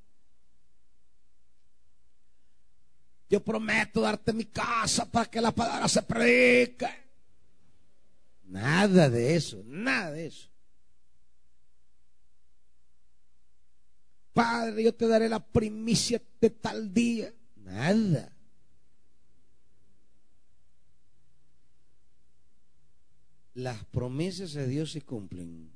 Yo 3.29 3.43
prometo 3.43 3.99
darte 3.99 4.31
mi 4.31 4.45
casa 4.45 5.03
para 5.11 5.29
que 5.29 5.41
la 5.41 5.51
palabra 5.51 5.89
se 5.89 6.01
predique. 6.03 6.87
Nada 8.45 9.09
de 9.09 9.35
eso, 9.35 9.63
nada 9.65 10.11
de 10.11 10.27
eso. 10.27 10.47
Padre, 14.31 14.81
yo 14.81 14.95
te 14.95 15.09
daré 15.09 15.27
la 15.27 15.45
primicia 15.45 16.21
de 16.39 16.51
tal 16.51 16.93
día. 16.93 17.33
Nada. 17.57 18.33
Las 23.55 23.85
promesas 23.85 24.53
de 24.53 24.67
Dios 24.67 24.91
se 24.91 25.01
cumplen, 25.01 25.71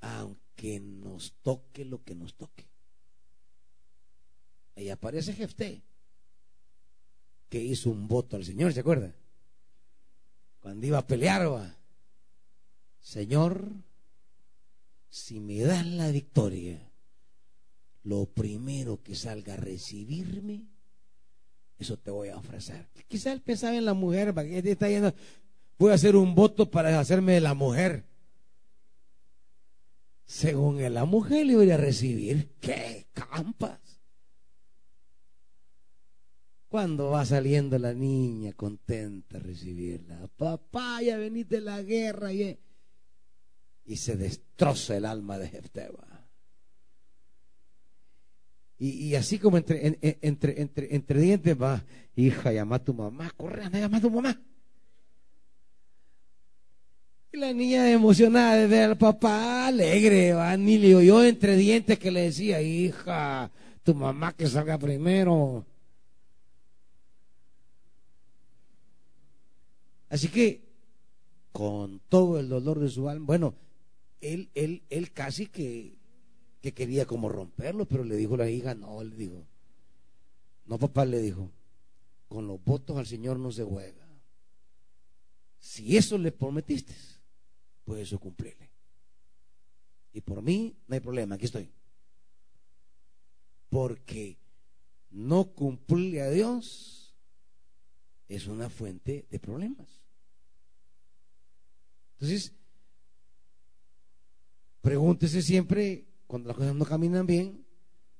aunque 0.00 0.78
nos 0.78 1.32
toque 1.42 1.84
lo 1.84 2.04
que 2.04 2.14
nos 2.14 2.34
toque. 2.34 2.68
Ahí 4.76 4.90
aparece 4.90 5.32
Jefté, 5.32 5.82
que 7.48 7.60
hizo 7.60 7.90
un 7.90 8.06
voto 8.06 8.36
al 8.36 8.44
Señor, 8.44 8.72
¿se 8.72 8.80
acuerda? 8.80 9.14
Cuando 10.60 10.86
iba 10.86 10.98
a 10.98 11.06
pelear, 11.06 11.50
va. 11.50 11.74
Señor, 13.00 13.70
si 15.08 15.40
me 15.40 15.60
das 15.60 15.86
la 15.86 16.10
victoria, 16.10 16.90
lo 18.02 18.26
primero 18.26 19.02
que 19.02 19.14
salga 19.14 19.54
a 19.54 19.58
recibirme, 19.58 20.66
eso 21.78 21.98
te 21.98 22.10
voy 22.10 22.28
a 22.28 22.36
ofrecer. 22.36 22.88
Quizá 23.08 23.32
él 23.32 23.40
pensaba 23.40 23.76
en 23.76 23.84
la 23.84 23.94
mujer, 23.94 24.34
que 24.34 24.70
está 24.70 24.88
yendo, 24.88 25.14
voy 25.78 25.90
a 25.90 25.94
hacer 25.94 26.16
un 26.16 26.34
voto 26.34 26.70
para 26.70 26.98
hacerme 26.98 27.32
de 27.32 27.40
la 27.40 27.54
mujer. 27.54 28.04
Según 30.24 30.80
él, 30.80 30.94
la 30.94 31.04
mujer 31.04 31.46
le 31.46 31.56
voy 31.56 31.70
a 31.70 31.76
recibir, 31.76 32.50
¿qué 32.60 33.06
campas? 33.12 33.80
Cuando 36.68 37.10
va 37.10 37.24
saliendo 37.24 37.78
la 37.78 37.94
niña 37.94 38.52
contenta 38.52 39.36
a 39.36 39.40
recibirla, 39.40 40.28
papá, 40.36 41.02
ya 41.02 41.18
veniste 41.18 41.56
de 41.56 41.60
la 41.60 41.82
guerra 41.82 42.32
y 42.32 42.58
y 43.86 43.96
se 43.96 44.16
destroza 44.16 44.96
el 44.96 45.04
alma 45.04 45.38
de 45.38 45.48
Jefteba. 45.48 46.14
Y, 48.76 49.14
así 49.14 49.38
como 49.38 49.56
entre, 49.56 49.98
entre, 50.20 50.60
entre, 50.60 50.94
entre 50.94 51.20
dientes 51.20 51.60
va, 51.60 51.84
hija, 52.16 52.52
llama 52.52 52.76
a 52.76 52.84
tu 52.84 52.92
mamá, 52.92 53.30
corre, 53.30 53.64
anda, 53.64 53.78
llama 53.78 53.98
a 53.98 54.00
tu 54.00 54.10
mamá. 54.10 54.42
Y 57.34 57.36
la 57.36 57.52
niña 57.52 57.90
emocionada 57.90 58.54
de 58.54 58.68
ver 58.68 58.90
al 58.90 58.96
papá, 58.96 59.66
alegre, 59.66 60.34
va, 60.34 60.56
ni 60.56 60.78
le 60.78 60.94
oyó 60.94 61.24
entre 61.24 61.56
dientes 61.56 61.98
que 61.98 62.12
le 62.12 62.20
decía, 62.20 62.62
hija, 62.62 63.50
tu 63.82 63.92
mamá 63.92 64.32
que 64.34 64.46
salga 64.46 64.78
primero. 64.78 65.66
Así 70.08 70.28
que, 70.28 70.62
con 71.50 71.98
todo 72.08 72.38
el 72.38 72.48
dolor 72.48 72.78
de 72.78 72.88
su 72.88 73.08
alma, 73.08 73.26
bueno, 73.26 73.56
él, 74.20 74.48
él, 74.54 74.84
él 74.88 75.10
casi 75.10 75.48
que, 75.48 75.96
que 76.62 76.72
quería 76.72 77.04
como 77.04 77.28
romperlo, 77.28 77.84
pero 77.84 78.04
le 78.04 78.14
dijo 78.14 78.36
la 78.36 78.48
hija, 78.48 78.76
no, 78.76 79.02
le 79.02 79.16
dijo, 79.16 79.44
no 80.66 80.78
papá 80.78 81.04
le 81.04 81.18
dijo, 81.18 81.50
con 82.28 82.46
los 82.46 82.62
votos 82.62 82.96
al 82.96 83.08
Señor 83.08 83.40
no 83.40 83.50
se 83.50 83.64
juega. 83.64 84.06
Si 85.58 85.96
eso 85.96 86.16
le 86.16 86.30
prometiste, 86.30 86.94
pues 87.84 88.02
eso 88.02 88.18
cumplirle. 88.18 88.70
Y 90.12 90.20
por 90.20 90.42
mí 90.42 90.76
no 90.86 90.94
hay 90.94 91.00
problema, 91.00 91.34
aquí 91.34 91.46
estoy. 91.46 91.70
Porque 93.68 94.38
no 95.10 95.52
cumplirle 95.52 96.22
a 96.22 96.30
Dios 96.30 97.14
es 98.28 98.46
una 98.46 98.70
fuente 98.70 99.26
de 99.30 99.38
problemas. 99.38 100.02
Entonces, 102.14 102.54
Pregúntese 104.84 105.40
siempre, 105.40 106.04
cuando 106.26 106.48
las 106.48 106.58
cosas 106.58 106.74
no 106.74 106.84
caminan 106.84 107.26
bien, 107.26 107.64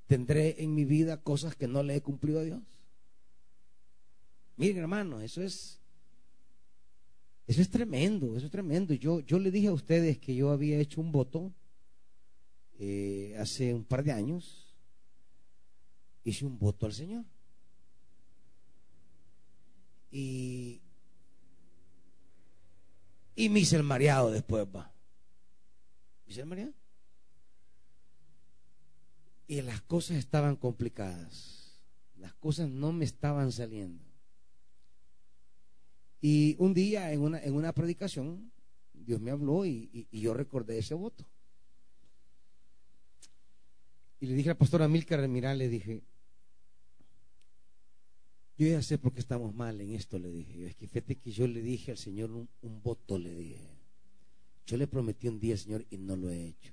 ¿tendré 0.06 0.62
en 0.62 0.74
mi 0.74 0.86
vida 0.86 1.20
cosas 1.20 1.54
que 1.54 1.68
no 1.68 1.82
le 1.82 1.94
he 1.94 2.00
cumplido 2.00 2.40
a 2.40 2.42
Dios? 2.42 2.62
Miren, 4.56 4.78
hermano, 4.78 5.20
eso 5.20 5.42
es 5.42 5.82
eso 7.46 7.60
es 7.60 7.70
tremendo, 7.70 8.36
eso 8.36 8.46
es 8.46 8.52
tremendo. 8.52 8.94
Yo, 8.94 9.20
yo 9.20 9.38
le 9.38 9.50
dije 9.50 9.68
a 9.68 9.72
ustedes 9.72 10.18
que 10.18 10.34
yo 10.34 10.50
había 10.50 10.78
hecho 10.78 11.00
un 11.00 11.12
voto 11.12 11.52
eh, 12.78 13.36
hace 13.38 13.74
un 13.74 13.84
par 13.84 14.02
de 14.02 14.12
años. 14.12 14.74
Hice 16.24 16.46
un 16.46 16.58
voto 16.58 16.86
al 16.86 16.94
Señor. 16.94 17.24
Y, 20.10 20.80
y 23.36 23.48
me 23.50 23.60
hice 23.60 23.76
el 23.76 23.82
mareado 23.82 24.30
después, 24.30 24.64
va. 24.64 24.90
Dice 26.26 26.44
María. 26.46 26.72
Y 29.46 29.60
las 29.60 29.82
cosas 29.82 30.16
estaban 30.16 30.56
complicadas. 30.56 31.82
Las 32.16 32.32
cosas 32.34 32.70
no 32.70 32.92
me 32.92 33.04
estaban 33.04 33.52
saliendo. 33.52 34.13
Y 36.26 36.56
un 36.58 36.72
día 36.72 37.12
en 37.12 37.20
una, 37.20 37.38
en 37.38 37.54
una 37.54 37.74
predicación, 37.74 38.50
Dios 38.94 39.20
me 39.20 39.30
habló 39.30 39.66
y, 39.66 40.08
yo 40.10 40.32
recordé 40.32 40.78
ese 40.78 40.94
voto. 40.94 41.26
Y 44.20 44.28
le 44.28 44.34
dije 44.34 44.48
al 44.48 44.56
pastor 44.56 44.80
Amílcar, 44.80 45.28
mira, 45.28 45.54
le 45.54 45.68
dije, 45.68 46.02
yo 48.56 48.66
ya 48.66 48.80
sé 48.80 48.96
por 48.96 49.12
qué 49.12 49.20
estamos 49.20 49.54
mal 49.54 49.78
en 49.82 49.92
esto, 49.92 50.18
le 50.18 50.30
dije. 50.30 50.68
Es 50.68 50.76
que 50.76 50.88
fíjate 50.88 51.16
que 51.16 51.30
yo 51.30 51.46
le 51.46 51.60
dije 51.60 51.90
al 51.90 51.98
Señor 51.98 52.30
un 52.30 52.82
voto, 52.82 53.18
le 53.18 53.34
dije. 53.34 53.60
Yo 54.64 54.78
le 54.78 54.86
prometí 54.86 55.28
un 55.28 55.38
día, 55.38 55.58
Señor, 55.58 55.84
y 55.90 55.98
no 55.98 56.16
lo 56.16 56.30
he 56.30 56.46
hecho. 56.46 56.72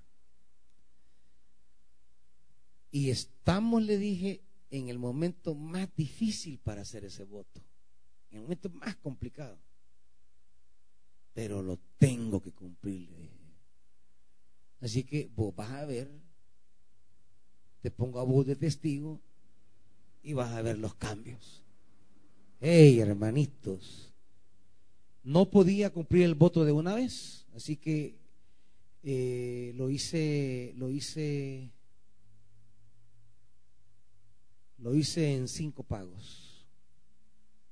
Y 2.89 3.09
estamos, 3.09 3.83
le 3.83 3.97
dije, 3.97 4.45
en 4.69 4.87
el 4.87 4.97
momento 4.97 5.55
más 5.55 5.93
difícil 5.93 6.57
para 6.57 6.83
hacer 6.83 7.03
ese 7.03 7.25
voto, 7.25 7.61
en 8.31 8.37
el 8.37 8.43
momento 8.43 8.69
más 8.69 8.95
complicado. 8.97 9.57
Pero 11.33 11.61
lo 11.61 11.77
tengo 11.97 12.41
que 12.41 12.51
cumplir. 12.51 13.29
Así 14.79 15.03
que 15.03 15.29
vos 15.35 15.55
vas 15.55 15.71
a 15.71 15.85
ver, 15.85 16.09
te 17.81 17.91
pongo 17.91 18.19
a 18.19 18.23
vos 18.23 18.45
de 18.45 18.55
testigo 18.55 19.21
y 20.23 20.33
vas 20.33 20.51
a 20.51 20.61
ver 20.61 20.79
los 20.79 20.95
cambios. 20.95 21.63
Hey, 22.59 22.99
hermanitos, 22.99 24.13
no 25.23 25.49
podía 25.49 25.91
cumplir 25.91 26.23
el 26.23 26.35
voto 26.35 26.65
de 26.65 26.71
una 26.71 26.95
vez 26.95 27.41
Así 27.55 27.77
que 27.77 28.17
eh, 29.03 29.73
lo 29.75 29.89
hice, 29.89 30.73
lo 30.77 30.89
hice 30.89 31.71
lo 34.77 34.95
hice 34.95 35.35
en 35.35 35.47
cinco 35.47 35.83
pagos. 35.83 36.50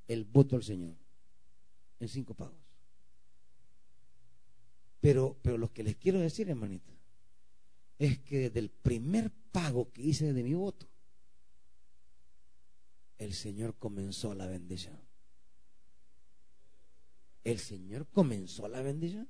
El 0.10 0.26
voto 0.26 0.58
al 0.58 0.64
Señor. 0.64 0.98
En 2.00 2.10
cinco 2.10 2.34
pagos. 2.34 2.60
Pero, 5.00 5.38
pero 5.42 5.58
lo 5.58 5.72
que 5.72 5.84
les 5.84 5.96
quiero 5.96 6.20
decir, 6.20 6.50
hermanita, 6.50 6.92
es 8.00 8.20
que 8.20 8.40
desde 8.40 8.60
el 8.60 8.70
primer 8.70 9.32
pago 9.52 9.92
que 9.92 10.02
hice 10.02 10.34
de 10.34 10.44
mi 10.44 10.54
voto, 10.56 10.88
el 13.18 13.34
Señor 13.34 13.76
comenzó 13.78 14.34
la 14.34 14.48
bendición. 14.48 15.00
El 17.44 17.60
Señor 17.60 18.08
comenzó 18.08 18.68
la 18.68 18.82
bendición. 18.82 19.30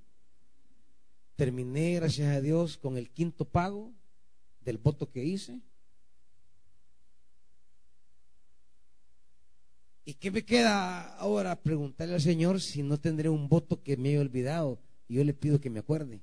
Terminé, 1.36 1.96
gracias 1.96 2.36
a 2.36 2.42
Dios, 2.42 2.78
con 2.78 2.98
el 2.98 3.10
quinto 3.10 3.46
pago 3.46 3.94
del 4.62 4.78
voto 4.78 5.12
que 5.12 5.24
hice. 5.26 5.62
¿Y 10.06 10.16
qué 10.16 10.32
me 10.32 10.44
queda 10.44 11.16
ahora? 11.18 11.56
Preguntarle 11.62 12.16
al 12.16 12.22
Señor 12.22 12.62
si 12.62 12.84
no 12.84 13.00
tendré 13.00 13.30
un 13.30 13.48
voto 13.48 13.84
que 13.84 13.98
me 13.98 14.10
haya 14.10 14.22
olvidado. 14.22 14.80
Y 15.08 15.16
yo 15.16 15.24
le 15.24 15.34
pido 15.34 15.60
que 15.60 15.70
me 15.70 15.80
acuerde. 15.80 16.22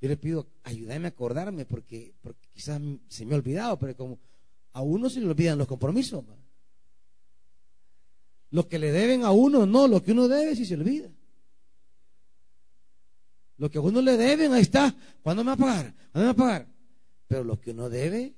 Yo 0.00 0.08
le 0.08 0.16
pido, 0.16 0.46
ayúdame 0.64 1.06
a 1.06 1.08
acordarme 1.08 1.64
porque, 1.64 2.14
porque 2.20 2.48
quizás 2.52 2.80
se 3.08 3.24
me 3.24 3.34
ha 3.34 3.38
olvidado, 3.38 3.78
pero 3.78 3.96
como 3.96 4.18
a 4.72 4.82
uno 4.82 5.08
se 5.08 5.20
le 5.20 5.28
olvidan 5.28 5.56
los 5.58 5.66
compromisos. 5.66 6.24
Lo 8.50 8.68
que 8.68 8.78
le 8.78 8.92
deben 8.92 9.24
a 9.24 9.30
uno, 9.30 9.66
no, 9.66 9.88
lo 9.88 10.02
que 10.02 10.12
uno 10.12 10.28
debe 10.28 10.54
sí 10.54 10.66
se 10.66 10.74
olvida. 10.74 11.10
Lo 13.56 13.70
que 13.70 13.78
a 13.78 13.80
uno 13.80 14.02
le 14.02 14.16
deben, 14.16 14.52
ahí 14.52 14.62
está. 14.62 14.94
¿Cuándo 15.22 15.42
me 15.42 15.48
va 15.48 15.54
a 15.54 15.56
pagar? 15.56 15.94
¿Cuándo 16.12 16.20
me 16.20 16.24
va 16.26 16.30
a 16.30 16.34
pagar? 16.34 16.66
Pero 17.26 17.44
lo 17.44 17.60
que 17.60 17.70
uno 17.70 17.88
debe, 17.88 18.34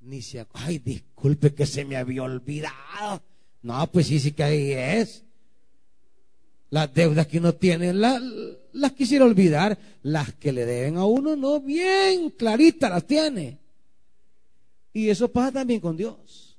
ni 0.00 0.22
se 0.22 0.46
ay, 0.52 0.78
disculpe 0.78 1.54
que 1.54 1.66
se 1.66 1.84
me 1.84 1.96
había 1.96 2.22
olvidado. 2.22 3.22
No, 3.62 3.86
pues 3.90 4.06
sí, 4.06 4.18
sí 4.18 4.32
que 4.32 4.42
ahí 4.42 4.72
es. 4.72 5.24
Las 6.70 6.92
deudas 6.94 7.26
que 7.26 7.38
uno 7.38 7.54
tiene, 7.54 7.92
las 7.92 8.92
quisiera 8.96 9.24
olvidar. 9.24 9.78
Las 10.02 10.34
que 10.34 10.52
le 10.52 10.64
deben 10.64 10.96
a 10.96 11.04
uno, 11.04 11.36
no, 11.36 11.60
bien 11.60 12.30
claritas 12.30 12.90
las 12.90 13.06
tiene. 13.06 13.58
Y 14.92 15.08
eso 15.08 15.30
pasa 15.30 15.52
también 15.52 15.80
con 15.80 15.96
Dios. 15.96 16.58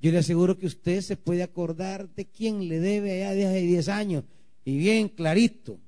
Yo 0.00 0.12
le 0.12 0.18
aseguro 0.18 0.58
que 0.58 0.66
usted 0.66 1.00
se 1.00 1.16
puede 1.16 1.42
acordar 1.42 2.10
de 2.10 2.26
quién 2.26 2.68
le 2.68 2.78
debe 2.78 3.24
allá 3.24 3.48
de 3.50 3.62
10 3.62 3.88
años, 3.88 4.24
y 4.62 4.76
bien 4.76 5.08
clarito, 5.08 5.78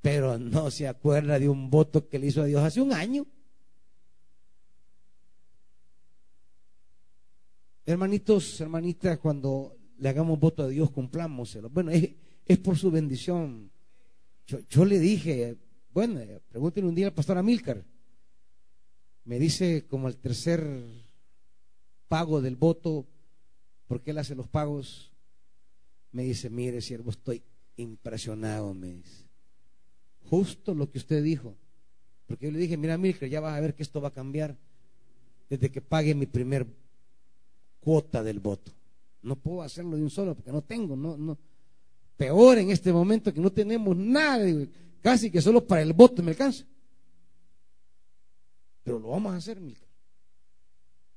pero 0.00 0.36
no 0.36 0.70
se 0.72 0.88
acuerda 0.88 1.38
de 1.38 1.48
un 1.48 1.70
voto 1.70 2.08
que 2.08 2.18
le 2.18 2.26
hizo 2.26 2.42
a 2.42 2.46
Dios 2.46 2.60
hace 2.60 2.80
un 2.80 2.92
año. 2.92 3.24
Hermanitos, 7.84 8.60
hermanitas, 8.60 9.18
cuando 9.18 9.76
le 9.98 10.08
hagamos 10.08 10.38
voto 10.38 10.62
a 10.62 10.68
Dios, 10.68 10.90
cumplámoselo. 10.90 11.68
Bueno, 11.68 11.90
es, 11.90 12.58
por 12.58 12.78
su 12.78 12.92
bendición. 12.92 13.72
Yo, 14.68 14.84
le 14.84 15.00
dije, 15.00 15.56
bueno, 15.92 16.20
pregúntenle 16.48 16.88
un 16.88 16.94
día 16.94 17.06
al 17.06 17.14
pastor 17.14 17.38
Amílcar. 17.38 17.84
Me 19.24 19.38
dice 19.38 19.86
como 19.88 20.08
el 20.08 20.16
tercer 20.16 20.64
pago 22.06 22.40
del 22.40 22.54
voto, 22.54 23.06
porque 23.88 24.12
él 24.12 24.18
hace 24.18 24.36
los 24.36 24.46
pagos. 24.46 25.12
Me 26.12 26.22
dice, 26.22 26.50
mire, 26.50 26.80
siervo, 26.80 27.10
estoy 27.10 27.42
impresionado, 27.76 28.74
me 28.74 28.92
dice. 28.92 29.26
Justo 30.30 30.74
lo 30.74 30.88
que 30.88 30.98
usted 30.98 31.22
dijo. 31.22 31.56
Porque 32.26 32.46
yo 32.46 32.52
le 32.52 32.58
dije, 32.58 32.76
mira, 32.76 32.94
Amílcar, 32.94 33.28
ya 33.28 33.40
vas 33.40 33.56
a 33.56 33.60
ver 33.60 33.74
que 33.74 33.82
esto 33.82 34.00
va 34.00 34.08
a 34.08 34.12
cambiar 34.12 34.56
desde 35.48 35.70
que 35.70 35.80
pague 35.80 36.14
mi 36.14 36.26
primer 36.26 36.66
cuota 37.82 38.22
del 38.22 38.38
voto. 38.38 38.72
No 39.22 39.36
puedo 39.36 39.62
hacerlo 39.62 39.96
de 39.96 40.02
un 40.02 40.10
solo 40.10 40.34
porque 40.34 40.52
no 40.52 40.62
tengo, 40.62 40.96
no, 40.96 41.16
no. 41.16 41.36
Peor 42.16 42.58
en 42.58 42.70
este 42.70 42.92
momento 42.92 43.34
que 43.34 43.40
no 43.40 43.50
tenemos 43.50 43.96
nada, 43.96 44.44
casi 45.00 45.30
que 45.30 45.42
solo 45.42 45.66
para 45.66 45.82
el 45.82 45.92
voto 45.92 46.22
me 46.22 46.30
alcanza. 46.30 46.64
Pero 48.84 48.98
lo 48.98 49.08
vamos 49.08 49.32
a 49.32 49.36
hacer, 49.36 49.60
Milka. 49.60 49.86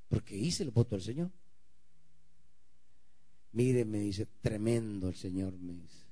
Porque 0.08 0.36
hice 0.36 0.62
el 0.64 0.70
voto 0.70 0.94
al 0.94 1.02
Señor. 1.02 1.30
Mire, 3.52 3.84
me 3.84 4.00
dice, 4.00 4.26
tremendo 4.40 5.08
el 5.08 5.14
Señor, 5.16 5.56
me 5.58 5.72
dice. 5.72 6.04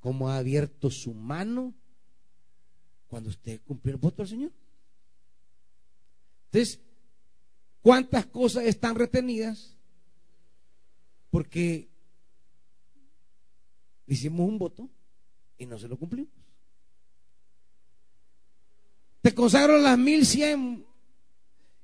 Cómo 0.00 0.28
ha 0.28 0.38
abierto 0.38 0.90
su 0.90 1.14
mano 1.14 1.74
cuando 3.06 3.30
usted 3.30 3.60
cumplió 3.62 3.94
el 3.94 4.00
voto 4.00 4.22
al 4.22 4.28
Señor. 4.28 4.52
Entonces, 6.46 6.80
¿cuántas 7.82 8.26
cosas 8.26 8.64
están 8.64 8.94
retenidas? 8.94 9.76
Porque 11.30 11.90
hicimos 14.06 14.48
un 14.48 14.58
voto 14.58 14.88
y 15.58 15.66
no 15.66 15.78
se 15.78 15.88
lo 15.88 15.98
cumplimos. 15.98 16.32
Te 19.20 19.34
consagro 19.34 19.78
las 19.78 19.98
mil 19.98 20.26
cien. 20.26 20.84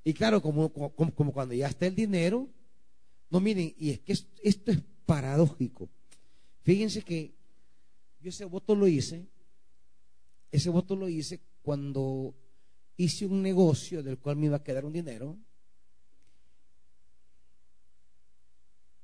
Y 0.03 0.13
claro, 0.15 0.41
como, 0.41 0.73
como, 0.73 1.33
cuando 1.33 1.55
ya 1.55 1.69
está 1.69 1.87
el 1.87 1.95
dinero, 1.95 2.49
no 3.31 3.41
miren, 3.41 3.75
y 3.79 3.91
es 3.91 4.01
que 4.01 4.13
esto, 4.13 4.73
es 4.73 4.83
paradójico. 5.05 5.89
Fíjense 6.63 7.03
que 7.03 7.35
yo 8.21 8.31
ese 8.31 8.45
voto 8.45 8.75
lo 8.75 8.89
hice, 8.89 9.27
ese 10.51 10.71
voto 10.71 10.97
lo 10.97 11.09
hice 11.09 11.41
cuando 11.63 12.35
hice 12.97 13.27
un 13.27 13.43
negocio 13.43 14.03
del 14.03 14.19
cual 14.19 14.37
me 14.37 14.47
iba 14.47 14.57
a 14.57 14.65
quedar 14.65 14.85
un 14.85 14.93
dinero. 14.93 15.39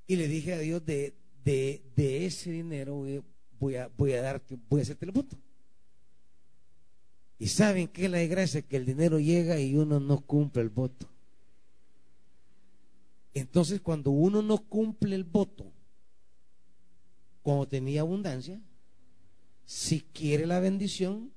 Y 0.06 0.16
le 0.16 0.28
dije 0.28 0.54
a 0.54 0.58
Dios, 0.58 0.84
de, 0.84 1.14
de, 1.44 2.26
ese 2.26 2.50
dinero 2.50 3.04
voy 3.58 3.76
a, 3.76 3.88
voy 3.96 4.12
a 4.12 4.22
darte, 4.22 4.58
voy 4.68 4.80
a 4.80 4.82
hacerte 4.82 5.06
el 5.06 5.12
voto. 5.12 5.36
Y 7.38 7.48
saben 7.48 7.88
que 7.88 8.08
la 8.08 8.18
desgracia 8.18 8.62
que 8.62 8.76
el 8.76 8.86
dinero 8.86 9.18
llega 9.18 9.58
y 9.58 9.76
uno 9.76 10.00
no 10.00 10.20
cumple 10.20 10.62
el 10.62 10.68
voto. 10.68 11.08
Entonces, 13.34 13.80
cuando 13.80 14.10
uno 14.12 14.42
no 14.42 14.58
cumple 14.58 15.16
el 15.16 15.24
voto, 15.24 15.66
cuando 17.42 17.66
tenía 17.66 18.02
abundancia, 18.02 18.60
si 19.64 20.00
quiere 20.00 20.46
la 20.46 20.60
bendición, 20.60 21.32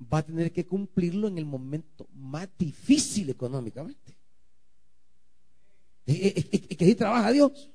va 0.00 0.18
a 0.18 0.22
tener 0.22 0.52
que 0.52 0.66
cumplirlo 0.66 1.28
en 1.28 1.38
el 1.38 1.46
momento 1.46 2.06
más 2.14 2.48
difícil 2.58 3.30
económicamente. 3.30 4.16
Es, 6.06 6.44
que 6.76 6.84
ahí 6.84 6.94
trabaja 6.94 7.32
Dios. 7.32 7.70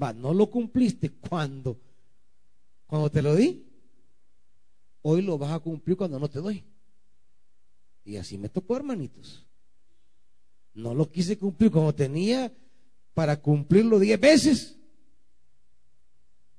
Va, 0.00 0.12
no 0.12 0.32
lo 0.32 0.48
cumpliste 0.48 1.10
cuando, 1.10 1.80
cuando 2.86 3.10
te 3.10 3.22
lo 3.22 3.34
di, 3.34 3.66
hoy 5.02 5.22
lo 5.22 5.38
vas 5.38 5.52
a 5.52 5.58
cumplir 5.58 5.96
cuando 5.96 6.18
no 6.18 6.28
te 6.28 6.38
doy. 6.38 6.64
Y 8.04 8.16
así 8.16 8.38
me 8.38 8.48
tocó, 8.48 8.76
hermanitos. 8.76 9.46
No 10.74 10.94
lo 10.94 11.10
quise 11.10 11.36
cumplir 11.36 11.70
como 11.70 11.94
tenía 11.94 12.52
para 13.12 13.40
cumplirlo 13.40 13.98
diez 13.98 14.18
veces. 14.18 14.78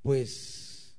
Pues 0.02 0.96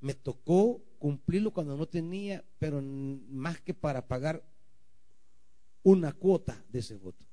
me 0.00 0.14
tocó 0.14 0.82
cumplirlo 0.98 1.52
cuando 1.52 1.76
no 1.76 1.86
tenía, 1.86 2.44
pero 2.58 2.80
más 2.82 3.60
que 3.60 3.74
para 3.74 4.06
pagar 4.06 4.44
una 5.82 6.12
cuota 6.12 6.64
de 6.70 6.78
ese 6.78 6.96
voto. 6.96 7.25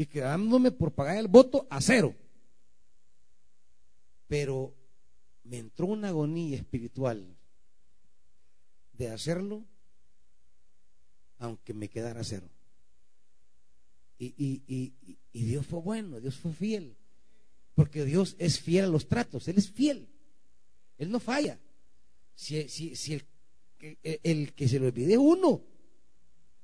Y 0.00 0.06
quedándome 0.06 0.70
por 0.70 0.92
pagar 0.92 1.18
el 1.18 1.28
voto 1.28 1.66
a 1.68 1.78
cero. 1.82 2.14
Pero 4.28 4.74
me 5.44 5.58
entró 5.58 5.88
una 5.88 6.08
agonía 6.08 6.56
espiritual 6.56 7.36
de 8.94 9.10
hacerlo, 9.10 9.62
aunque 11.36 11.74
me 11.74 11.90
quedara 11.90 12.24
cero. 12.24 12.48
Y, 14.18 14.32
y, 14.38 14.94
y, 15.34 15.44
Dios 15.44 15.66
fue 15.66 15.80
bueno, 15.80 16.18
Dios 16.18 16.36
fue 16.36 16.54
fiel, 16.54 16.96
porque 17.74 18.06
Dios 18.06 18.36
es 18.38 18.58
fiel 18.58 18.86
a 18.86 18.88
los 18.88 19.06
tratos, 19.06 19.48
Él 19.48 19.58
es 19.58 19.70
fiel, 19.70 20.08
Él 20.96 21.10
no 21.10 21.20
falla. 21.20 21.60
Si, 22.34 22.70
si, 22.70 22.96
si 22.96 23.12
el, 23.12 23.24
el, 24.22 24.54
que 24.54 24.66
se 24.66 24.78
lo 24.78 24.86
olvide 24.86 25.18
uno, 25.18 25.62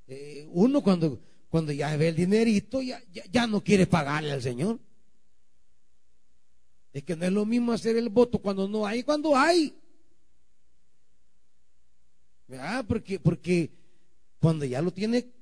eh, 0.07 0.49
uno 0.53 0.83
cuando, 0.83 1.21
cuando 1.57 1.73
ya 1.73 1.97
ve 1.97 2.09
el 2.09 2.17
dinerito, 2.17 2.83
ya, 2.83 3.03
ya, 3.33 3.47
no 3.47 3.65
quiere 3.65 3.87
pagarle 3.87 4.31
al 4.31 4.43
Señor. 4.43 4.79
Es 6.93 7.03
que 7.03 7.17
no 7.17 7.25
es 7.25 7.33
lo 7.33 7.47
mismo 7.47 7.73
hacer 7.73 7.97
el 7.97 8.11
voto 8.11 8.39
cuando 8.41 8.69
no 8.69 8.85
hay, 8.85 9.03
cuando 9.03 9.35
hay. 9.35 9.75
¿Verdad? 12.47 12.85
Porque, 12.87 13.19
porque 13.19 13.71
cuando 14.39 14.67
ya 14.67 14.83
lo 14.83 14.91
tiene 14.91 15.33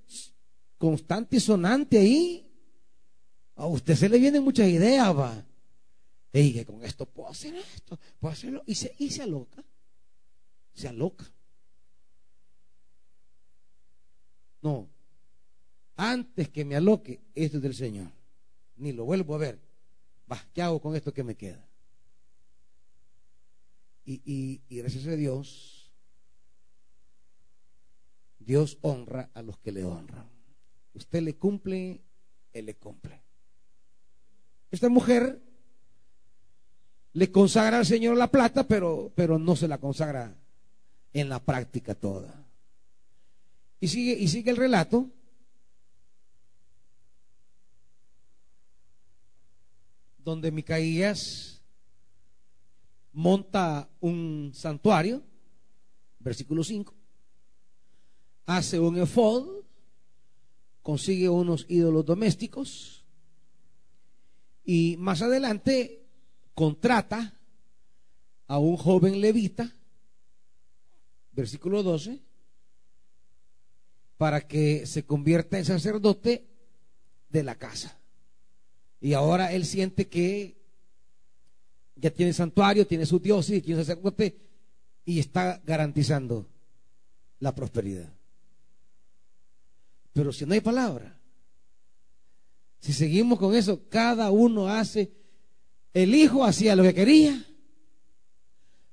constante 0.78 1.34
y 1.34 1.40
sonante 1.40 1.98
ahí, 1.98 2.48
a 3.56 3.66
usted 3.66 3.96
se 3.96 4.08
le 4.08 4.20
vienen 4.20 4.44
muchas 4.44 4.68
ideas, 4.68 5.18
va. 5.18 5.44
Y 6.32 6.52
que 6.52 6.64
con 6.64 6.84
esto 6.84 7.06
puedo 7.06 7.28
hacer 7.28 7.56
esto, 7.56 7.98
puedo 8.20 8.32
hacerlo. 8.32 8.62
Y 8.66 8.76
se, 8.76 8.94
y 9.00 9.10
se 9.10 9.22
aloca. 9.22 9.64
Se 10.74 10.86
aloca. 10.86 11.28
No, 14.62 14.93
antes 15.96 16.48
que 16.48 16.64
me 16.64 16.76
aloque, 16.76 17.20
esto 17.34 17.58
es 17.58 17.62
del 17.62 17.74
Señor. 17.74 18.10
Ni 18.76 18.92
lo 18.92 19.04
vuelvo 19.04 19.34
a 19.34 19.38
ver. 19.38 19.60
Va, 20.30 20.38
¿qué 20.52 20.62
hago 20.62 20.80
con 20.80 20.96
esto 20.96 21.12
que 21.12 21.24
me 21.24 21.36
queda? 21.36 21.66
Y, 24.06 24.60
y 24.68 24.76
gracias 24.76 25.06
a 25.06 25.16
Dios, 25.16 25.90
Dios 28.38 28.78
honra 28.82 29.30
a 29.32 29.42
los 29.42 29.58
que 29.58 29.72
le 29.72 29.84
honran. 29.84 30.28
Usted 30.92 31.22
le 31.22 31.36
cumple, 31.36 32.02
Él 32.52 32.66
le 32.66 32.74
cumple. 32.74 33.22
Esta 34.70 34.88
mujer 34.88 35.40
le 37.12 37.30
consagra 37.30 37.78
al 37.78 37.86
Señor 37.86 38.16
la 38.16 38.30
plata, 38.30 38.66
pero, 38.66 39.12
pero 39.14 39.38
no 39.38 39.56
se 39.56 39.68
la 39.68 39.78
consagra 39.78 40.36
en 41.12 41.28
la 41.28 41.42
práctica 41.42 41.94
toda. 41.94 42.44
Y 43.80 43.88
sigue, 43.88 44.12
y 44.12 44.28
sigue 44.28 44.50
el 44.50 44.56
relato. 44.56 45.08
Donde 50.24 50.50
Micaías 50.50 51.62
monta 53.12 53.88
un 54.00 54.52
santuario, 54.54 55.22
versículo 56.18 56.64
5, 56.64 56.94
hace 58.46 58.80
un 58.80 58.98
efod, 58.98 59.64
consigue 60.82 61.28
unos 61.28 61.66
ídolos 61.68 62.04
domésticos 62.04 63.04
y 64.64 64.96
más 64.98 65.20
adelante 65.22 66.06
contrata 66.54 67.38
a 68.46 68.58
un 68.58 68.76
joven 68.76 69.20
levita, 69.20 69.74
versículo 71.32 71.82
12, 71.82 72.22
para 74.16 74.46
que 74.46 74.86
se 74.86 75.04
convierta 75.04 75.58
en 75.58 75.64
sacerdote 75.64 76.46
de 77.28 77.42
la 77.42 77.56
casa. 77.56 77.98
Y 79.04 79.12
ahora 79.12 79.52
él 79.52 79.66
siente 79.66 80.08
que 80.08 80.56
ya 81.94 82.08
tiene 82.08 82.32
santuario, 82.32 82.86
tiene 82.86 83.04
su 83.04 83.18
diócesis, 83.18 83.62
tiene 83.62 83.78
un 83.78 83.84
sacerdote 83.84 84.34
y 85.04 85.18
está 85.18 85.60
garantizando 85.66 86.48
la 87.38 87.54
prosperidad. 87.54 88.10
Pero 90.14 90.32
si 90.32 90.46
no 90.46 90.54
hay 90.54 90.62
palabra, 90.62 91.20
si 92.80 92.94
seguimos 92.94 93.38
con 93.38 93.54
eso, 93.54 93.86
cada 93.90 94.30
uno 94.30 94.68
hace, 94.68 95.12
el 95.92 96.14
hijo 96.14 96.42
hacía 96.42 96.74
lo 96.74 96.82
que 96.82 96.94
quería, 96.94 97.44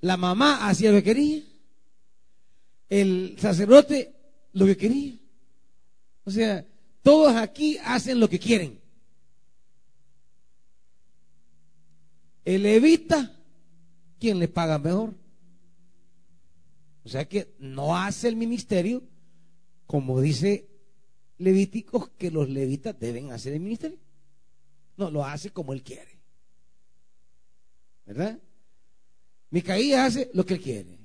la 0.01 0.18
mamá 0.18 0.68
hacía 0.68 0.91
lo 0.91 0.97
que 0.97 1.03
quería, 1.03 1.41
el 2.89 3.38
sacerdote 3.39 4.14
lo 4.51 4.66
que 4.66 4.76
quería. 4.76 5.18
O 6.26 6.32
sea, 6.32 6.68
todos 7.01 7.34
aquí 7.34 7.78
hacen 7.78 8.20
lo 8.20 8.30
que 8.30 8.39
quieren. 8.39 8.81
El 12.44 12.64
levita, 12.64 13.39
¿quién 14.20 14.39
le 14.39 14.48
paga 14.48 14.80
mejor? 14.80 15.14
O 17.04 17.10
sea 17.10 17.28
que 17.28 17.54
no 17.60 17.96
hace 17.98 18.28
el 18.28 18.36
ministerio 18.36 19.04
como 19.92 20.22
dice 20.22 20.70
Levíticos 21.38 22.10
que 22.20 22.30
los 22.30 22.48
levitas 22.48 22.98
deben 23.00 23.32
hacer 23.32 23.54
el 23.54 23.60
ministerio. 23.62 23.98
No, 24.96 25.10
lo 25.10 25.26
hace 25.26 25.50
como 25.50 25.74
él 25.74 25.82
quiere. 25.82 26.20
¿Verdad? 28.06 28.39
Micaía 29.50 30.06
hace 30.06 30.30
lo 30.36 30.46
que 30.46 30.54
él 30.54 30.62
quiere. 30.62 31.00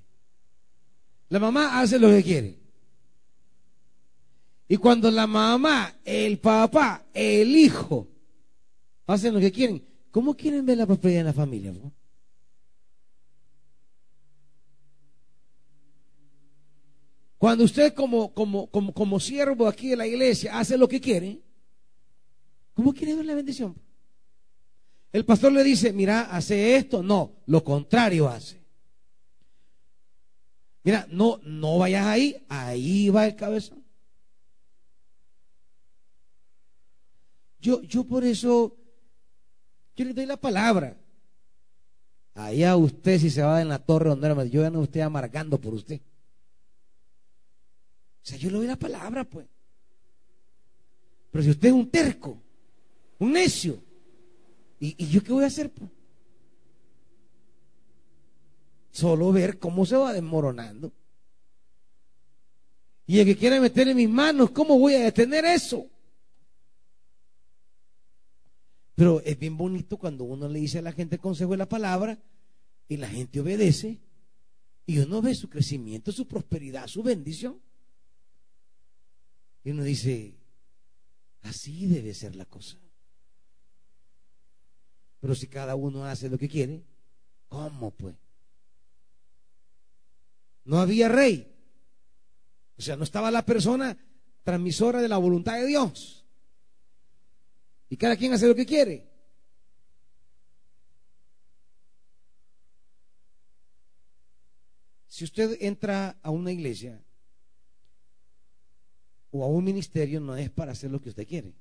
La 1.30 1.38
mamá 1.38 1.80
hace 1.80 1.98
lo 1.98 2.10
que 2.10 2.22
quiere. 2.22 2.58
Y 4.68 4.76
cuando 4.76 5.10
la 5.10 5.26
mamá, 5.26 5.96
el 6.04 6.38
papá, 6.38 7.06
el 7.14 7.56
hijo 7.56 8.06
hacen 9.06 9.32
lo 9.32 9.40
que 9.40 9.50
quieren, 9.50 9.82
¿cómo 10.16 10.34
quieren 10.34 10.64
ver 10.64 10.78
la 10.78 10.86
prosperidad 10.86 11.20
en 11.20 11.26
la 11.26 11.32
familia? 11.34 11.74
Cuando 17.36 17.64
usted 17.64 17.92
como, 17.92 18.32
como, 18.32 18.70
como, 18.70 18.94
como 18.94 19.20
siervo 19.20 19.68
aquí 19.68 19.90
de 19.90 19.96
la 19.96 20.06
iglesia 20.06 20.58
hace 20.58 20.78
lo 20.78 20.88
que 20.88 21.02
quiere, 21.02 21.42
¿cómo 22.72 22.94
quiere 22.94 23.14
ver 23.14 23.26
la 23.26 23.34
bendición? 23.34 23.76
El 25.12 25.26
pastor 25.26 25.52
le 25.52 25.62
dice, 25.62 25.92
mira, 25.92 26.34
hace 26.34 26.76
esto. 26.76 27.02
No, 27.02 27.34
lo 27.44 27.62
contrario 27.62 28.26
hace. 28.26 28.58
Mira, 30.82 31.06
no, 31.10 31.40
no 31.42 31.76
vayas 31.76 32.06
ahí, 32.06 32.42
ahí 32.48 33.10
va 33.10 33.26
el 33.26 33.36
cabezón. 33.36 33.84
Yo, 37.60 37.82
yo 37.82 38.04
por 38.04 38.24
eso, 38.24 38.78
yo 39.96 40.04
le 40.04 40.12
doy 40.12 40.26
la 40.26 40.36
palabra. 40.36 40.96
Allá 42.34 42.76
usted 42.76 43.18
si 43.18 43.30
se 43.30 43.42
va 43.42 43.62
en 43.62 43.68
la 43.68 43.78
torre 43.78 44.10
donde 44.10 44.26
era, 44.26 44.44
yo 44.44 44.62
ya 44.62 44.70
no 44.70 44.84
estoy 44.84 45.00
amargando 45.00 45.58
por 45.58 45.72
usted. 45.72 46.00
O 46.00 48.28
sea, 48.28 48.36
yo 48.36 48.50
le 48.50 48.58
doy 48.58 48.66
la 48.66 48.76
palabra, 48.76 49.24
pues. 49.24 49.46
Pero 51.30 51.44
si 51.44 51.50
usted 51.50 51.68
es 51.68 51.74
un 51.74 51.90
terco, 51.90 52.38
un 53.18 53.32
necio, 53.32 53.82
¿y, 54.78 55.06
yo 55.06 55.22
qué 55.22 55.32
voy 55.32 55.44
a 55.44 55.46
hacer? 55.46 55.70
Pues? 55.70 55.90
Solo 58.90 59.32
ver 59.32 59.58
cómo 59.58 59.86
se 59.86 59.96
va 59.96 60.12
desmoronando. 60.12 60.92
Y 63.06 63.20
el 63.20 63.26
que 63.26 63.36
quiere 63.36 63.60
meter 63.60 63.88
en 63.88 63.96
mis 63.96 64.10
manos, 64.10 64.50
¿cómo 64.50 64.78
voy 64.78 64.94
a 64.94 65.04
detener 65.04 65.44
eso? 65.44 65.88
Pero 68.96 69.20
es 69.20 69.38
bien 69.38 69.58
bonito 69.58 69.98
cuando 69.98 70.24
uno 70.24 70.48
le 70.48 70.58
dice 70.58 70.78
a 70.78 70.82
la 70.82 70.90
gente 70.90 71.16
el 71.16 71.20
consejo 71.20 71.52
de 71.52 71.58
la 71.58 71.68
palabra 71.68 72.18
y 72.88 72.96
la 72.96 73.08
gente 73.08 73.40
obedece 73.40 74.00
y 74.86 74.98
uno 74.98 75.20
ve 75.20 75.34
su 75.34 75.50
crecimiento, 75.50 76.10
su 76.12 76.26
prosperidad, 76.26 76.86
su 76.86 77.02
bendición. 77.02 77.60
Y 79.62 79.70
uno 79.72 79.84
dice, 79.84 80.34
así 81.42 81.86
debe 81.86 82.14
ser 82.14 82.36
la 82.36 82.46
cosa. 82.46 82.78
Pero 85.20 85.34
si 85.34 85.46
cada 85.46 85.74
uno 85.74 86.06
hace 86.06 86.30
lo 86.30 86.38
que 86.38 86.48
quiere, 86.48 86.82
¿cómo 87.48 87.90
pues? 87.90 88.14
No 90.64 90.78
había 90.78 91.08
rey. 91.08 91.52
O 92.78 92.82
sea, 92.82 92.96
no 92.96 93.04
estaba 93.04 93.30
la 93.30 93.44
persona 93.44 93.98
transmisora 94.42 95.02
de 95.02 95.08
la 95.08 95.18
voluntad 95.18 95.56
de 95.56 95.66
Dios. 95.66 96.25
Y 97.88 97.96
cada 97.96 98.16
quien 98.16 98.32
hace 98.32 98.48
lo 98.48 98.54
que 98.54 98.66
quiere. 98.66 99.06
Si 105.06 105.24
usted 105.24 105.56
entra 105.60 106.18
a 106.22 106.30
una 106.30 106.52
iglesia 106.52 107.02
o 109.30 109.44
a 109.44 109.46
un 109.46 109.64
ministerio 109.64 110.20
no 110.20 110.36
es 110.36 110.50
para 110.50 110.72
hacer 110.72 110.90
lo 110.90 111.00
que 111.00 111.08
usted 111.08 111.26
quiere. 111.26 111.54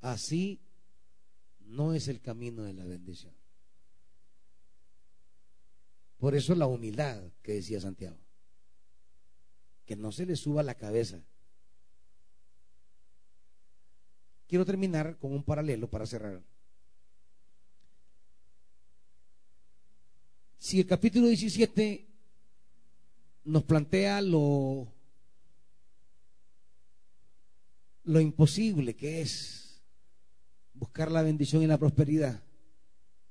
Así 0.00 0.60
no 1.60 1.94
es 1.94 2.08
el 2.08 2.20
camino 2.20 2.62
de 2.62 2.74
la 2.74 2.84
bendición. 2.84 3.34
Por 6.18 6.34
eso 6.34 6.54
la 6.54 6.66
humildad 6.66 7.22
que 7.42 7.52
decía 7.52 7.80
Santiago. 7.80 8.18
Que 9.84 9.96
no 9.96 10.12
se 10.12 10.24
le 10.24 10.36
suba 10.36 10.62
la 10.62 10.74
cabeza. 10.74 11.22
Quiero 14.54 14.64
terminar 14.64 15.18
con 15.18 15.32
un 15.32 15.42
paralelo 15.42 15.90
para 15.90 16.06
cerrar. 16.06 16.40
Si 20.58 20.78
el 20.78 20.86
capítulo 20.86 21.26
17 21.26 22.06
nos 23.46 23.64
plantea 23.64 24.20
lo, 24.20 24.86
lo 28.04 28.20
imposible 28.20 28.94
que 28.94 29.22
es 29.22 29.82
buscar 30.72 31.10
la 31.10 31.22
bendición 31.22 31.64
y 31.64 31.66
la 31.66 31.76
prosperidad 31.76 32.40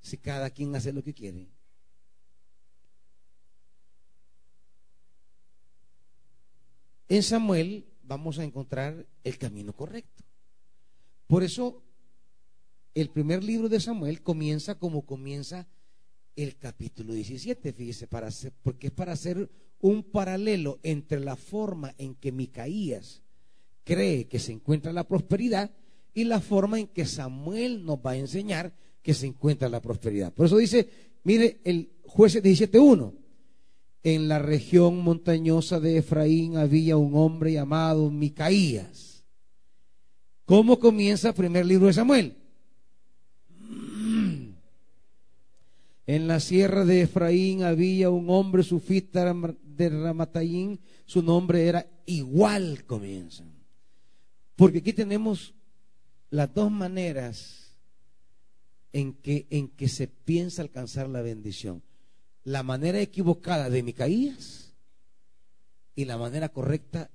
si 0.02 0.18
cada 0.18 0.50
quien 0.50 0.76
hace 0.76 0.92
lo 0.92 1.06
que 1.06 1.14
quiere. 1.14 1.48
En 7.08 7.24
Samuel 7.24 7.86
vamos 8.04 8.40
a 8.40 8.44
encontrar 8.44 9.08
el 9.24 9.38
camino 9.38 9.72
correcto. 9.72 10.33
Por 11.28 11.44
eso 11.44 11.84
el 12.94 13.10
primer 13.10 13.44
libro 13.44 13.70
de 13.70 13.80
Samuel 13.80 14.22
comienza 14.22 14.76
como 14.76 15.06
comienza 15.06 15.68
el 16.36 16.58
capítulo 16.58 17.14
17, 17.14 17.74
fíjese, 17.74 18.08
para 18.08 18.30
porque 18.62 18.88
es 18.88 18.94
para 18.94 19.14
hacer 19.14 19.50
un 19.80 20.04
paralelo 20.04 20.80
entre 20.84 21.20
la 21.20 21.36
forma 21.36 21.94
en 21.98 22.16
que 22.16 22.32
Micaías 22.32 23.22
cree 23.84 24.28
que 24.28 24.40
se 24.40 24.52
encuentra 24.52 24.94
la 24.94 25.08
prosperidad 25.08 25.72
y 26.14 26.24
la 26.24 26.40
forma 26.40 26.80
en 26.80 26.88
que 26.88 27.06
Samuel 27.06 27.86
nos 27.86 27.98
va 27.98 28.12
a 28.12 28.18
enseñar 28.18 28.74
que 29.02 29.14
se 29.14 29.28
encuentra 29.28 29.70
la 29.70 29.82
prosperidad. 29.82 30.34
Por 30.34 30.46
eso 30.46 30.58
dice, 30.58 30.88
mire 31.24 31.60
el 31.64 31.92
jueces 32.04 32.44
17.1, 32.44 33.14
en 34.04 34.28
la 34.28 34.40
región 34.40 35.00
montañosa 35.00 35.80
de 35.80 35.98
Efraín 35.98 36.58
había 36.58 36.98
un 36.98 37.16
hombre 37.16 37.54
llamado 37.54 38.10
Micaías. 38.10 39.13
¿Cómo 40.46 40.80
comienza 40.80 41.30
el 41.30 41.34
primer 41.36 41.66
libro 41.66 41.88
de 41.88 41.94
Samuel? 41.94 42.36
En 46.06 46.28
la 46.28 46.42
sierra 46.42 46.84
de 46.84 47.02
Efraín 47.02 47.64
había 47.64 48.10
un 48.10 48.30
hombre 48.30 48.64
sufita 48.64 49.34
de 49.64 49.90
Ramatayín, 49.90 50.80
su 51.06 51.22
nombre 51.24 51.66
era 51.66 51.88
igual 52.06 52.84
comienza. 52.86 53.46
Porque 54.58 54.80
aquí 54.80 54.92
tenemos 54.92 55.54
las 56.30 56.54
dos 56.54 56.70
maneras 56.70 57.74
en 58.92 59.14
que, 59.14 59.48
en 59.50 59.70
que 59.70 59.88
se 59.88 60.08
piensa 60.08 60.62
alcanzar 60.62 61.08
la 61.08 61.22
bendición. 61.22 61.82
La 62.44 62.64
manera 62.64 63.00
equivocada 63.00 63.70
de 63.70 63.82
Micaías 63.82 64.74
y 65.96 66.04
la 66.04 66.18
manera 66.18 66.50
correcta 66.50 67.10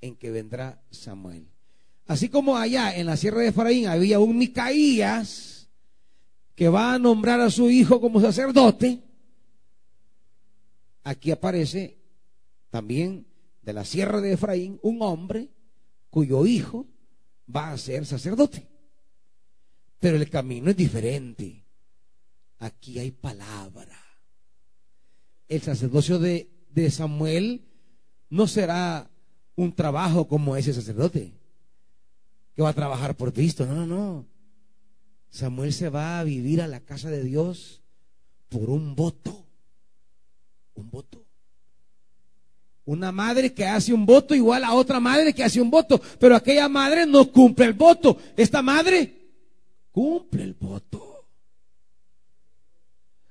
en 0.00 0.14
que 0.14 0.30
vendrá 0.30 0.82
Samuel. 0.90 1.49
Así 2.10 2.28
como 2.28 2.56
allá 2.56 2.92
en 2.96 3.06
la 3.06 3.16
sierra 3.16 3.38
de 3.38 3.50
Efraín 3.50 3.86
había 3.86 4.18
un 4.18 4.36
Micaías, 4.36 5.68
que 6.56 6.68
va 6.68 6.94
a 6.94 6.98
nombrar 6.98 7.38
a 7.40 7.52
su 7.52 7.70
hijo 7.70 8.00
como 8.00 8.20
sacerdote, 8.20 9.00
aquí 11.04 11.30
aparece 11.30 12.00
también 12.68 13.28
de 13.62 13.72
la 13.74 13.84
sierra 13.84 14.20
de 14.20 14.32
Efraín 14.32 14.80
un 14.82 15.02
hombre 15.02 15.50
cuyo 16.10 16.46
hijo 16.46 16.88
va 17.48 17.70
a 17.70 17.78
ser 17.78 18.04
sacerdote. 18.04 18.66
Pero 20.00 20.16
el 20.16 20.28
camino 20.28 20.70
es 20.70 20.76
diferente. 20.76 21.64
Aquí 22.58 22.98
hay 22.98 23.12
palabra. 23.12 24.02
El 25.46 25.62
sacerdocio 25.62 26.18
de, 26.18 26.50
de 26.70 26.90
Samuel 26.90 27.68
no 28.30 28.48
será 28.48 29.08
un 29.54 29.72
trabajo 29.72 30.26
como 30.26 30.56
ese 30.56 30.74
sacerdote, 30.74 31.39
va 32.62 32.70
a 32.70 32.74
trabajar 32.74 33.16
por 33.16 33.32
Cristo. 33.32 33.66
No, 33.66 33.74
no, 33.74 33.86
no. 33.86 34.26
Samuel 35.30 35.72
se 35.72 35.88
va 35.88 36.18
a 36.18 36.24
vivir 36.24 36.60
a 36.60 36.66
la 36.66 36.80
casa 36.80 37.10
de 37.10 37.22
Dios 37.22 37.82
por 38.48 38.70
un 38.70 38.94
voto. 38.94 39.46
Un 40.74 40.90
voto. 40.90 41.24
Una 42.84 43.12
madre 43.12 43.52
que 43.52 43.66
hace 43.66 43.92
un 43.92 44.04
voto 44.04 44.34
igual 44.34 44.64
a 44.64 44.74
otra 44.74 44.98
madre 44.98 45.32
que 45.32 45.44
hace 45.44 45.60
un 45.60 45.70
voto, 45.70 46.00
pero 46.18 46.34
aquella 46.34 46.68
madre 46.68 47.06
no 47.06 47.30
cumple 47.30 47.66
el 47.66 47.74
voto. 47.74 48.18
Esta 48.36 48.62
madre 48.62 49.30
cumple 49.92 50.42
el 50.42 50.54
voto. 50.54 51.24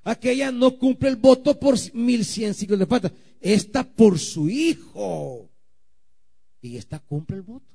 Aquella 0.02 0.50
no 0.50 0.78
cumple 0.78 1.10
el 1.10 1.16
voto 1.16 1.58
por 1.58 1.76
mil 1.92 2.24
cien 2.24 2.54
ciclos 2.54 2.78
de 2.78 2.86
plata. 2.86 3.12
Esta 3.40 3.84
por 3.84 4.18
su 4.18 4.48
hijo. 4.48 5.50
Y 6.62 6.76
esta 6.76 6.98
cumple 6.98 7.36
el 7.36 7.42
voto. 7.42 7.69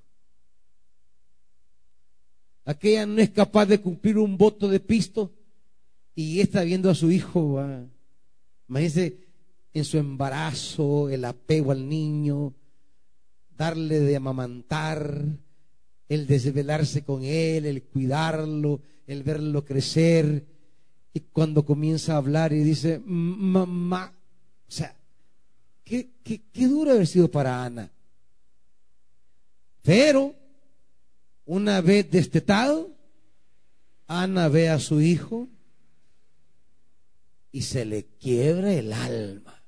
Aquella 2.66 3.06
no 3.06 3.22
es 3.22 3.30
capaz 3.30 3.68
de 3.68 3.80
cumplir 3.80 4.18
un 4.18 4.38
voto 4.38 4.68
de 4.68 4.80
pisto 4.80 5.32
y 6.16 6.40
está 6.42 6.64
viendo 6.64 6.90
a 6.90 6.96
su 6.96 7.12
hijo. 7.12 7.64
Imagínense 8.68 9.20
en 9.72 9.86
su 9.86 10.00
embarazo, 10.00 11.10
el 11.10 11.26
apego 11.26 11.72
al 11.72 11.88
niño, 11.88 12.54
darle 13.56 14.00
de 14.00 14.16
amamantar, 14.16 15.26
el 16.10 16.26
desvelarse 16.26 17.04
con 17.04 17.24
él, 17.24 17.68
el 17.68 17.84
cuidarlo, 17.84 18.82
el 19.06 19.22
verlo 19.22 19.64
crecer. 19.64 20.44
Y 21.14 21.20
cuando 21.20 21.64
comienza 21.66 22.14
a 22.14 22.18
hablar 22.18 22.52
y 22.52 22.64
dice, 22.64 23.00
mamá, 23.06 24.12
o 24.68 24.72
sea, 24.72 24.96
qué 25.84 26.10
duro 26.54 26.92
haber 26.92 27.06
sido 27.06 27.30
para 27.30 27.64
Ana. 27.64 27.92
Pero 29.84 30.34
una 31.46 31.82
vez 31.82 32.10
destetado, 32.10 32.92
Ana 34.08 34.50
ve 34.50 34.70
a 34.70 34.80
su 34.80 35.02
hijo 35.02 35.50
y 37.52 37.62
se 37.62 37.86
le 37.86 38.06
quiebra 38.06 38.74
el 38.74 38.92
alma. 38.92 39.64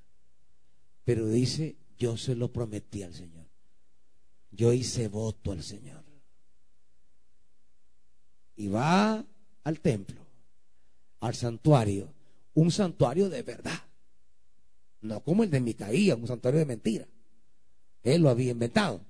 Pero 1.04 1.28
dice, 1.28 1.78
yo 1.98 2.18
se 2.18 2.36
lo 2.36 2.52
prometí 2.52 3.04
al 3.04 3.14
Señor. 3.14 3.48
Yo 4.52 4.74
hice 4.74 5.08
voto 5.08 5.52
al 5.52 5.64
Señor. 5.64 6.04
Y 8.56 8.68
va 8.68 9.24
al 9.64 9.80
templo, 9.80 10.20
al 11.20 11.36
santuario, 11.36 12.12
un 12.56 12.72
santuario 12.72 13.30
de 13.30 13.44
verdad. 13.44 13.80
No 15.02 15.24
como 15.24 15.44
el 15.44 15.52
de 15.52 15.60
Micaía, 15.60 16.16
un 16.16 16.28
santuario 16.28 16.60
de 16.60 16.66
mentira. 16.66 17.08
Él 18.04 18.24
lo 18.24 18.30
había 18.30 18.52
inventado. 18.52 19.02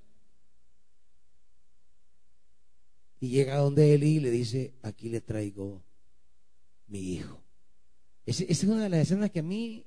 Y 3.20 3.30
llega 3.30 3.56
donde 3.56 3.94
Eli 3.94 4.16
y 4.16 4.20
le 4.20 4.30
dice, 4.30 4.74
aquí 4.82 5.08
le 5.08 5.20
traigo 5.20 5.82
mi 6.86 7.14
hijo. 7.14 7.42
Esa 8.24 8.44
es 8.44 8.62
una 8.64 8.82
de 8.82 8.88
las 8.88 9.00
escenas 9.00 9.30
que 9.30 9.40
a 9.40 9.42
mí 9.42 9.84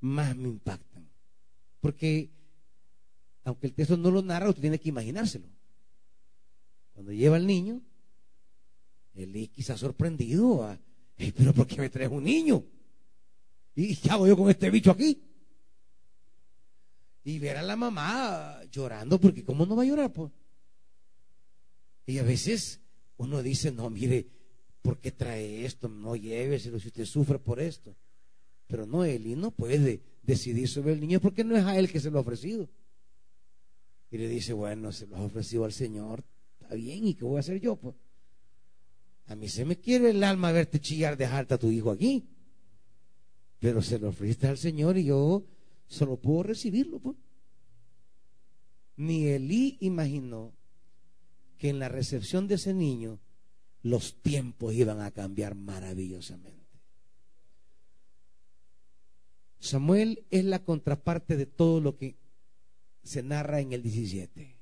más 0.00 0.36
me 0.36 0.48
impactan. 0.48 1.08
Porque, 1.80 2.30
aunque 3.44 3.66
el 3.66 3.74
texto 3.74 3.96
no 3.96 4.10
lo 4.10 4.22
narra, 4.22 4.48
usted 4.48 4.60
tiene 4.60 4.78
que 4.78 4.90
imaginárselo. 4.90 5.48
Cuando 6.92 7.12
lleva 7.12 7.36
al 7.36 7.46
niño, 7.46 7.82
Eli 9.14 9.48
quizá 9.48 9.76
sorprendido, 9.76 10.78
pero 11.36 11.52
¿por 11.52 11.66
qué 11.66 11.76
me 11.80 11.90
traes 11.90 12.10
un 12.10 12.24
niño? 12.24 12.64
¿Y 13.74 13.96
qué 13.96 14.10
hago 14.10 14.26
yo 14.26 14.36
con 14.36 14.50
este 14.50 14.70
bicho 14.70 14.90
aquí? 14.90 15.22
Y 17.24 17.38
ver 17.38 17.56
a 17.56 17.62
la 17.62 17.76
mamá 17.76 18.60
llorando, 18.70 19.20
porque 19.20 19.44
¿cómo 19.44 19.64
no 19.64 19.76
va 19.76 19.82
a 19.82 19.86
llorar? 19.86 20.12
Pues? 20.12 20.30
Y 22.06 22.18
a 22.18 22.22
veces 22.22 22.80
uno 23.16 23.42
dice, 23.42 23.70
no, 23.70 23.88
mire, 23.90 24.26
¿por 24.82 24.98
qué 24.98 25.12
trae 25.12 25.64
esto? 25.64 25.88
No 25.88 26.16
lléveselo 26.16 26.78
si 26.78 26.88
usted 26.88 27.04
sufre 27.04 27.38
por 27.38 27.60
esto. 27.60 27.96
Pero 28.66 28.86
no, 28.86 29.04
Eli 29.04 29.36
no 29.36 29.50
puede 29.50 30.02
decidir 30.22 30.68
sobre 30.68 30.92
el 30.92 31.00
niño 31.00 31.20
porque 31.20 31.44
no 31.44 31.56
es 31.56 31.64
a 31.64 31.78
él 31.78 31.90
que 31.90 32.00
se 32.00 32.10
lo 32.10 32.18
ha 32.18 32.22
ofrecido. 32.22 32.68
Y 34.10 34.18
le 34.18 34.28
dice, 34.28 34.52
bueno, 34.52 34.92
se 34.92 35.06
lo 35.06 35.16
ha 35.16 35.22
ofrecido 35.22 35.64
al 35.64 35.72
Señor, 35.72 36.24
está 36.60 36.74
bien, 36.74 37.06
¿y 37.06 37.14
qué 37.14 37.24
voy 37.24 37.36
a 37.36 37.40
hacer 37.40 37.60
yo? 37.60 37.76
Pues? 37.76 37.94
A 39.26 39.34
mí 39.34 39.48
se 39.48 39.64
me 39.64 39.78
quiere 39.78 40.10
el 40.10 40.22
alma 40.24 40.52
verte 40.52 40.80
chillar, 40.80 41.16
dejarte 41.16 41.54
a 41.54 41.58
tu 41.58 41.70
hijo 41.70 41.90
aquí. 41.90 42.28
Pero 43.58 43.80
se 43.80 43.98
lo 43.98 44.08
ofreciste 44.08 44.48
al 44.48 44.58
Señor 44.58 44.98
y 44.98 45.04
yo 45.04 45.44
solo 45.86 46.16
puedo 46.16 46.42
recibirlo. 46.42 46.98
Pues. 46.98 47.16
Ni 48.96 49.26
Elí 49.26 49.78
imaginó 49.80 50.52
que 51.62 51.68
en 51.68 51.78
la 51.78 51.88
recepción 51.88 52.48
de 52.48 52.56
ese 52.56 52.74
niño 52.74 53.20
los 53.82 54.20
tiempos 54.20 54.74
iban 54.74 55.00
a 55.00 55.12
cambiar 55.12 55.54
maravillosamente. 55.54 56.66
Samuel 59.60 60.26
es 60.30 60.44
la 60.44 60.64
contraparte 60.64 61.36
de 61.36 61.46
todo 61.46 61.80
lo 61.80 61.96
que 61.96 62.18
se 63.04 63.22
narra 63.22 63.60
en 63.60 63.72
el 63.72 63.80
17. 63.80 64.58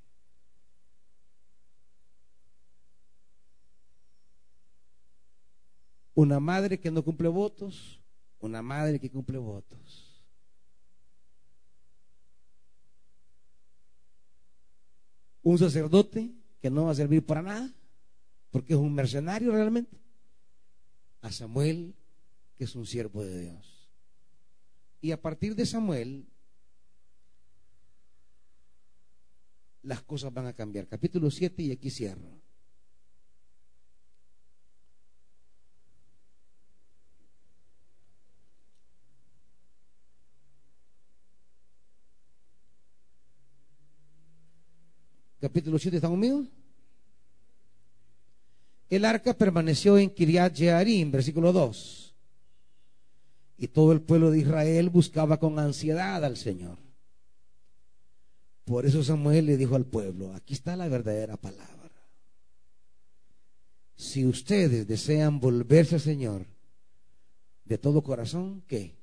Una 6.13 6.39
madre 6.39 6.81
que 6.81 6.91
no 6.91 7.03
cumple 7.03 7.29
votos, 7.29 8.03
una 8.41 8.61
madre 8.61 9.01
que 9.01 9.11
cumple 9.11 9.39
votos. 9.39 10.23
Un 15.41 15.57
sacerdote 15.57 16.40
que 16.61 16.71
no 16.71 16.85
va 16.85 16.93
a 16.93 16.95
servir 16.95 17.25
para 17.25 17.43
nada, 17.43 17.75
porque 18.51 18.75
es 18.75 18.79
un 18.79 18.95
mercenario 18.95 19.53
realmente, 19.53 19.97
a 21.23 21.31
Samuel, 21.33 21.95
que 22.57 22.65
es 22.65 22.75
un 22.75 22.87
siervo 22.87 23.25
de 23.25 23.41
Dios. 23.43 23.89
Y 25.01 25.13
a 25.13 25.21
partir 25.21 25.55
de 25.55 25.65
Samuel, 25.65 26.27
las 29.83 30.03
cosas 30.03 30.33
van 30.33 30.47
a 30.47 30.53
cambiar. 30.53 30.87
Capítulo 30.87 31.31
7 31.31 31.63
y 31.63 31.73
aquí 31.73 31.91
cierro. 31.91 32.40
Capítulo 45.41 45.79
7, 45.79 45.97
¿están 45.97 46.11
conmigo? 46.11 46.45
El 48.89 49.05
arca 49.05 49.35
permaneció 49.35 49.97
en 49.99 50.11
Kiriat 50.11 50.55
Jearim, 50.55 51.11
versículo 51.11 51.53
2. 51.53 52.15
Y 53.59 53.69
todo 53.69 53.93
el 53.93 54.03
pueblo 54.03 54.31
de 54.31 54.41
Israel 54.41 54.91
buscaba 54.91 55.39
con 55.39 55.59
ansiedad 55.59 56.25
al 56.25 56.37
Señor. 56.37 56.79
Por 58.65 58.87
eso 58.87 59.03
Samuel 59.03 59.47
le 59.47 59.57
dijo 59.57 59.77
al 59.77 59.87
pueblo, 59.87 60.35
aquí 60.35 60.55
está 60.55 60.77
la 60.77 60.89
verdadera 60.89 61.37
palabra. 61.37 61.91
Si 63.97 64.27
ustedes 64.27 64.87
desean 64.87 65.41
volverse 65.41 65.97
al 65.97 66.01
Señor 66.01 66.47
de 67.65 67.79
todo 67.79 68.03
corazón, 68.03 68.63
¿qué? 68.67 69.01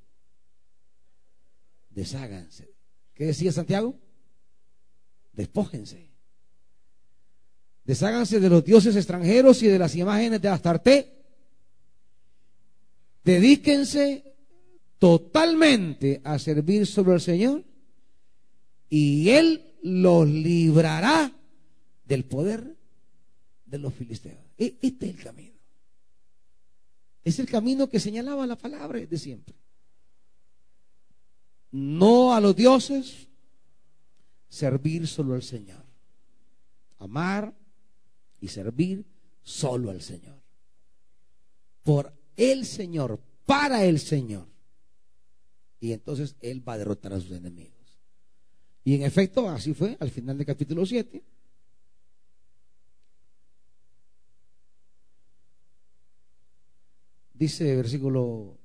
desháganse. 1.98 2.72
¿Qué 3.14 3.24
decía 3.24 3.50
Santiago? 3.50 3.98
Despójense. 5.32 6.07
Desháganse 7.88 8.38
de 8.38 8.50
los 8.50 8.62
dioses 8.62 8.94
extranjeros 8.96 9.62
y 9.62 9.66
de 9.66 9.78
las 9.78 9.96
imágenes 9.96 10.42
de 10.42 10.48
Astarte. 10.50 11.24
Dedíquense 13.24 14.36
totalmente 14.98 16.20
a 16.22 16.38
servir 16.38 16.86
sobre 16.86 17.14
el 17.14 17.22
Señor 17.22 17.64
y 18.90 19.30
Él 19.30 19.78
los 19.82 20.28
librará 20.28 21.32
del 22.04 22.26
poder 22.26 22.76
de 23.64 23.78
los 23.78 23.94
filisteos. 23.94 24.44
E, 24.58 24.76
este 24.82 25.08
es 25.08 25.16
el 25.16 25.24
camino. 25.24 25.54
Es 27.24 27.38
el 27.38 27.46
camino 27.46 27.88
que 27.88 28.00
señalaba 28.00 28.46
la 28.46 28.56
palabra 28.56 29.00
de 29.00 29.16
siempre. 29.16 29.54
No 31.70 32.34
a 32.34 32.40
los 32.42 32.54
dioses, 32.54 33.28
servir 34.46 35.08
solo 35.08 35.32
al 35.32 35.42
Señor. 35.42 35.82
Amar 36.98 37.57
y 38.40 38.48
servir 38.48 39.04
solo 39.42 39.90
al 39.90 40.02
Señor. 40.02 40.40
Por 41.82 42.12
el 42.36 42.66
Señor, 42.66 43.20
para 43.46 43.84
el 43.84 43.98
Señor. 43.98 44.46
Y 45.80 45.92
entonces 45.92 46.36
Él 46.40 46.66
va 46.66 46.74
a 46.74 46.78
derrotar 46.78 47.12
a 47.12 47.20
sus 47.20 47.32
enemigos. 47.32 47.74
Y 48.84 48.94
en 48.94 49.02
efecto, 49.02 49.48
así 49.48 49.74
fue 49.74 49.96
al 50.00 50.10
final 50.10 50.36
del 50.36 50.46
capítulo 50.46 50.84
7. 50.86 51.22
Dice 57.34 57.76
versículo 57.76 58.58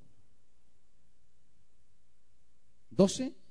12. 2.90 3.43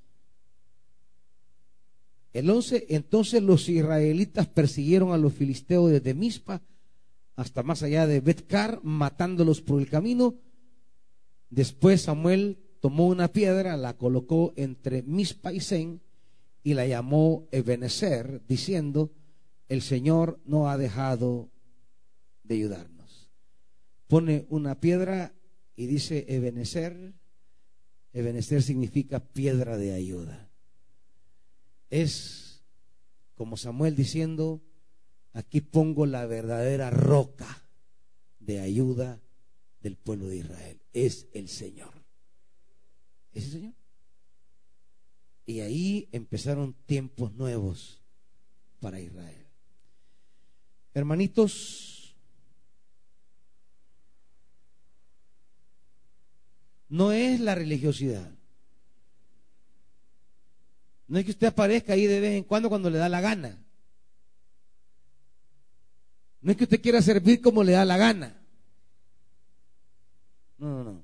El 2.33 2.49
11, 2.49 2.87
entonces 2.89 3.43
los 3.43 3.69
israelitas 3.69 4.47
persiguieron 4.47 5.13
a 5.13 5.17
los 5.17 5.33
filisteos 5.33 5.91
desde 5.91 6.15
Mispa 6.15 6.61
hasta 7.35 7.63
más 7.63 7.83
allá 7.83 8.07
de 8.07 8.19
Betcar, 8.21 8.79
matándolos 8.83 9.61
por 9.61 9.79
el 9.79 9.87
camino. 9.87 10.35
Después 11.49 12.01
Samuel 12.01 12.57
tomó 12.79 13.07
una 13.07 13.27
piedra, 13.27 13.77
la 13.77 13.97
colocó 13.97 14.53
entre 14.55 15.03
Mispa 15.03 15.53
y 15.53 15.59
Zen 15.59 16.01
y 16.63 16.73
la 16.73 16.87
llamó 16.87 17.47
Ebenezer, 17.51 18.41
diciendo, 18.47 19.11
el 19.69 19.81
Señor 19.81 20.39
no 20.45 20.69
ha 20.69 20.77
dejado 20.77 21.49
de 22.43 22.55
ayudarnos. 22.55 23.29
Pone 24.07 24.45
una 24.49 24.79
piedra 24.79 25.33
y 25.75 25.87
dice 25.87 26.25
Ebenezer. 26.27 27.13
Ebenezer 28.11 28.61
significa 28.61 29.19
piedra 29.19 29.77
de 29.77 29.93
ayuda. 29.93 30.52
Es 31.93 32.63
como 33.35 33.55
Samuel 33.55 33.95
diciendo, 33.95 34.63
aquí 35.31 35.61
pongo 35.61 36.07
la 36.07 36.25
verdadera 36.25 36.89
roca 36.89 37.67
de 38.39 38.61
ayuda 38.61 39.21
del 39.79 39.95
pueblo 39.95 40.27
de 40.27 40.37
Israel. 40.37 40.81
Es 40.91 41.27
el 41.33 41.47
Señor. 41.47 41.93
¿Es 43.31 43.45
el 43.45 43.51
Señor? 43.51 43.73
Y 45.45 45.59
ahí 45.59 46.09
empezaron 46.11 46.73
tiempos 46.87 47.35
nuevos 47.35 48.01
para 48.79 48.99
Israel. 48.99 49.45
Hermanitos, 50.95 52.17
no 56.89 57.11
es 57.11 57.39
la 57.39 57.53
religiosidad. 57.53 58.31
No 61.07 61.19
es 61.19 61.25
que 61.25 61.31
usted 61.31 61.47
aparezca 61.47 61.93
ahí 61.93 62.05
de 62.05 62.19
vez 62.19 62.33
en 62.33 62.43
cuando 62.43 62.69
cuando 62.69 62.89
le 62.89 62.97
da 62.97 63.09
la 63.09 63.21
gana. 63.21 63.57
No 66.41 66.51
es 66.51 66.57
que 66.57 66.65
usted 66.65 66.81
quiera 66.81 67.01
servir 67.01 67.41
como 67.41 67.63
le 67.63 67.73
da 67.73 67.85
la 67.85 67.97
gana. 67.97 68.41
No, 70.57 70.83
no, 70.83 70.83
no. 70.83 71.03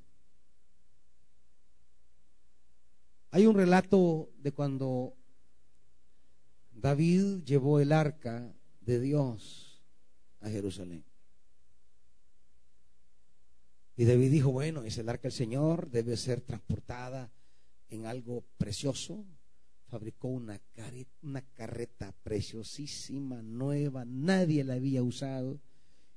Hay 3.32 3.46
un 3.46 3.56
relato 3.56 4.32
de 4.40 4.52
cuando 4.52 5.16
David 6.72 7.44
llevó 7.44 7.80
el 7.80 7.92
arca 7.92 8.54
de 8.82 9.00
Dios 9.00 9.82
a 10.42 10.50
Jerusalén. 10.50 11.04
Y 13.96 14.06
David 14.06 14.32
dijo, 14.32 14.52
bueno, 14.52 14.84
es 14.84 14.98
el 14.98 15.10
arca 15.10 15.24
del 15.24 15.34
Señor, 15.34 15.90
debe 15.90 16.16
ser 16.16 16.42
transportada 16.42 17.30
en 17.90 18.06
algo 18.06 18.46
precioso. 18.58 19.26
Fabricó 19.90 20.28
una, 20.28 20.61
carreta 21.56 22.14
preciosísima, 22.22 23.41
nueva, 23.41 24.06
nadie 24.06 24.64
la 24.64 24.76
había 24.76 25.02
usado. 25.02 25.60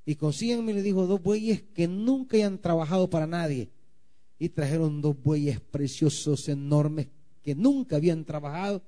Y 0.04 0.16
consíganme, 0.16 0.74
le 0.74 0.82
dijo, 0.82 1.06
dos 1.06 1.22
bueyes 1.22 1.62
que 1.62 1.88
nunca 1.88 2.36
hayan 2.36 2.60
trabajado 2.60 3.08
para 3.08 3.26
nadie 3.26 3.70
y 4.38 4.50
trajeron 4.50 5.00
dos 5.00 5.16
bueyes 5.22 5.58
preciosos, 5.60 6.48
enormes, 6.48 7.08
que 7.42 7.54
nunca 7.54 7.96
habían 7.96 8.26
trabajado. 8.26 8.82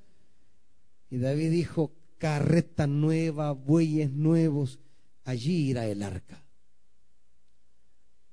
Y 1.09 1.17
David 1.17 1.51
dijo, 1.51 1.93
carreta 2.19 2.87
nueva, 2.87 3.53
bueyes 3.53 4.11
nuevos, 4.11 4.79
allí 5.25 5.71
irá 5.71 5.87
el 5.87 6.03
arca. 6.03 6.45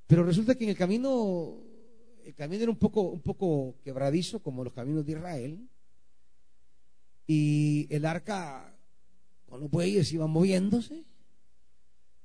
Pero 0.07 0.23
resulta 0.25 0.55
que 0.55 0.65
en 0.65 0.71
el 0.71 0.77
camino, 0.77 1.63
el 2.25 2.35
camino 2.35 2.63
era 2.63 2.71
un 2.71 2.77
poco, 2.77 3.03
un 3.03 3.21
poco 3.21 3.77
quebradizo, 3.83 4.39
como 4.39 4.65
los 4.65 4.73
caminos 4.73 5.05
de 5.05 5.13
Israel, 5.13 5.69
y 7.31 7.87
el 7.89 8.05
arca 8.05 8.75
con 9.45 9.61
los 9.61 9.69
bueyes 9.69 10.11
iba 10.11 10.27
moviéndose. 10.27 11.05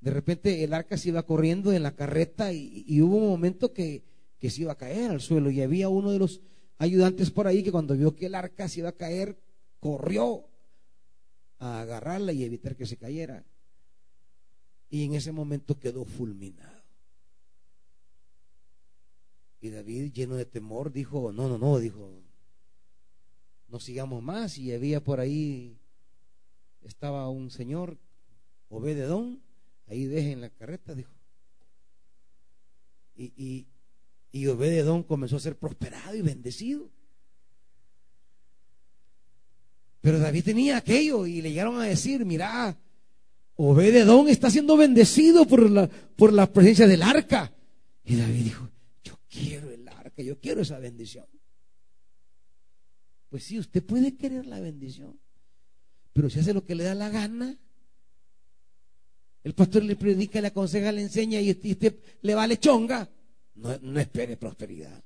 De 0.00 0.10
repente 0.10 0.64
el 0.64 0.72
arca 0.74 0.96
se 0.96 1.08
iba 1.10 1.22
corriendo 1.24 1.72
en 1.72 1.82
la 1.82 1.94
carreta 1.94 2.52
y 2.52 3.00
hubo 3.02 3.16
un 3.16 3.28
momento 3.28 3.72
que 3.72 4.04
que 4.38 4.50
se 4.50 4.62
iba 4.62 4.72
a 4.72 4.76
caer 4.76 5.10
al 5.10 5.20
suelo 5.20 5.50
y 5.50 5.62
había 5.62 5.88
uno 5.88 6.10
de 6.10 6.18
los 6.18 6.40
ayudantes 6.78 7.30
por 7.30 7.46
ahí 7.46 7.62
que 7.62 7.72
cuando 7.72 7.96
vio 7.96 8.14
que 8.14 8.26
el 8.26 8.34
arca 8.34 8.68
se 8.68 8.80
iba 8.80 8.90
a 8.90 8.96
caer, 8.96 9.38
corrió 9.80 10.48
a 11.58 11.80
agarrarla 11.80 12.32
y 12.32 12.44
evitar 12.44 12.76
que 12.76 12.86
se 12.86 12.96
cayera. 12.96 13.44
Y 14.88 15.04
en 15.04 15.14
ese 15.14 15.32
momento 15.32 15.78
quedó 15.78 16.04
fulminado. 16.04 16.84
Y 19.60 19.70
David, 19.70 20.12
lleno 20.12 20.36
de 20.36 20.44
temor, 20.44 20.92
dijo, 20.92 21.32
no, 21.32 21.48
no, 21.48 21.58
no, 21.58 21.78
dijo, 21.78 22.22
no 23.68 23.80
sigamos 23.80 24.22
más. 24.22 24.58
Y 24.58 24.72
había 24.72 25.02
por 25.02 25.20
ahí, 25.20 25.78
estaba 26.82 27.28
un 27.28 27.50
señor, 27.50 27.98
Obededón, 28.68 29.42
ahí 29.86 30.04
dejen 30.06 30.40
la 30.40 30.50
carreta, 30.50 30.94
dijo. 30.94 31.12
Y, 33.14 33.32
y, 33.36 33.66
y 34.32 34.46
Obededón 34.48 35.02
comenzó 35.02 35.36
a 35.36 35.40
ser 35.40 35.56
prosperado 35.56 36.14
y 36.14 36.22
bendecido. 36.22 36.90
Pero 40.00 40.18
David 40.18 40.44
tenía 40.44 40.76
aquello 40.76 41.26
y 41.26 41.42
le 41.42 41.50
llegaron 41.50 41.80
a 41.80 41.84
decir, 41.84 42.24
mira, 42.24 42.76
Obededón 43.56 44.28
está 44.28 44.50
siendo 44.50 44.76
bendecido 44.76 45.46
por 45.46 45.68
la, 45.70 45.88
por 45.88 46.32
la 46.32 46.52
presencia 46.52 46.86
del 46.86 47.02
arca. 47.02 47.52
Y 48.04 48.16
David 48.16 48.44
dijo, 48.44 48.70
yo 49.02 49.18
quiero 49.28 49.70
el 49.70 49.88
arca, 49.88 50.22
yo 50.22 50.38
quiero 50.38 50.60
esa 50.60 50.78
bendición. 50.78 51.26
Pues 53.36 53.44
sí, 53.44 53.58
usted 53.58 53.84
puede 53.84 54.16
querer 54.16 54.46
la 54.46 54.60
bendición, 54.60 55.20
pero 56.14 56.30
si 56.30 56.38
hace 56.38 56.54
lo 56.54 56.64
que 56.64 56.74
le 56.74 56.84
da 56.84 56.94
la 56.94 57.10
gana, 57.10 57.54
el 59.44 59.52
pastor 59.52 59.84
le 59.84 59.94
predica, 59.94 60.40
le 60.40 60.46
aconseja, 60.46 60.90
le 60.90 61.02
enseña 61.02 61.38
y 61.38 61.50
usted 61.50 62.00
le 62.22 62.34
vale 62.34 62.58
chonga, 62.58 63.06
no, 63.56 64.00
espere 64.00 64.38
prosperidad. 64.38 65.04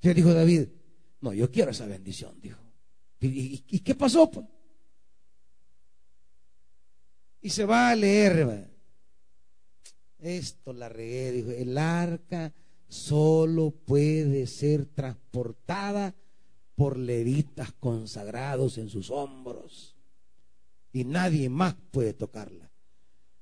¿Qué 0.00 0.14
dijo 0.14 0.32
David? 0.32 0.68
No, 1.20 1.32
yo 1.32 1.50
quiero 1.50 1.72
esa 1.72 1.86
bendición, 1.86 2.40
dijo. 2.40 2.62
¿Y, 3.18 3.80
qué 3.80 3.96
pasó? 3.96 4.30
Pues? 4.30 4.46
Y 7.40 7.50
se 7.50 7.64
va 7.64 7.90
a 7.90 7.96
leer. 7.96 8.70
Esto 10.20 10.72
la 10.72 10.88
regué, 10.88 11.32
dijo. 11.32 11.50
El 11.50 11.76
arca 11.76 12.54
solo 12.86 13.72
puede 13.72 14.46
ser 14.46 14.86
transportada 14.86 16.14
por 16.74 16.98
levitas 16.98 17.72
consagrados 17.72 18.78
en 18.78 18.88
sus 18.88 19.10
hombros. 19.10 19.96
Y 20.92 21.04
nadie 21.04 21.48
más 21.48 21.74
puede 21.90 22.12
tocarla. 22.12 22.70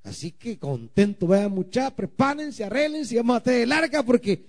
Así 0.03 0.33
que 0.33 0.59
contento, 0.59 1.27
vean 1.27 1.53
muchachos, 1.53 1.95
prepárense, 1.95 2.65
arreglense 2.65 3.17
vamos 3.17 3.35
a 3.35 3.39
hacer 3.39 3.63
el 3.63 3.73
arca 3.73 4.03
porque. 4.03 4.49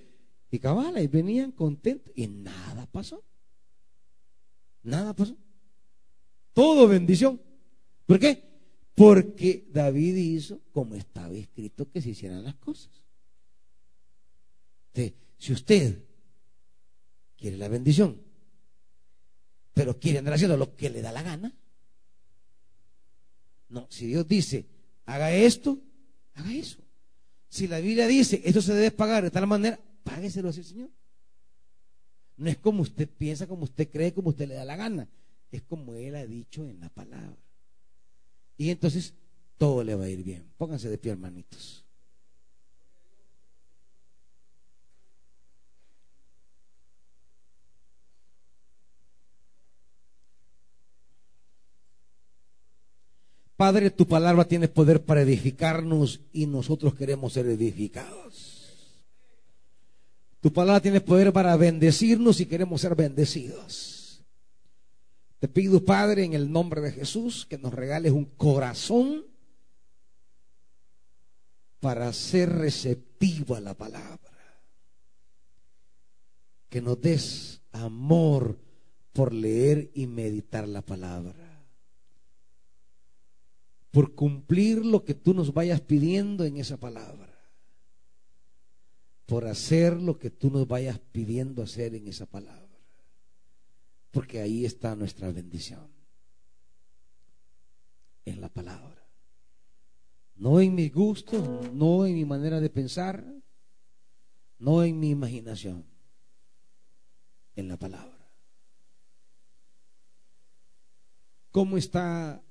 Y 0.49 0.59
cabala, 0.59 1.01
y 1.01 1.07
venían 1.07 1.51
contentos 1.51 2.11
y 2.15 2.27
nada 2.27 2.85
pasó. 2.87 3.23
Nada 4.83 5.13
pasó. 5.13 5.35
Todo 6.53 6.87
bendición. 6.87 7.41
¿Por 8.05 8.19
qué? 8.19 8.43
Porque 8.93 9.69
David 9.71 10.15
hizo 10.17 10.61
como 10.71 10.95
estaba 10.95 11.33
escrito 11.33 11.89
que 11.89 12.01
se 12.01 12.09
hicieran 12.09 12.43
las 12.43 12.55
cosas. 12.55 12.91
si 15.37 15.53
usted 15.53 16.03
quiere 17.37 17.57
la 17.57 17.67
bendición, 17.67 18.21
pero 19.73 19.99
quiere 19.99 20.19
andar 20.19 20.33
haciendo 20.33 20.57
lo 20.57 20.75
que 20.75 20.89
le 20.89 21.01
da 21.01 21.11
la 21.11 21.23
gana. 21.23 21.53
No, 23.69 23.87
si 23.89 24.07
Dios 24.07 24.27
dice, 24.27 24.65
haga 25.05 25.31
esto, 25.33 25.79
haga 26.33 26.53
eso. 26.53 26.79
Si 27.47 27.67
la 27.67 27.79
Biblia 27.79 28.07
dice, 28.07 28.41
esto 28.43 28.61
se 28.61 28.73
debe 28.73 28.91
pagar 28.91 29.23
de 29.23 29.31
tal 29.31 29.47
manera, 29.47 29.79
págueselo 30.03 30.49
así, 30.49 30.63
Señor. 30.63 30.89
No 32.37 32.49
es 32.49 32.57
como 32.57 32.81
usted 32.81 33.07
piensa, 33.07 33.47
como 33.47 33.63
usted 33.63 33.89
cree, 33.89 34.13
como 34.13 34.29
usted 34.29 34.47
le 34.47 34.55
da 34.55 34.65
la 34.65 34.75
gana. 34.75 35.07
Es 35.51 35.61
como 35.63 35.95
Él 35.95 36.15
ha 36.15 36.25
dicho 36.25 36.67
en 36.67 36.79
la 36.79 36.89
palabra. 36.89 37.37
Y 38.57 38.69
entonces 38.69 39.13
todo 39.57 39.83
le 39.83 39.95
va 39.95 40.05
a 40.05 40.09
ir 40.09 40.23
bien. 40.23 40.45
Pónganse 40.57 40.89
de 40.89 40.97
pie, 40.97 41.11
hermanitos. 41.11 41.85
Padre, 53.61 53.91
tu 53.91 54.07
palabra 54.07 54.45
tiene 54.45 54.67
poder 54.67 55.05
para 55.05 55.21
edificarnos 55.21 56.21
y 56.33 56.47
nosotros 56.47 56.95
queremos 56.95 57.33
ser 57.33 57.45
edificados. 57.45 59.05
Tu 60.39 60.51
palabra 60.51 60.81
tiene 60.81 60.99
poder 60.99 61.31
para 61.31 61.55
bendecirnos 61.57 62.39
y 62.39 62.47
queremos 62.47 62.81
ser 62.81 62.95
bendecidos. 62.95 64.23
Te 65.37 65.47
pido, 65.47 65.85
Padre, 65.85 66.23
en 66.23 66.33
el 66.33 66.51
nombre 66.51 66.81
de 66.81 66.91
Jesús, 66.91 67.45
que 67.45 67.59
nos 67.59 67.71
regales 67.71 68.13
un 68.13 68.25
corazón 68.25 69.27
para 71.79 72.11
ser 72.13 72.49
receptivo 72.49 73.53
a 73.53 73.59
la 73.59 73.75
palabra. 73.75 74.17
Que 76.67 76.81
nos 76.81 76.99
des 76.99 77.61
amor 77.73 78.57
por 79.13 79.31
leer 79.31 79.91
y 79.93 80.07
meditar 80.07 80.67
la 80.67 80.81
palabra 80.81 81.40
por 83.91 84.15
cumplir 84.15 84.85
lo 84.85 85.03
que 85.03 85.13
tú 85.13 85.33
nos 85.33 85.53
vayas 85.53 85.81
pidiendo 85.81 86.45
en 86.45 86.57
esa 86.57 86.77
palabra, 86.77 87.29
por 89.25 89.45
hacer 89.45 90.01
lo 90.01 90.17
que 90.17 90.29
tú 90.29 90.49
nos 90.49 90.67
vayas 90.67 90.99
pidiendo 91.11 91.61
hacer 91.61 91.93
en 91.93 92.07
esa 92.07 92.25
palabra, 92.25 92.79
porque 94.11 94.39
ahí 94.39 94.65
está 94.65 94.95
nuestra 94.95 95.31
bendición, 95.31 95.89
en 98.23 98.39
la 98.39 98.47
palabra, 98.47 99.05
no 100.35 100.61
en 100.61 100.73
mis 100.73 100.93
gustos, 100.93 101.71
no 101.73 102.05
en 102.05 102.15
mi 102.15 102.25
manera 102.25 102.61
de 102.61 102.69
pensar, 102.69 103.25
no 104.57 104.83
en 104.83 104.99
mi 104.99 105.09
imaginación, 105.09 105.85
en 107.55 107.67
la 107.67 107.77
palabra. 107.77 108.31
¿Cómo 111.51 111.77
está 111.77 112.41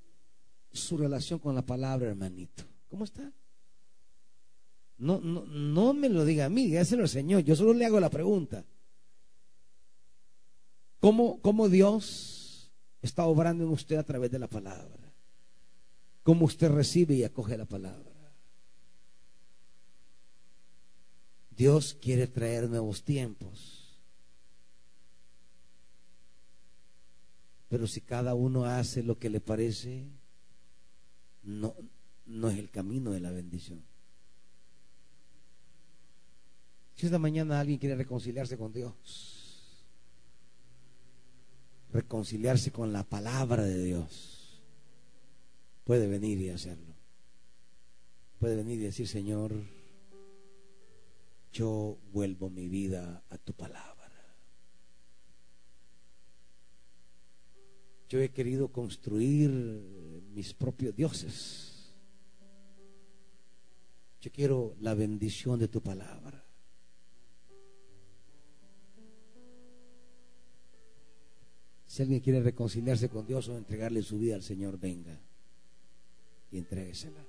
su 0.72 0.96
relación 0.96 1.38
con 1.38 1.54
la 1.54 1.62
palabra, 1.62 2.08
hermanito? 2.08 2.64
¿Cómo 2.88 3.04
está? 3.04 3.32
No, 4.98 5.20
no, 5.20 5.46
no 5.46 5.94
me 5.94 6.08
lo 6.08 6.24
diga 6.24 6.44
a 6.44 6.50
mí, 6.50 6.66
dígaselo 6.66 7.02
al 7.02 7.08
Señor. 7.08 7.42
Yo 7.42 7.56
solo 7.56 7.72
le 7.72 7.86
hago 7.86 8.00
la 8.00 8.10
pregunta. 8.10 8.64
¿Cómo, 11.00 11.40
¿Cómo 11.40 11.68
Dios 11.68 12.70
está 13.00 13.24
obrando 13.24 13.64
en 13.64 13.70
usted 13.70 13.96
a 13.96 14.04
través 14.04 14.30
de 14.30 14.38
la 14.38 14.48
palabra? 14.48 15.14
¿Cómo 16.22 16.44
usted 16.44 16.70
recibe 16.70 17.14
y 17.14 17.24
acoge 17.24 17.56
la 17.56 17.64
palabra? 17.64 18.10
Dios 21.50 21.96
quiere 22.00 22.26
traer 22.26 22.68
nuevos 22.68 23.02
tiempos. 23.02 23.98
Pero 27.68 27.86
si 27.86 28.00
cada 28.00 28.34
uno 28.34 28.64
hace 28.64 29.02
lo 29.02 29.18
que 29.18 29.30
le 29.30 29.40
parece, 29.40 30.06
no, 31.42 31.74
no 32.26 32.48
es 32.48 32.58
el 32.58 32.70
camino 32.70 33.10
de 33.10 33.20
la 33.20 33.30
bendición. 33.30 33.82
Si 36.96 37.06
esta 37.06 37.18
mañana 37.18 37.60
alguien 37.60 37.78
quiere 37.78 37.96
reconciliarse 37.96 38.58
con 38.58 38.72
Dios, 38.72 39.86
reconciliarse 41.92 42.70
con 42.70 42.92
la 42.92 43.04
palabra 43.04 43.64
de 43.64 43.82
Dios, 43.82 44.62
puede 45.84 46.06
venir 46.06 46.38
y 46.40 46.50
hacerlo. 46.50 46.94
Puede 48.38 48.56
venir 48.56 48.78
y 48.80 48.84
decir, 48.84 49.08
Señor, 49.08 49.54
yo 51.52 51.98
vuelvo 52.12 52.48
mi 52.50 52.68
vida 52.68 53.24
a 53.28 53.38
tu 53.38 53.54
palabra. 53.54 53.90
Yo 58.08 58.20
he 58.20 58.30
querido 58.30 58.68
construir 58.72 59.50
mis 60.34 60.54
propios 60.54 60.94
dioses. 60.94 61.92
Yo 64.20 64.30
quiero 64.30 64.76
la 64.80 64.94
bendición 64.94 65.58
de 65.58 65.68
tu 65.68 65.80
palabra. 65.80 66.44
Si 71.86 72.02
alguien 72.02 72.20
quiere 72.20 72.40
reconciliarse 72.40 73.08
con 73.08 73.26
Dios 73.26 73.48
o 73.48 73.56
entregarle 73.56 74.02
su 74.02 74.18
vida 74.18 74.36
al 74.36 74.42
Señor, 74.42 74.78
venga 74.78 75.18
y 76.52 76.58
entréguesela. 76.58 77.24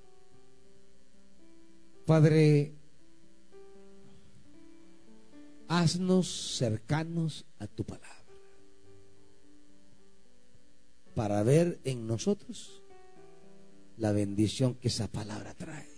Padre, 2.06 2.74
haznos 5.68 6.58
cercanos 6.58 7.46
a 7.58 7.68
tu 7.68 7.86
palabra 7.86 8.22
para 11.16 11.42
ver 11.44 11.80
en 11.84 12.06
nosotros 12.08 12.82
la 13.98 14.12
bendición 14.12 14.76
que 14.76 14.88
esa 14.88 15.08
palabra 15.08 15.54
trae. 15.54 15.92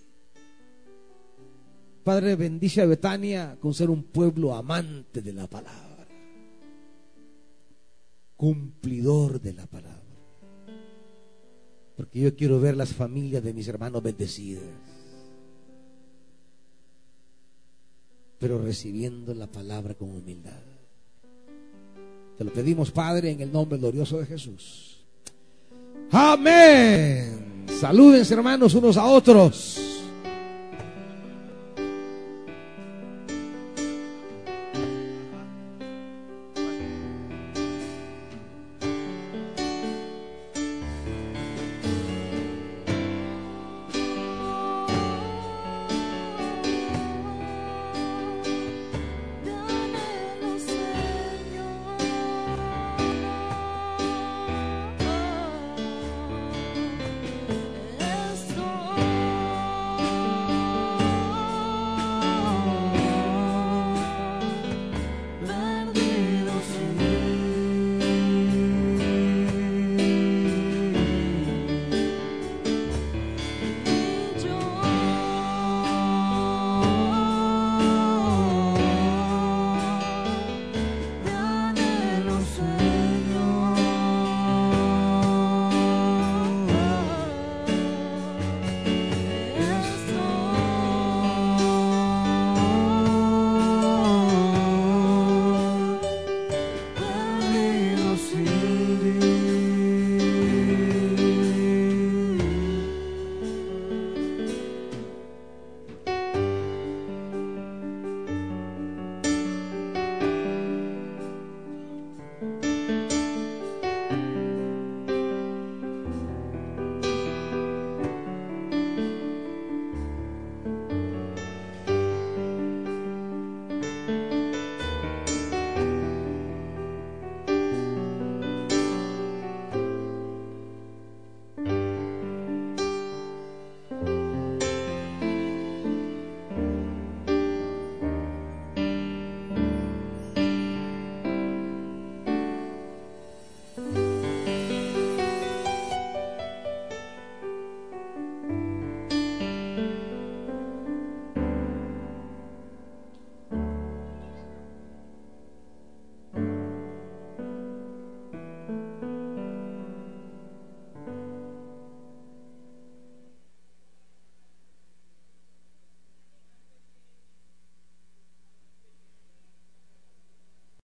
Padre, 2.03 2.36
bendice 2.36 2.82
a 2.82 2.86
Betania 2.86 3.57
con 3.60 3.74
ser 3.74 3.90
un 3.90 4.03
pueblo 4.03 4.53
amante 4.53 5.22
de 5.22 5.32
la 5.32 5.48
palabra, 5.48 6.06
cumplidor 8.36 9.40
de 9.40 9.53
la 9.53 9.65
palabra. 9.68 10.02
Porque 11.95 12.20
yo 12.20 12.36
quiero 12.36 12.60
ver 12.60 12.76
las 12.76 12.94
familias 12.94 13.44
de 13.44 13.53
mis 13.53 13.68
hermanos 13.68 14.03
bendecidas, 14.03 14.64
pero 18.38 18.61
recibiendo 18.61 19.34
la 19.34 19.48
palabra 19.48 19.94
con 19.94 20.10
humildad. 20.10 20.60
Te 22.38 22.44
lo 22.44 22.52
pedimos, 22.52 22.91
Padre, 22.91 23.32
en 23.32 23.40
el 23.40 23.52
nombre 23.52 23.78
glorioso 23.78 24.20
de 24.20 24.26
Jesús. 24.26 25.06
Amén. 26.11 27.52
Salúdense 27.68 28.34
hermanos 28.34 28.73
unos 28.76 28.98
a 28.98 29.06
otros. 29.06 29.93